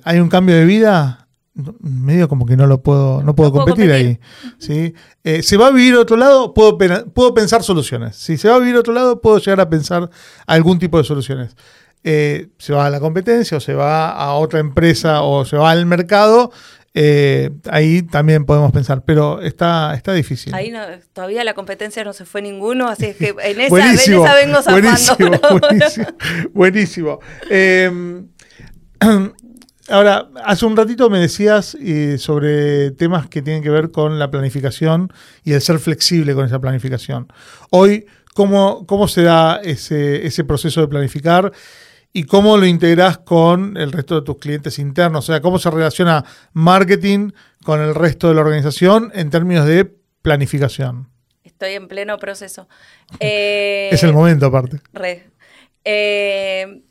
hay 0.03 0.19
un 0.19 0.29
cambio 0.29 0.55
de 0.55 0.65
vida, 0.65 1.20
medio 1.53 2.29
como 2.29 2.45
que 2.45 2.55
no 2.55 2.65
lo 2.67 2.81
puedo, 2.81 3.23
no 3.23 3.35
puedo 3.35 3.51
competir, 3.51 3.91
ahí. 3.91 4.19
¿sí? 4.57 4.93
Eh, 5.23 5.43
¿Se 5.43 5.57
va 5.57 5.67
a 5.67 5.71
vivir 5.71 5.95
a 5.95 5.99
otro 5.99 6.17
lado? 6.17 6.53
Puedo, 6.53 6.77
puedo 7.13 7.33
pensar 7.33 7.63
soluciones. 7.63 8.15
Si 8.15 8.37
se 8.37 8.49
va 8.49 8.55
a 8.55 8.59
vivir 8.59 8.75
a 8.75 8.79
otro 8.79 8.93
lado, 8.93 9.21
puedo 9.21 9.37
llegar 9.39 9.59
a 9.59 9.69
pensar 9.69 10.09
algún 10.47 10.79
tipo 10.79 10.97
de 10.97 11.03
soluciones. 11.03 11.55
Eh, 12.03 12.49
se 12.57 12.73
va 12.73 12.87
a 12.87 12.89
la 12.89 12.99
competencia 12.99 13.57
o 13.57 13.59
se 13.59 13.73
va 13.73 14.09
a 14.09 14.33
otra 14.33 14.59
empresa 14.59 15.21
o 15.21 15.45
se 15.45 15.57
va 15.57 15.71
al 15.71 15.85
mercado, 15.85 16.51
eh, 16.93 17.51
ahí 17.69 18.01
también 18.01 18.45
podemos 18.45 18.71
pensar, 18.73 19.03
pero 19.05 19.41
está, 19.41 19.93
está 19.95 20.11
difícil. 20.13 20.53
Ahí 20.53 20.73
todavía 21.13 21.43
la 21.43 21.53
competencia 21.53 22.03
no 22.03 22.11
se 22.11 22.25
fue 22.25 22.41
ninguno, 22.41 22.89
así 22.89 23.05
es 23.05 23.15
que 23.15 23.35
en 23.43 23.61
esa, 23.61 24.35
vengo 24.35 24.61
zapando. 24.61 25.39
Buenísimo, 26.53 27.19
buenísimo. 27.19 27.19
ahora, 29.89 30.29
hace 30.43 30.65
un 30.65 30.75
ratito 30.75 31.09
me 31.09 31.19
decías 31.19 31.75
eh, 31.75 32.17
sobre 32.17 32.91
temas 32.91 33.27
que 33.27 33.41
tienen 33.41 33.63
que 33.63 33.69
ver 33.69 33.91
con 33.91 34.19
la 34.19 34.29
planificación 34.29 35.11
y 35.43 35.53
el 35.53 35.61
ser 35.61 35.79
flexible 35.79 36.33
con 36.33 36.45
esa 36.45 36.59
planificación. 36.59 37.31
Hoy, 37.69 38.05
¿cómo, 38.33 38.85
cómo 38.85 39.07
se 39.07 39.23
da 39.23 39.57
ese, 39.63 40.25
ese 40.25 40.43
proceso 40.43 40.81
de 40.81 40.87
planificar? 40.87 41.51
y 42.13 42.25
cómo 42.25 42.57
lo 42.57 42.65
integras 42.65 43.19
con 43.19 43.77
el 43.77 43.91
resto 43.91 44.15
de 44.15 44.25
tus 44.25 44.37
clientes 44.37 44.79
internos. 44.79 45.29
O 45.29 45.31
sea, 45.31 45.41
cómo 45.41 45.59
se 45.59 45.71
relaciona 45.71 46.25
marketing 46.53 47.31
con 47.63 47.79
el 47.79 47.95
resto 47.95 48.27
de 48.27 48.35
la 48.35 48.41
organización 48.41 49.11
en 49.15 49.29
términos 49.29 49.65
de 49.65 49.85
planificación. 50.21 51.09
Estoy 51.43 51.73
en 51.73 51.87
pleno 51.87 52.17
proceso. 52.17 52.67
es 53.19 54.03
el 54.03 54.13
momento 54.13 54.47
aparte. 54.47 54.81
Eh, 55.83 56.81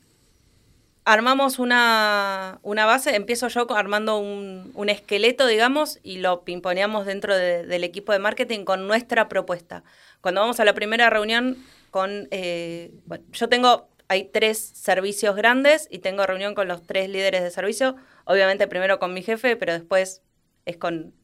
armamos 1.05 1.59
una, 1.59 2.61
base, 2.63 3.17
empiezo 3.17 3.49
yo 3.49 3.67
armando 3.77 4.19
un, 4.19 4.89
esqueleto, 4.89 5.47
digamos, 5.47 5.99
y 6.03 6.19
lo 6.19 6.45
pimponeamos 6.45 7.07
dentro 7.07 7.37
del 7.37 7.85
equipo 7.85 8.13
de 8.13 8.19
marketing 8.19 8.65
con 8.65 8.87
nuestra 8.87 9.29
propuesta. 9.29 9.83
Cuando 10.21 10.41
vamos 10.41 10.61
a 10.61 10.65
la 10.65 10.75
primera 10.75 11.11
reunión 11.11 11.57
con... 11.91 12.29
Eh, 12.31 12.93
yo 13.33 13.49
tengo 13.49 13.89
hay 14.11 14.25
tres 14.25 14.59
servicios 14.59 15.37
grandes 15.37 15.87
y 15.89 16.01
tengo 16.01 16.27
reunión 16.27 16.57
con 16.57 16.67
los 16.67 16.83
tres 16.83 17.09
líderes 17.09 17.45
de 17.45 17.51
servicio. 17.53 17.95
Obviamente 18.25 18.67
primero 18.67 18.99
con 18.99 19.15
mi 19.15 19.23
jefe, 19.23 19.55
pero 19.55 19.73
después 19.73 20.23
es 20.65 20.77
con, 20.77 21.15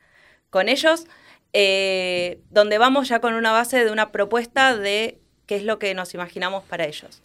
con 0.50 0.68
ellos. 0.68 1.06
Eh, 1.52 2.42
donde 2.50 2.78
vamos 2.78 3.08
ya 3.08 3.20
con 3.20 3.34
una 3.34 3.50
base 3.50 3.84
de 3.84 3.90
una 3.90 4.12
propuesta 4.12 4.76
de 4.76 5.18
qué 5.46 5.56
es 5.56 5.64
lo 5.64 5.80
que 5.80 5.94
nos 5.94 6.14
imaginamos 6.14 6.62
para 6.62 6.84
ellos. 6.84 7.22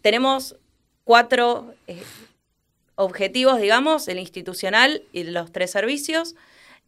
Tenemos 0.00 0.56
cuatro 1.04 1.74
eh, 1.86 2.02
objetivos, 2.94 3.60
digamos, 3.60 4.08
el 4.08 4.18
institucional 4.18 5.02
y 5.12 5.24
los 5.24 5.52
tres 5.52 5.70
servicios, 5.70 6.34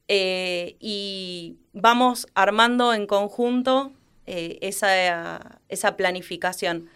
eh, 0.09 0.77
y 0.81 1.57
vamos 1.73 2.27
armando 2.35 2.93
en 2.93 3.07
conjunto 3.07 3.93
eh, 4.27 4.59
esa, 4.61 5.61
esa 5.69 5.97
planificación, 5.97 6.89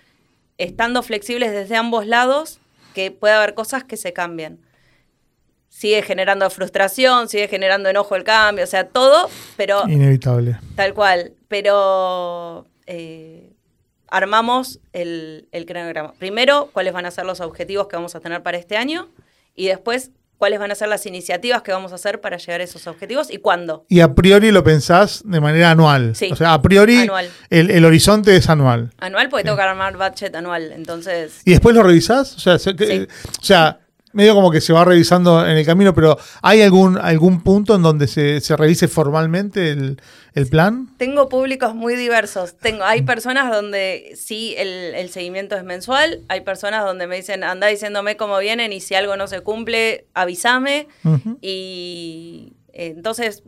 estando 0.59 1.03
flexibles 1.03 1.53
desde 1.53 1.77
ambos 1.77 2.07
lados, 2.07 2.61
que 2.95 3.11
puede 3.11 3.35
haber 3.35 3.55
cosas 3.55 3.85
que 3.85 3.97
se 3.97 4.12
cambian 4.12 4.59
sigue 5.79 6.03
generando 6.03 6.49
frustración, 6.51 7.29
sigue 7.29 7.47
generando 7.47 7.89
enojo 7.89 8.16
el 8.16 8.25
cambio, 8.25 8.64
o 8.64 8.66
sea, 8.66 8.89
todo, 8.89 9.31
pero... 9.57 9.89
Inevitable. 9.89 10.59
Tal 10.75 10.93
cual, 10.93 11.33
pero 11.47 12.66
eh, 12.87 13.53
armamos 14.11 14.81
el, 14.93 15.49
el 15.53 15.67
cronograma. 15.67 16.13
Primero, 16.19 16.71
cuáles 16.73 16.93
van 16.93 17.07
a 17.07 17.11
ser 17.11 17.25
los 17.27 17.41
objetivos 17.41 17.89
que 17.89 17.97
vamos 17.97 18.15
a 18.15 18.21
tener 18.21 18.43
para 18.43 18.59
este 18.59 18.77
año 18.77 19.09
y 19.55 19.67
después 19.67 20.11
cuáles 20.39 20.61
van 20.61 20.71
a 20.71 20.75
ser 20.75 20.89
las 20.89 21.05
iniciativas 21.05 21.63
que 21.63 21.73
vamos 21.73 21.93
a 21.93 21.97
hacer 21.97 22.21
para 22.21 22.37
llegar 22.37 22.61
a 22.61 22.65
esos 22.65 22.87
objetivos 22.87 23.31
y 23.31 23.39
cuándo. 23.39 23.85
Y 23.89 24.01
a 24.01 24.15
priori 24.15 24.53
lo 24.53 24.65
pensás 24.65 25.23
de 25.25 25.41
manera 25.41 25.73
anual. 25.73 26.15
Sí. 26.15 26.31
O 26.33 26.37
sea, 26.37 26.55
a 26.55 26.63
priori 26.63 27.09
El, 27.51 27.85
horizonte 27.85 28.37
es 28.37 28.49
anual. 28.49 28.93
Anual 28.99 29.29
porque 29.29 29.45
tengo 29.45 29.57
que 29.57 29.63
armar 29.63 29.97
budget 29.97 30.35
anual, 30.35 30.73
entonces... 30.73 31.43
¿Y 31.45 31.51
después 31.51 31.75
lo 31.75 31.83
revisás? 31.83 32.37
O 32.37 32.39
sea, 32.39 32.55
o 32.55 33.43
sea 33.43 33.81
medio 34.13 34.35
como 34.35 34.51
que 34.51 34.61
se 34.61 34.73
va 34.73 34.85
revisando 34.85 35.47
en 35.47 35.57
el 35.57 35.67
camino, 35.67 35.95
pero 35.95 36.19
¿hay 36.43 36.63
algún, 36.63 36.99
algún 36.99 37.43
punto 37.43 37.75
en 37.75 37.83
donde 37.83 38.07
se, 38.07 38.57
revise 38.57 38.89
formalmente 38.89 39.71
el, 39.71 39.99
plan? 40.51 40.89
Tengo 40.99 41.29
públicos 41.29 41.75
muy 41.75 41.97
diversos. 41.97 42.57
Tengo, 42.57 42.85
hay 42.85 43.03
personas 43.03 43.51
donde 43.51 44.13
sí 44.15 44.55
el, 44.57 45.09
seguimiento 45.11 45.57
es 45.57 45.65
mensual, 45.65 46.23
hay 46.29 46.43
personas 46.43 46.85
donde 46.85 47.07
me 47.07 47.17
dicen, 47.17 47.43
anda 47.43 47.67
diciéndome 47.67 48.17
cómo 48.17 48.39
vienen 48.39 48.73
y 48.73 48.81
si 48.81 48.95
algo 48.95 49.17
no 49.17 49.27
se 49.27 49.41
cumple, 49.41 50.07
avísame. 50.15 50.87
Y 51.41 52.53
entonces 52.73 53.43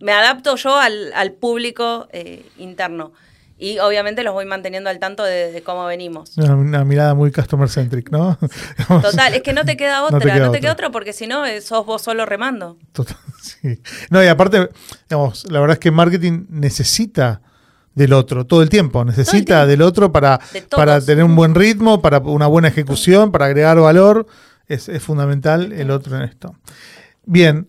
me 0.00 0.12
adapto 0.12 0.56
yo 0.56 0.76
al, 0.76 1.32
público 1.32 2.08
eh, 2.12 2.44
interno 2.58 3.12
y 3.60 3.78
obviamente 3.78 4.24
los 4.24 4.32
voy 4.32 4.46
manteniendo 4.46 4.88
al 4.88 4.98
tanto 4.98 5.22
de, 5.22 5.62
cómo 5.64 5.84
venimos. 5.84 6.36
Una, 6.38 6.84
mirada 6.84 7.14
muy 7.14 7.30
customer 7.30 7.68
centric, 7.68 8.10
¿no? 8.10 8.38
Total, 8.88 9.34
es 9.34 9.42
que 9.42 9.52
no 9.52 9.64
te 9.66 9.76
queda 9.76 10.02
otra, 10.02 10.18
no 10.38 10.50
te 10.50 10.60
queda, 10.60 10.72
otra. 10.72 10.90
porque 10.90 11.12
si 11.12 11.26
no 11.26 11.44
eh, 11.44 11.60
sos 11.60 11.84
vos 11.84 12.00
solo 12.00 12.24
remando. 12.24 12.78
Total, 12.92 13.18
sí. 13.42 13.80
No, 14.08 14.24
y 14.24 14.28
aparte, 14.28 14.70
digamos, 15.08 15.44
la 15.50 15.60
verdad 15.60 15.74
es 15.74 15.78
que 15.78 15.90
marketing 15.90 16.46
necesita 16.48 17.42
del 17.94 18.14
otro 18.14 18.46
todo 18.46 18.62
el 18.62 18.70
tiempo, 18.70 19.04
necesita 19.04 19.66
del 19.66 19.82
otro 19.82 20.10
para, 20.10 20.40
para 20.70 21.00
tener 21.00 21.22
un 21.22 21.36
buen 21.36 21.54
ritmo, 21.54 22.00
para 22.00 22.18
una 22.20 22.46
buena 22.46 22.68
ejecución, 22.68 23.30
para 23.30 23.46
agregar 23.46 23.78
valor. 23.78 24.26
Es, 24.68 24.88
es 24.88 25.02
fundamental 25.02 25.72
el 25.72 25.90
otro 25.90 26.16
en 26.16 26.22
esto. 26.22 26.54
Bien, 27.26 27.68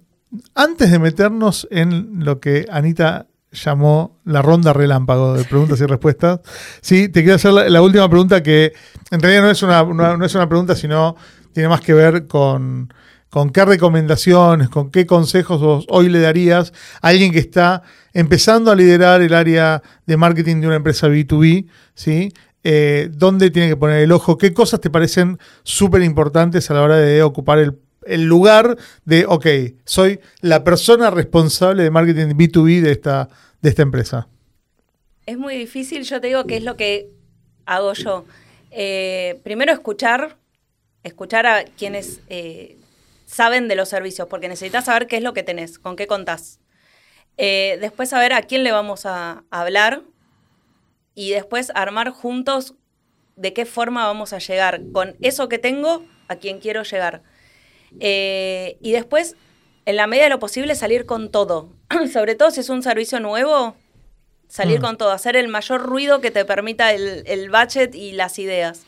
antes 0.56 0.92
de 0.92 1.00
meternos 1.00 1.68
en 1.70 2.24
lo 2.24 2.40
que 2.40 2.66
Anita 2.70 3.28
llamó 3.52 4.20
la 4.24 4.42
ronda 4.42 4.74
relámpago 4.74 5.34
de 5.34 5.44
preguntas 5.44 5.80
y 5.82 5.86
respuestas. 5.86 6.40
Sí, 6.82 7.10
te 7.10 7.22
quiero 7.22 7.36
hacer 7.36 7.54
la, 7.54 7.82
última 7.82 8.10
pregunta 8.10 8.42
que 8.42 8.74
en 9.10 9.20
realidad 9.20 9.44
no 9.44 9.52
es, 9.52 9.62
una, 9.64 9.84
no, 9.84 10.26
es 10.26 10.36
una 10.36 10.48
pregunta, 10.48 10.76
sino 10.76 11.16
tiene 11.54 11.68
más 11.68 11.82
que 11.82 11.94
ver 11.94 12.28
con, 12.28 12.94
con 13.30 13.50
qué 13.50 13.66
recomendaciones, 13.66 14.70
con 14.70 14.90
qué 14.90 15.06
consejos 15.06 15.60
vos 15.60 15.86
hoy 15.90 16.10
le 16.10 16.20
darías 16.20 16.72
a 17.02 17.10
alguien 17.10 17.32
que 17.32 17.40
está 17.40 17.84
empezando 18.14 18.72
a 18.72 18.76
liderar 18.76 19.22
el 19.22 19.34
área 19.34 19.82
de 20.06 20.18
marketing 20.18 20.62
de 20.62 20.68
una 20.68 20.76
empresa 20.78 21.08
B2B, 21.08 21.68
¿sí? 21.94 22.34
Eh, 22.64 23.10
¿Dónde 23.12 23.50
tiene 23.50 23.70
que 23.70 23.78
poner 23.78 24.04
el 24.04 24.12
ojo? 24.12 24.38
¿Qué 24.38 24.54
cosas 24.54 24.80
te 24.80 24.90
parecen 24.90 25.40
súper 25.64 26.04
importantes 26.04 26.70
a 26.70 26.76
la 26.76 26.84
hora 26.84 26.98
de 26.98 27.24
ocupar 27.24 27.58
el 27.58 27.78
el 28.06 28.26
lugar 28.26 28.78
de, 29.06 29.26
ok, 29.26 29.46
soy 29.86 30.20
la 30.42 30.64
persona 30.64 31.10
responsable 31.10 31.84
de 31.84 31.92
marketing 31.92 32.36
B2B 32.36 32.82
de 32.82 32.92
esta, 32.92 33.30
de 33.62 33.70
esta 33.70 33.82
empresa? 33.82 34.28
Es 35.26 35.38
muy 35.38 35.56
difícil, 35.56 36.04
yo 36.04 36.20
te 36.20 36.28
digo 36.28 36.46
que 36.46 36.58
es 36.58 36.64
lo 36.64 36.78
que 36.78 37.10
hago 37.66 37.94
yo. 37.94 38.26
Eh, 38.72 39.40
primero 39.44 39.72
escuchar, 39.72 40.38
escuchar 41.04 41.46
a 41.46 41.64
quienes 41.64 42.22
eh, 42.30 42.78
saben 43.26 43.68
de 43.68 43.76
los 43.76 43.90
servicios, 43.90 44.28
porque 44.28 44.50
necesitas 44.50 44.86
saber 44.86 45.08
qué 45.08 45.18
es 45.18 45.24
lo 45.24 45.34
que 45.34 45.44
tenés, 45.44 45.80
con 45.80 45.96
qué 45.96 46.08
contás. 46.08 46.60
Eh, 47.38 47.78
después 47.82 48.10
saber 48.10 48.34
a 48.34 48.42
quién 48.42 48.64
le 48.64 48.72
vamos 48.72 49.06
a 49.06 49.44
hablar 49.50 50.04
y 51.16 51.32
después 51.32 51.72
armar 51.76 52.10
juntos 52.10 52.76
de 53.36 53.54
qué 53.54 53.66
forma 53.66 54.06
vamos 54.06 54.34
a 54.34 54.40
llegar 54.40 54.82
con 54.92 55.16
eso 55.22 55.50
que 55.50 55.58
tengo 55.58 56.06
a 56.28 56.36
quien 56.36 56.60
quiero 56.60 56.84
llegar. 56.84 57.24
Eh, 58.00 58.78
y 58.82 58.92
después, 58.92 59.36
en 59.86 59.96
la 59.96 60.08
medida 60.08 60.26
de 60.26 60.30
lo 60.30 60.40
posible, 60.40 60.76
salir 60.76 61.06
con 61.06 61.30
todo. 61.30 61.70
Sobre 62.14 62.36
todo 62.36 62.52
si 62.52 62.62
es 62.62 62.70
un 62.70 62.84
servicio 62.84 63.20
nuevo, 63.20 63.76
salir 64.48 64.80
mm. 64.80 64.82
con 64.84 64.98
todo, 64.98 65.12
hacer 65.12 65.36
el 65.36 65.48
mayor 65.48 65.82
ruido 65.82 66.22
que 66.22 66.32
te 66.32 66.46
permita 66.46 66.94
el, 66.94 67.24
el 67.26 67.50
budget 67.50 67.96
y 67.96 68.12
las 68.14 68.40
ideas. 68.40 68.84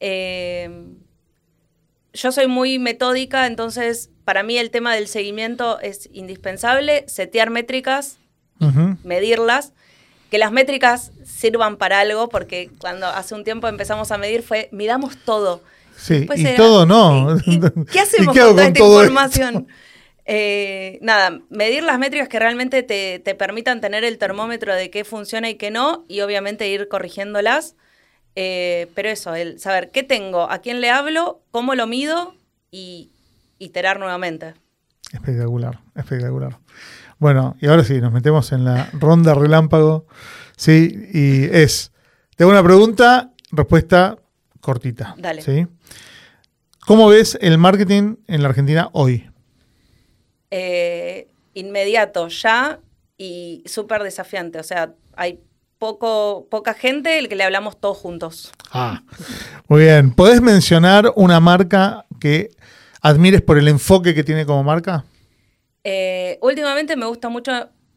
Eh, 0.00 0.70
yo 2.12 2.32
soy 2.32 2.46
muy 2.46 2.78
metódica, 2.78 3.46
entonces 3.46 4.10
para 4.24 4.42
mí 4.42 4.58
el 4.58 4.70
tema 4.70 4.94
del 4.94 5.08
seguimiento 5.08 5.78
es 5.80 6.08
indispensable, 6.12 7.04
setear 7.08 7.50
métricas, 7.50 8.18
medirlas, 9.04 9.72
que 10.30 10.38
las 10.38 10.50
métricas 10.50 11.12
sirvan 11.24 11.76
para 11.76 12.00
algo, 12.00 12.28
porque 12.28 12.70
cuando 12.78 13.06
hace 13.06 13.34
un 13.34 13.44
tiempo 13.44 13.68
empezamos 13.68 14.10
a 14.10 14.18
medir 14.18 14.42
fue, 14.42 14.68
midamos 14.72 15.16
todo. 15.24 15.62
Sí, 15.98 16.28
y 16.36 16.56
todo 16.56 16.86
no. 16.86 17.36
¿Qué 17.92 18.00
hacemos 18.00 18.28
con 18.28 18.36
toda 18.36 18.66
esta 18.66 18.78
información? 18.78 19.66
Eh, 20.30 20.98
nada, 21.02 21.40
medir 21.50 21.82
las 21.82 21.98
métricas 21.98 22.28
que 22.28 22.38
realmente 22.38 22.82
te, 22.82 23.34
permitan 23.34 23.80
tener 23.80 24.04
el 24.04 24.18
termómetro 24.18 24.74
de 24.74 24.90
qué 24.90 25.04
funciona 25.04 25.50
y 25.50 25.56
qué 25.56 25.70
no, 25.70 26.04
y 26.06 26.20
obviamente 26.20 26.68
ir 26.68 26.88
corrigiéndolas. 26.88 27.74
Eh, 28.36 28.88
pero 28.94 29.08
eso, 29.08 29.34
el 29.34 29.58
saber 29.58 29.90
qué 29.90 30.04
tengo, 30.04 30.48
a 30.50 30.58
quién 30.58 30.80
le 30.80 30.90
hablo, 30.90 31.40
cómo 31.50 31.74
lo 31.74 31.86
mido 31.86 32.34
y 32.70 33.10
iterar 33.58 33.98
nuevamente. 33.98 34.54
Espectacular, 35.12 35.80
espectacular. 35.96 36.58
Bueno, 37.18 37.56
y 37.60 37.66
ahora 37.66 37.82
sí, 37.82 38.00
nos 38.00 38.12
metemos 38.12 38.52
en 38.52 38.64
la 38.64 38.88
ronda 38.92 39.34
relámpago. 39.34 40.06
Sí, 40.56 41.08
y 41.12 41.44
es, 41.44 41.90
tengo 42.36 42.52
una 42.52 42.62
pregunta, 42.62 43.32
respuesta 43.50 44.17
cortita. 44.60 45.14
Dale. 45.18 45.42
¿sí? 45.42 45.66
¿Cómo 46.86 47.08
ves 47.08 47.38
el 47.40 47.58
marketing 47.58 48.16
en 48.26 48.42
la 48.42 48.48
Argentina 48.48 48.88
hoy? 48.92 49.28
Eh, 50.50 51.28
inmediato, 51.54 52.28
ya 52.28 52.80
y 53.16 53.62
súper 53.66 54.02
desafiante. 54.02 54.58
O 54.58 54.62
sea, 54.62 54.94
hay 55.14 55.40
poco, 55.78 56.46
poca 56.50 56.74
gente 56.74 57.18
el 57.18 57.28
que 57.28 57.36
le 57.36 57.44
hablamos 57.44 57.78
todos 57.78 57.98
juntos. 57.98 58.52
Ah, 58.72 59.02
muy 59.68 59.82
bien. 59.82 60.12
¿Podés 60.12 60.40
mencionar 60.40 61.12
una 61.16 61.40
marca 61.40 62.06
que 62.20 62.50
admires 63.00 63.42
por 63.42 63.58
el 63.58 63.68
enfoque 63.68 64.14
que 64.14 64.24
tiene 64.24 64.46
como 64.46 64.62
marca? 64.64 65.04
Eh, 65.84 66.38
últimamente 66.42 66.96
me 66.96 67.06
gusta 67.06 67.28
mucho 67.28 67.52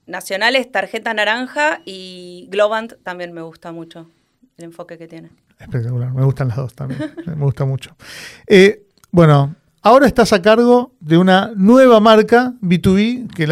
Nacionales, 0.06 0.72
Tarjeta 0.72 1.14
Naranja 1.14 1.82
y 1.86 2.48
Globant 2.50 2.94
también 3.04 3.32
me 3.32 3.42
gusta 3.42 3.72
mucho 3.72 4.10
el 4.58 4.66
enfoque 4.66 4.98
que 4.98 5.08
tiene. 5.08 5.30
Espectacular, 5.62 6.12
me 6.12 6.24
gustan 6.24 6.48
las 6.50 6.58
dos 6.58 6.74
también, 6.74 7.14
me 7.26 7.36
gusta 7.36 7.66
mucho. 7.66 7.96
Eh, 8.48 8.84
bueno, 9.12 9.56
ahora 9.82 10.08
estás 10.08 10.34
a 10.34 10.42
cargo 10.42 10.94
de 11.00 11.18
una 11.18 11.52
nueva 11.56 12.00
marca 12.00 12.54
B2B 12.62 13.34
que 13.34 13.48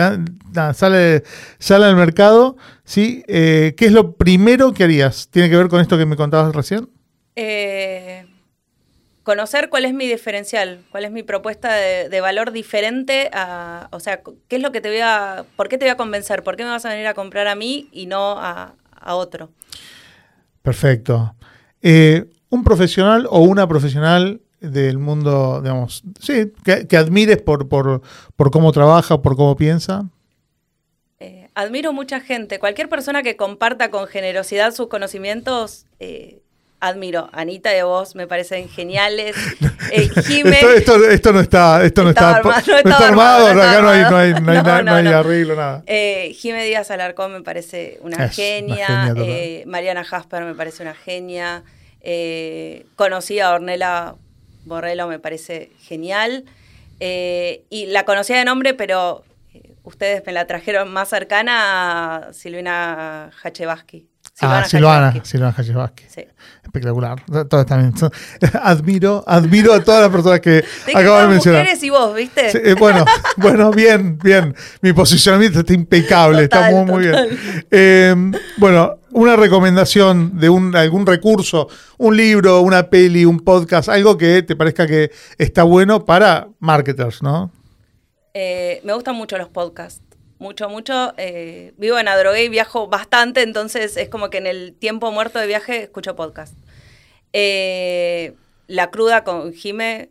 sale, 0.74 1.24
sale 1.60 1.86
al 1.86 1.96
mercado. 1.96 2.58
¿sí? 2.84 3.24
Eh, 3.28 3.76
¿Qué 3.78 3.86
es 3.86 3.92
lo 3.92 4.16
primero 4.16 4.74
que 4.74 4.84
harías? 4.84 5.30
¿Tiene 5.30 5.50
que 5.50 5.58
ver 5.58 5.68
con 5.68 5.82
esto 5.82 5.98
que 5.98 6.06
me 6.06 6.16
contabas 6.16 6.56
recién? 6.56 6.90
Eh, 7.36 8.26
conocer 9.24 9.70
cuál 9.70 9.86
es 9.86 9.94
mi 9.94 10.08
diferencial, 10.08 10.80
cuál 10.90 11.06
es 11.06 11.12
mi 11.12 11.22
propuesta 11.22 11.74
de, 11.74 12.22
valor 12.22 12.52
diferente 12.52 13.30
a, 13.32 13.88
o 13.92 14.00
sea, 14.00 14.22
qué 14.48 14.56
es 14.56 14.62
lo 14.62 14.72
que 14.72 14.82
te 14.82 14.90
voy 14.90 15.02
a, 15.02 15.46
por 15.56 15.70
qué 15.70 15.78
te 15.78 15.86
voy 15.86 15.92
a 15.92 15.98
convencer, 15.98 16.42
por 16.42 16.56
qué 16.56 16.64
me 16.64 16.72
vas 16.72 16.86
a 16.86 16.90
venir 16.90 17.06
a 17.06 17.14
comprar 17.14 17.48
a 17.48 17.54
mí 17.54 17.88
y 17.92 18.08
no 18.08 18.40
a, 18.40 18.74
a 18.92 19.16
otro. 19.16 19.52
Perfecto. 20.64 21.36
Eh, 21.82 22.26
un 22.50 22.64
profesional 22.64 23.28
o 23.30 23.42
una 23.42 23.68
profesional 23.68 24.42
del 24.60 24.98
mundo, 24.98 25.62
digamos, 25.62 26.04
sí, 26.20 26.52
que, 26.64 26.98
admires 26.98 27.42
por, 27.42 27.70
por, 27.70 28.02
cómo 28.52 28.72
trabaja, 28.72 29.22
por 29.22 29.36
cómo 29.36 29.56
piensa? 29.56 30.06
Eh, 31.20 31.50
admiro 31.56 31.94
mucha 31.94 32.20
gente. 32.20 32.60
Cualquier 32.60 32.90
persona 32.90 33.24
que 33.24 33.38
comparta 33.38 33.90
con 33.92 34.08
generosidad 34.08 34.74
sus 34.74 34.88
conocimientos, 34.88 35.86
eh, 36.00 36.42
admiro. 36.80 37.30
Anita 37.32 37.70
de 37.72 37.84
vos 37.84 38.16
me 38.16 38.28
parecen 38.28 38.70
geniales. 38.70 39.36
esto, 39.92 41.34
no 41.34 41.40
está, 41.40 41.84
esto 41.84 42.04
no 42.04 42.10
está, 42.10 42.38
armado, 42.38 43.48
acá 43.48 43.82
no 43.82 43.90
hay, 43.90 44.34
no 44.34 44.94
hay, 44.94 45.08
arreglo, 45.14 45.56
nada. 45.56 45.84
Eh, 45.86 46.34
Jime 46.36 46.64
Díaz 46.66 46.92
Alarcón 46.92 47.34
me 47.34 47.42
parece 47.42 47.98
una 48.02 48.30
genia. 48.30 49.14
Eh, 49.18 49.64
Mariana 49.68 50.04
Jasper 50.04 50.44
me 50.44 50.56
parece 50.56 50.84
una 50.84 50.94
genia. 50.94 51.64
Eh, 52.02 52.86
conocí 52.96 53.40
a 53.40 53.52
Ornella 53.52 54.16
Borrello 54.66 55.08
me 55.08 55.20
parece 55.20 55.72
genial. 55.82 56.46
Eh, 57.00 57.64
y 57.70 57.88
la 57.88 58.06
conocía 58.06 58.38
de 58.38 58.46
nombre, 58.46 58.74
pero 58.74 59.24
eh, 59.54 59.74
ustedes 59.84 60.24
me 60.26 60.34
la 60.34 60.48
trajeron 60.48 60.92
más 60.92 61.10
cercana 61.10 62.16
a 62.28 62.34
Silvina 62.34 63.32
Hachevaski. 63.44 64.08
Ah, 64.42 64.64
Silvana, 64.66 65.24
Silvana 65.24 65.56
Hachevaski. 65.58 66.04
Sí. 66.08 66.26
Espectacular. 66.64 67.24
Todas 67.48 67.66
también. 67.66 67.94
Admiro, 68.62 69.24
admiro 69.26 69.74
a 69.74 69.84
todas 69.84 70.02
las 70.02 70.10
personas 70.10 70.40
que 70.40 70.64
acabo 70.96 71.20
de 71.20 71.28
mencionar. 71.28 71.62
mujeres 71.62 71.84
y 71.84 71.90
vos, 71.90 72.16
¿viste? 72.16 72.72
Eh, 72.72 72.76
bueno, 72.76 73.06
bueno, 73.38 73.72
bien, 73.72 74.18
bien. 74.18 74.56
Mi 74.82 74.94
posicionamiento 74.94 75.60
está 75.60 75.74
impecable, 75.74 76.44
está 76.44 76.70
muy, 76.72 76.86
muy 76.86 77.08
bien. 77.08 78.36
bueno, 78.58 79.00
una 79.12 79.36
recomendación 79.36 80.40
de 80.40 80.50
un, 80.50 80.76
algún 80.76 81.06
recurso, 81.06 81.68
un 81.98 82.16
libro, 82.16 82.62
una 82.62 82.90
peli, 82.90 83.26
un 83.26 83.40
podcast, 83.40 83.90
algo 83.90 84.18
que 84.18 84.44
te 84.44 84.56
parezca 84.56 84.86
que 84.86 85.12
está 85.38 85.64
bueno 85.64 86.06
para 86.06 86.48
marketers, 86.60 87.24
¿no? 87.24 87.52
Eh, 88.34 88.82
me 88.84 88.94
gustan 88.94 89.16
mucho 89.16 89.38
los 89.38 89.50
podcasts. 89.50 90.09
Mucho, 90.40 90.70
mucho. 90.70 91.14
Eh, 91.18 91.74
vivo 91.78 92.00
en 92.00 92.08
Adrogué 92.08 92.46
y 92.46 92.50
viajo 92.50 92.88
bastante, 92.88 93.42
entonces 93.44 93.98
es 93.98 94.10
como 94.10 94.30
que 94.30 94.38
en 94.40 94.48
el 94.48 94.74
tiempo 94.74 95.12
muerto 95.12 95.38
de 95.40 95.48
viaje 95.48 95.84
escucho 95.84 96.16
podcast. 96.16 96.54
Eh, 97.34 98.34
La 98.68 98.90
cruda 98.90 99.24
con 99.24 99.54
Jime 99.54 100.10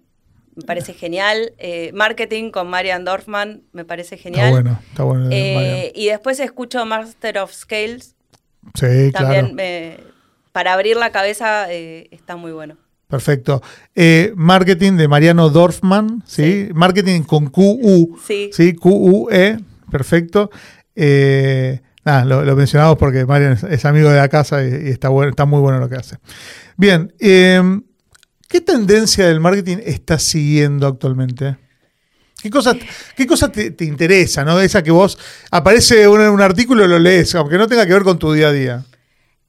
me 0.54 0.62
parece 0.64 0.92
genial. 0.92 1.52
marketing 1.92 2.50
con 2.50 2.68
Marian 2.68 3.04
Dorfman 3.04 3.62
me 3.72 3.84
parece 3.84 4.16
genial. 4.16 4.48
Está 4.48 4.60
bueno, 4.60 4.80
está 4.88 5.02
bueno. 5.04 5.90
y 5.94 6.06
después 6.06 6.40
escucho 6.40 6.84
Master 6.84 7.38
of 7.38 7.52
Scales 7.52 8.14
Sí, 8.74 9.12
También 9.12 9.56
para 10.58 10.72
abrir 10.72 10.96
la 10.96 11.12
cabeza 11.12 11.72
eh, 11.72 12.08
está 12.10 12.34
muy 12.34 12.50
bueno. 12.50 12.76
Perfecto. 13.06 13.62
Eh, 13.94 14.32
marketing 14.34 14.96
de 14.96 15.06
Mariano 15.06 15.48
Dorfman, 15.50 16.22
¿sí? 16.26 16.68
Marketing 16.74 17.22
con 17.22 17.46
QU. 17.48 18.18
Sí. 18.26 18.50
¿sí? 18.52 18.74
QUE, 18.74 19.58
perfecto. 19.90 20.50
Eh, 20.94 21.80
lo, 22.24 22.56
mencionamos 22.56 22.96
porque 22.96 23.26
Mariano 23.26 23.56
es, 23.68 23.84
amigo 23.84 24.08
de 24.10 24.16
la 24.16 24.28
casa 24.28 24.64
y, 24.64 24.88
está, 24.88 25.08
bueno, 25.10 25.30
está 25.30 25.44
muy 25.44 25.60
bueno 25.60 25.78
lo 25.78 25.88
que 25.88 25.96
hace. 25.96 26.16
Bien, 26.76 27.12
em, 27.18 27.82
¿qué 28.48 28.60
tendencia 28.60 29.26
del 29.26 29.40
marketing 29.40 29.78
estás 29.84 30.22
siguiendo 30.22 30.86
actualmente? 30.86 31.56
¿Qué 32.40 32.50
cosa, 32.50 32.76
qué 33.16 33.70
te, 33.72 33.84
interesa, 33.84 34.44
no? 34.44 34.60
Esa 34.60 34.82
que 34.82 34.92
vos 34.92 35.18
aparece 35.50 36.06
un, 36.06 36.20
un 36.20 36.40
artículo 36.40 36.84
y 36.84 36.88
lo 36.88 36.98
lees, 36.98 37.34
aunque 37.34 37.58
no 37.58 37.66
tenga 37.66 37.84
que 37.84 37.92
ver 37.92 38.04
con 38.04 38.18
tu 38.18 38.32
día 38.32 38.48
a 38.48 38.52
día. 38.52 38.84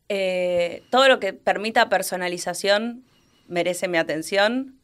Eh, 0.10 0.82
todo 0.90 1.08
lo 1.08 1.20
que 1.20 1.34
permita 1.34 1.88
personalización 1.88 3.06
merece 3.48 3.88
mi 3.88 4.00
atención. 4.00 4.80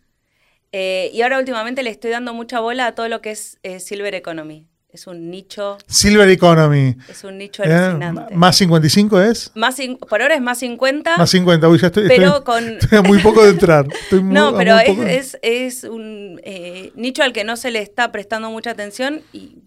Eh, 0.71 1.09
y 1.13 1.23
ahora 1.23 1.39
últimamente 1.39 1.81
le 1.81 1.89
estoy 1.89 2.11
dando 2.11 2.33
mucha 2.33 2.59
bola 2.59 2.85
a 2.85 2.95
todo 2.95 3.09
lo 3.09 3.21
que 3.21 3.31
es 3.31 3.57
Silver 3.79 4.13
Economy. 4.13 4.67
Es 4.95 5.07
un 5.07 5.29
nicho. 5.29 5.77
Silver 5.87 6.29
Economy. 6.29 6.95
Es 7.09 7.25
un 7.25 7.37
nicho 7.37 7.63
alucinante. 7.63 8.33
¿Más 8.33 8.55
55 8.55 9.19
es? 9.23 9.51
Más 9.53 9.75
por 10.07 10.21
ahora 10.21 10.35
es 10.35 10.41
más 10.41 10.59
50. 10.59 11.17
Más 11.17 11.29
50, 11.31 11.67
uy, 11.67 11.79
ya 11.79 11.87
estoy, 11.87 12.07
pero 12.07 12.45
con... 12.45 12.77
muy 13.03 13.19
poco 13.19 13.43
de 13.43 13.49
entrar. 13.49 13.85
no, 14.23 14.55
pero 14.55 14.79
es, 14.79 15.37
es, 15.41 15.83
un 15.83 16.39
eh, 16.45 16.93
nicho 16.95 17.23
al 17.23 17.33
que 17.33 17.43
no 17.43 17.57
se 17.57 17.71
le 17.71 17.81
está 17.81 18.13
prestando 18.13 18.49
mucha 18.49 18.71
atención 18.71 19.21
y 19.33 19.57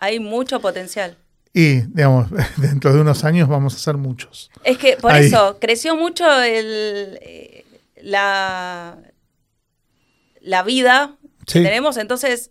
hay 0.00 0.20
mucho 0.20 0.60
potencial. 0.60 1.16
Y, 1.54 1.80
digamos, 1.86 2.28
dentro 2.58 2.92
de 2.92 3.00
unos 3.00 3.24
años 3.24 3.48
vamos 3.48 3.74
a 3.74 3.78
ser 3.78 3.96
muchos. 3.96 4.50
Es 4.64 4.76
que 4.76 4.98
por 4.98 5.16
eso 5.16 5.56
creció 5.58 5.96
mucho 5.96 6.30
el, 6.42 7.18
eh, 7.22 7.64
la, 8.02 8.98
la 10.42 10.62
vida 10.62 11.16
que 11.46 11.62
tenemos, 11.62 11.96
entonces 11.96 12.50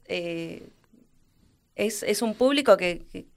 eh, 1.78 1.94
es, 2.08 2.22
un 2.22 2.34
público 2.34 2.76
que, 2.76 3.28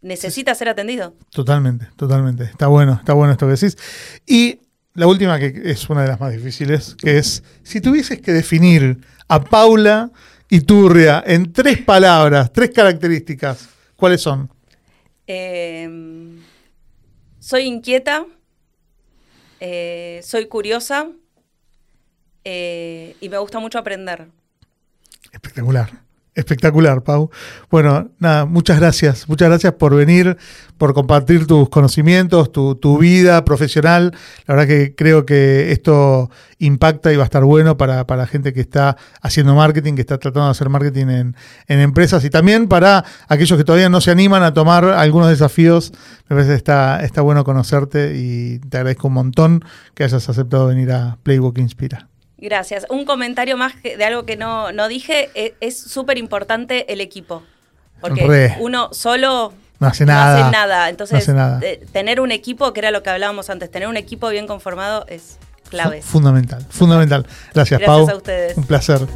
necesita 0.00 0.54
ser 0.54 0.68
atendido. 0.68 1.14
Totalmente, 1.30 1.86
totalmente. 1.96 2.44
Está 2.44 2.66
bueno, 2.66 2.94
está 2.94 3.12
bueno 3.12 3.32
esto 3.32 3.46
que 3.46 3.52
decís. 3.52 3.76
Y 4.26 4.60
la 4.94 5.06
última, 5.06 5.38
que 5.38 5.62
es 5.64 5.88
una 5.90 6.02
de 6.02 6.08
las 6.08 6.20
más 6.20 6.32
difíciles, 6.32 6.96
que 6.96 7.18
es, 7.18 7.42
si 7.62 7.80
tuvieses 7.80 8.20
que 8.20 8.32
definir 8.32 8.98
a 9.28 9.42
Paula 9.42 10.10
Iturria 10.48 11.22
en 11.26 11.52
tres 11.52 11.78
palabras, 11.82 12.52
tres 12.52 12.70
características, 12.70 13.68
¿cuáles 13.96 14.20
son? 14.20 14.50
Em, 15.26 16.40
soy 17.38 17.62
inquieta, 17.62 18.26
eh, 19.60 20.20
soy 20.22 20.46
curiosa 20.46 21.08
eh, 22.44 23.16
y 23.20 23.28
me 23.28 23.38
gusta 23.38 23.60
mucho 23.60 23.78
aprender. 23.78 24.28
Espectacular. 25.32 26.11
Espectacular, 26.34 27.02
Pau. 27.02 27.30
Bueno, 27.70 28.10
nada, 28.18 28.46
muchas 28.46 28.80
gracias. 28.80 29.28
Muchas 29.28 29.50
gracias 29.50 29.74
por 29.74 29.94
venir, 29.94 30.38
por 30.78 30.94
compartir 30.94 31.46
tus 31.46 31.68
conocimientos, 31.68 32.50
tu, 32.50 32.98
vida 32.98 33.44
profesional. 33.44 34.14
La 34.46 34.54
verdad 34.54 34.66
que 34.66 34.94
creo 34.94 35.26
que 35.26 35.72
esto 35.72 36.30
impacta 36.58 37.12
y 37.12 37.16
va 37.16 37.24
a 37.24 37.26
estar 37.26 37.44
bueno 37.44 37.76
para, 37.76 38.06
para 38.06 38.26
gente 38.26 38.54
que 38.54 38.62
está 38.62 38.96
haciendo 39.20 39.54
marketing, 39.54 39.94
que 39.94 40.00
está 40.00 40.16
tratando 40.16 40.46
de 40.46 40.52
hacer 40.52 40.70
marketing 40.70 41.06
en, 41.08 41.36
en, 41.68 41.80
empresas 41.80 42.24
y 42.24 42.30
también 42.30 42.66
para 42.66 43.04
aquellos 43.28 43.58
que 43.58 43.64
todavía 43.64 43.90
no 43.90 44.00
se 44.00 44.10
animan 44.10 44.42
a 44.42 44.54
tomar 44.54 44.86
algunos 44.86 45.28
desafíos. 45.28 45.92
Me 46.30 46.36
parece 46.36 46.52
que 46.52 46.56
está, 46.56 47.04
está 47.04 47.20
bueno 47.20 47.44
conocerte 47.44 48.16
y 48.16 48.58
te 48.58 48.78
agradezco 48.78 49.08
un 49.08 49.14
montón 49.14 49.64
que 49.94 50.04
hayas 50.04 50.26
aceptado 50.30 50.68
venir 50.68 50.92
a 50.92 51.18
Playbook 51.22 51.58
Inspira. 51.58 52.11
Gracias. 52.42 52.86
Un 52.90 53.04
comentario 53.04 53.56
más 53.56 53.80
de 53.82 54.04
algo 54.04 54.26
que 54.26 54.36
no, 54.36 54.72
no 54.72 54.88
dije, 54.88 55.30
e, 55.34 55.54
es 55.60 55.78
súper 55.78 56.18
importante 56.18 56.92
el 56.92 57.00
equipo. 57.00 57.44
Porque 58.00 58.56
uno 58.58 58.88
solo 58.92 59.52
no 59.78 59.86
hace 59.86 60.04
nada. 60.04 60.50
nada. 60.50 60.88
Entonces, 60.88 61.24
tener 61.92 62.20
un 62.20 62.32
equipo, 62.32 62.72
que 62.72 62.80
era 62.80 62.90
lo 62.90 63.04
que 63.04 63.10
hablábamos 63.10 63.48
antes, 63.48 63.70
tener 63.70 63.88
un 63.88 63.96
equipo 63.96 64.28
bien 64.28 64.48
conformado 64.48 65.04
es 65.08 65.38
clave. 65.70 66.02
Fundamental, 66.02 66.66
fundamental. 66.68 67.26
Gracias, 67.54 67.80
Gracias 67.80 68.06
Pau. 68.06 68.10
a 68.10 68.16
ustedes. 68.16 68.56
Un 68.56 68.64
placer. 68.64 69.06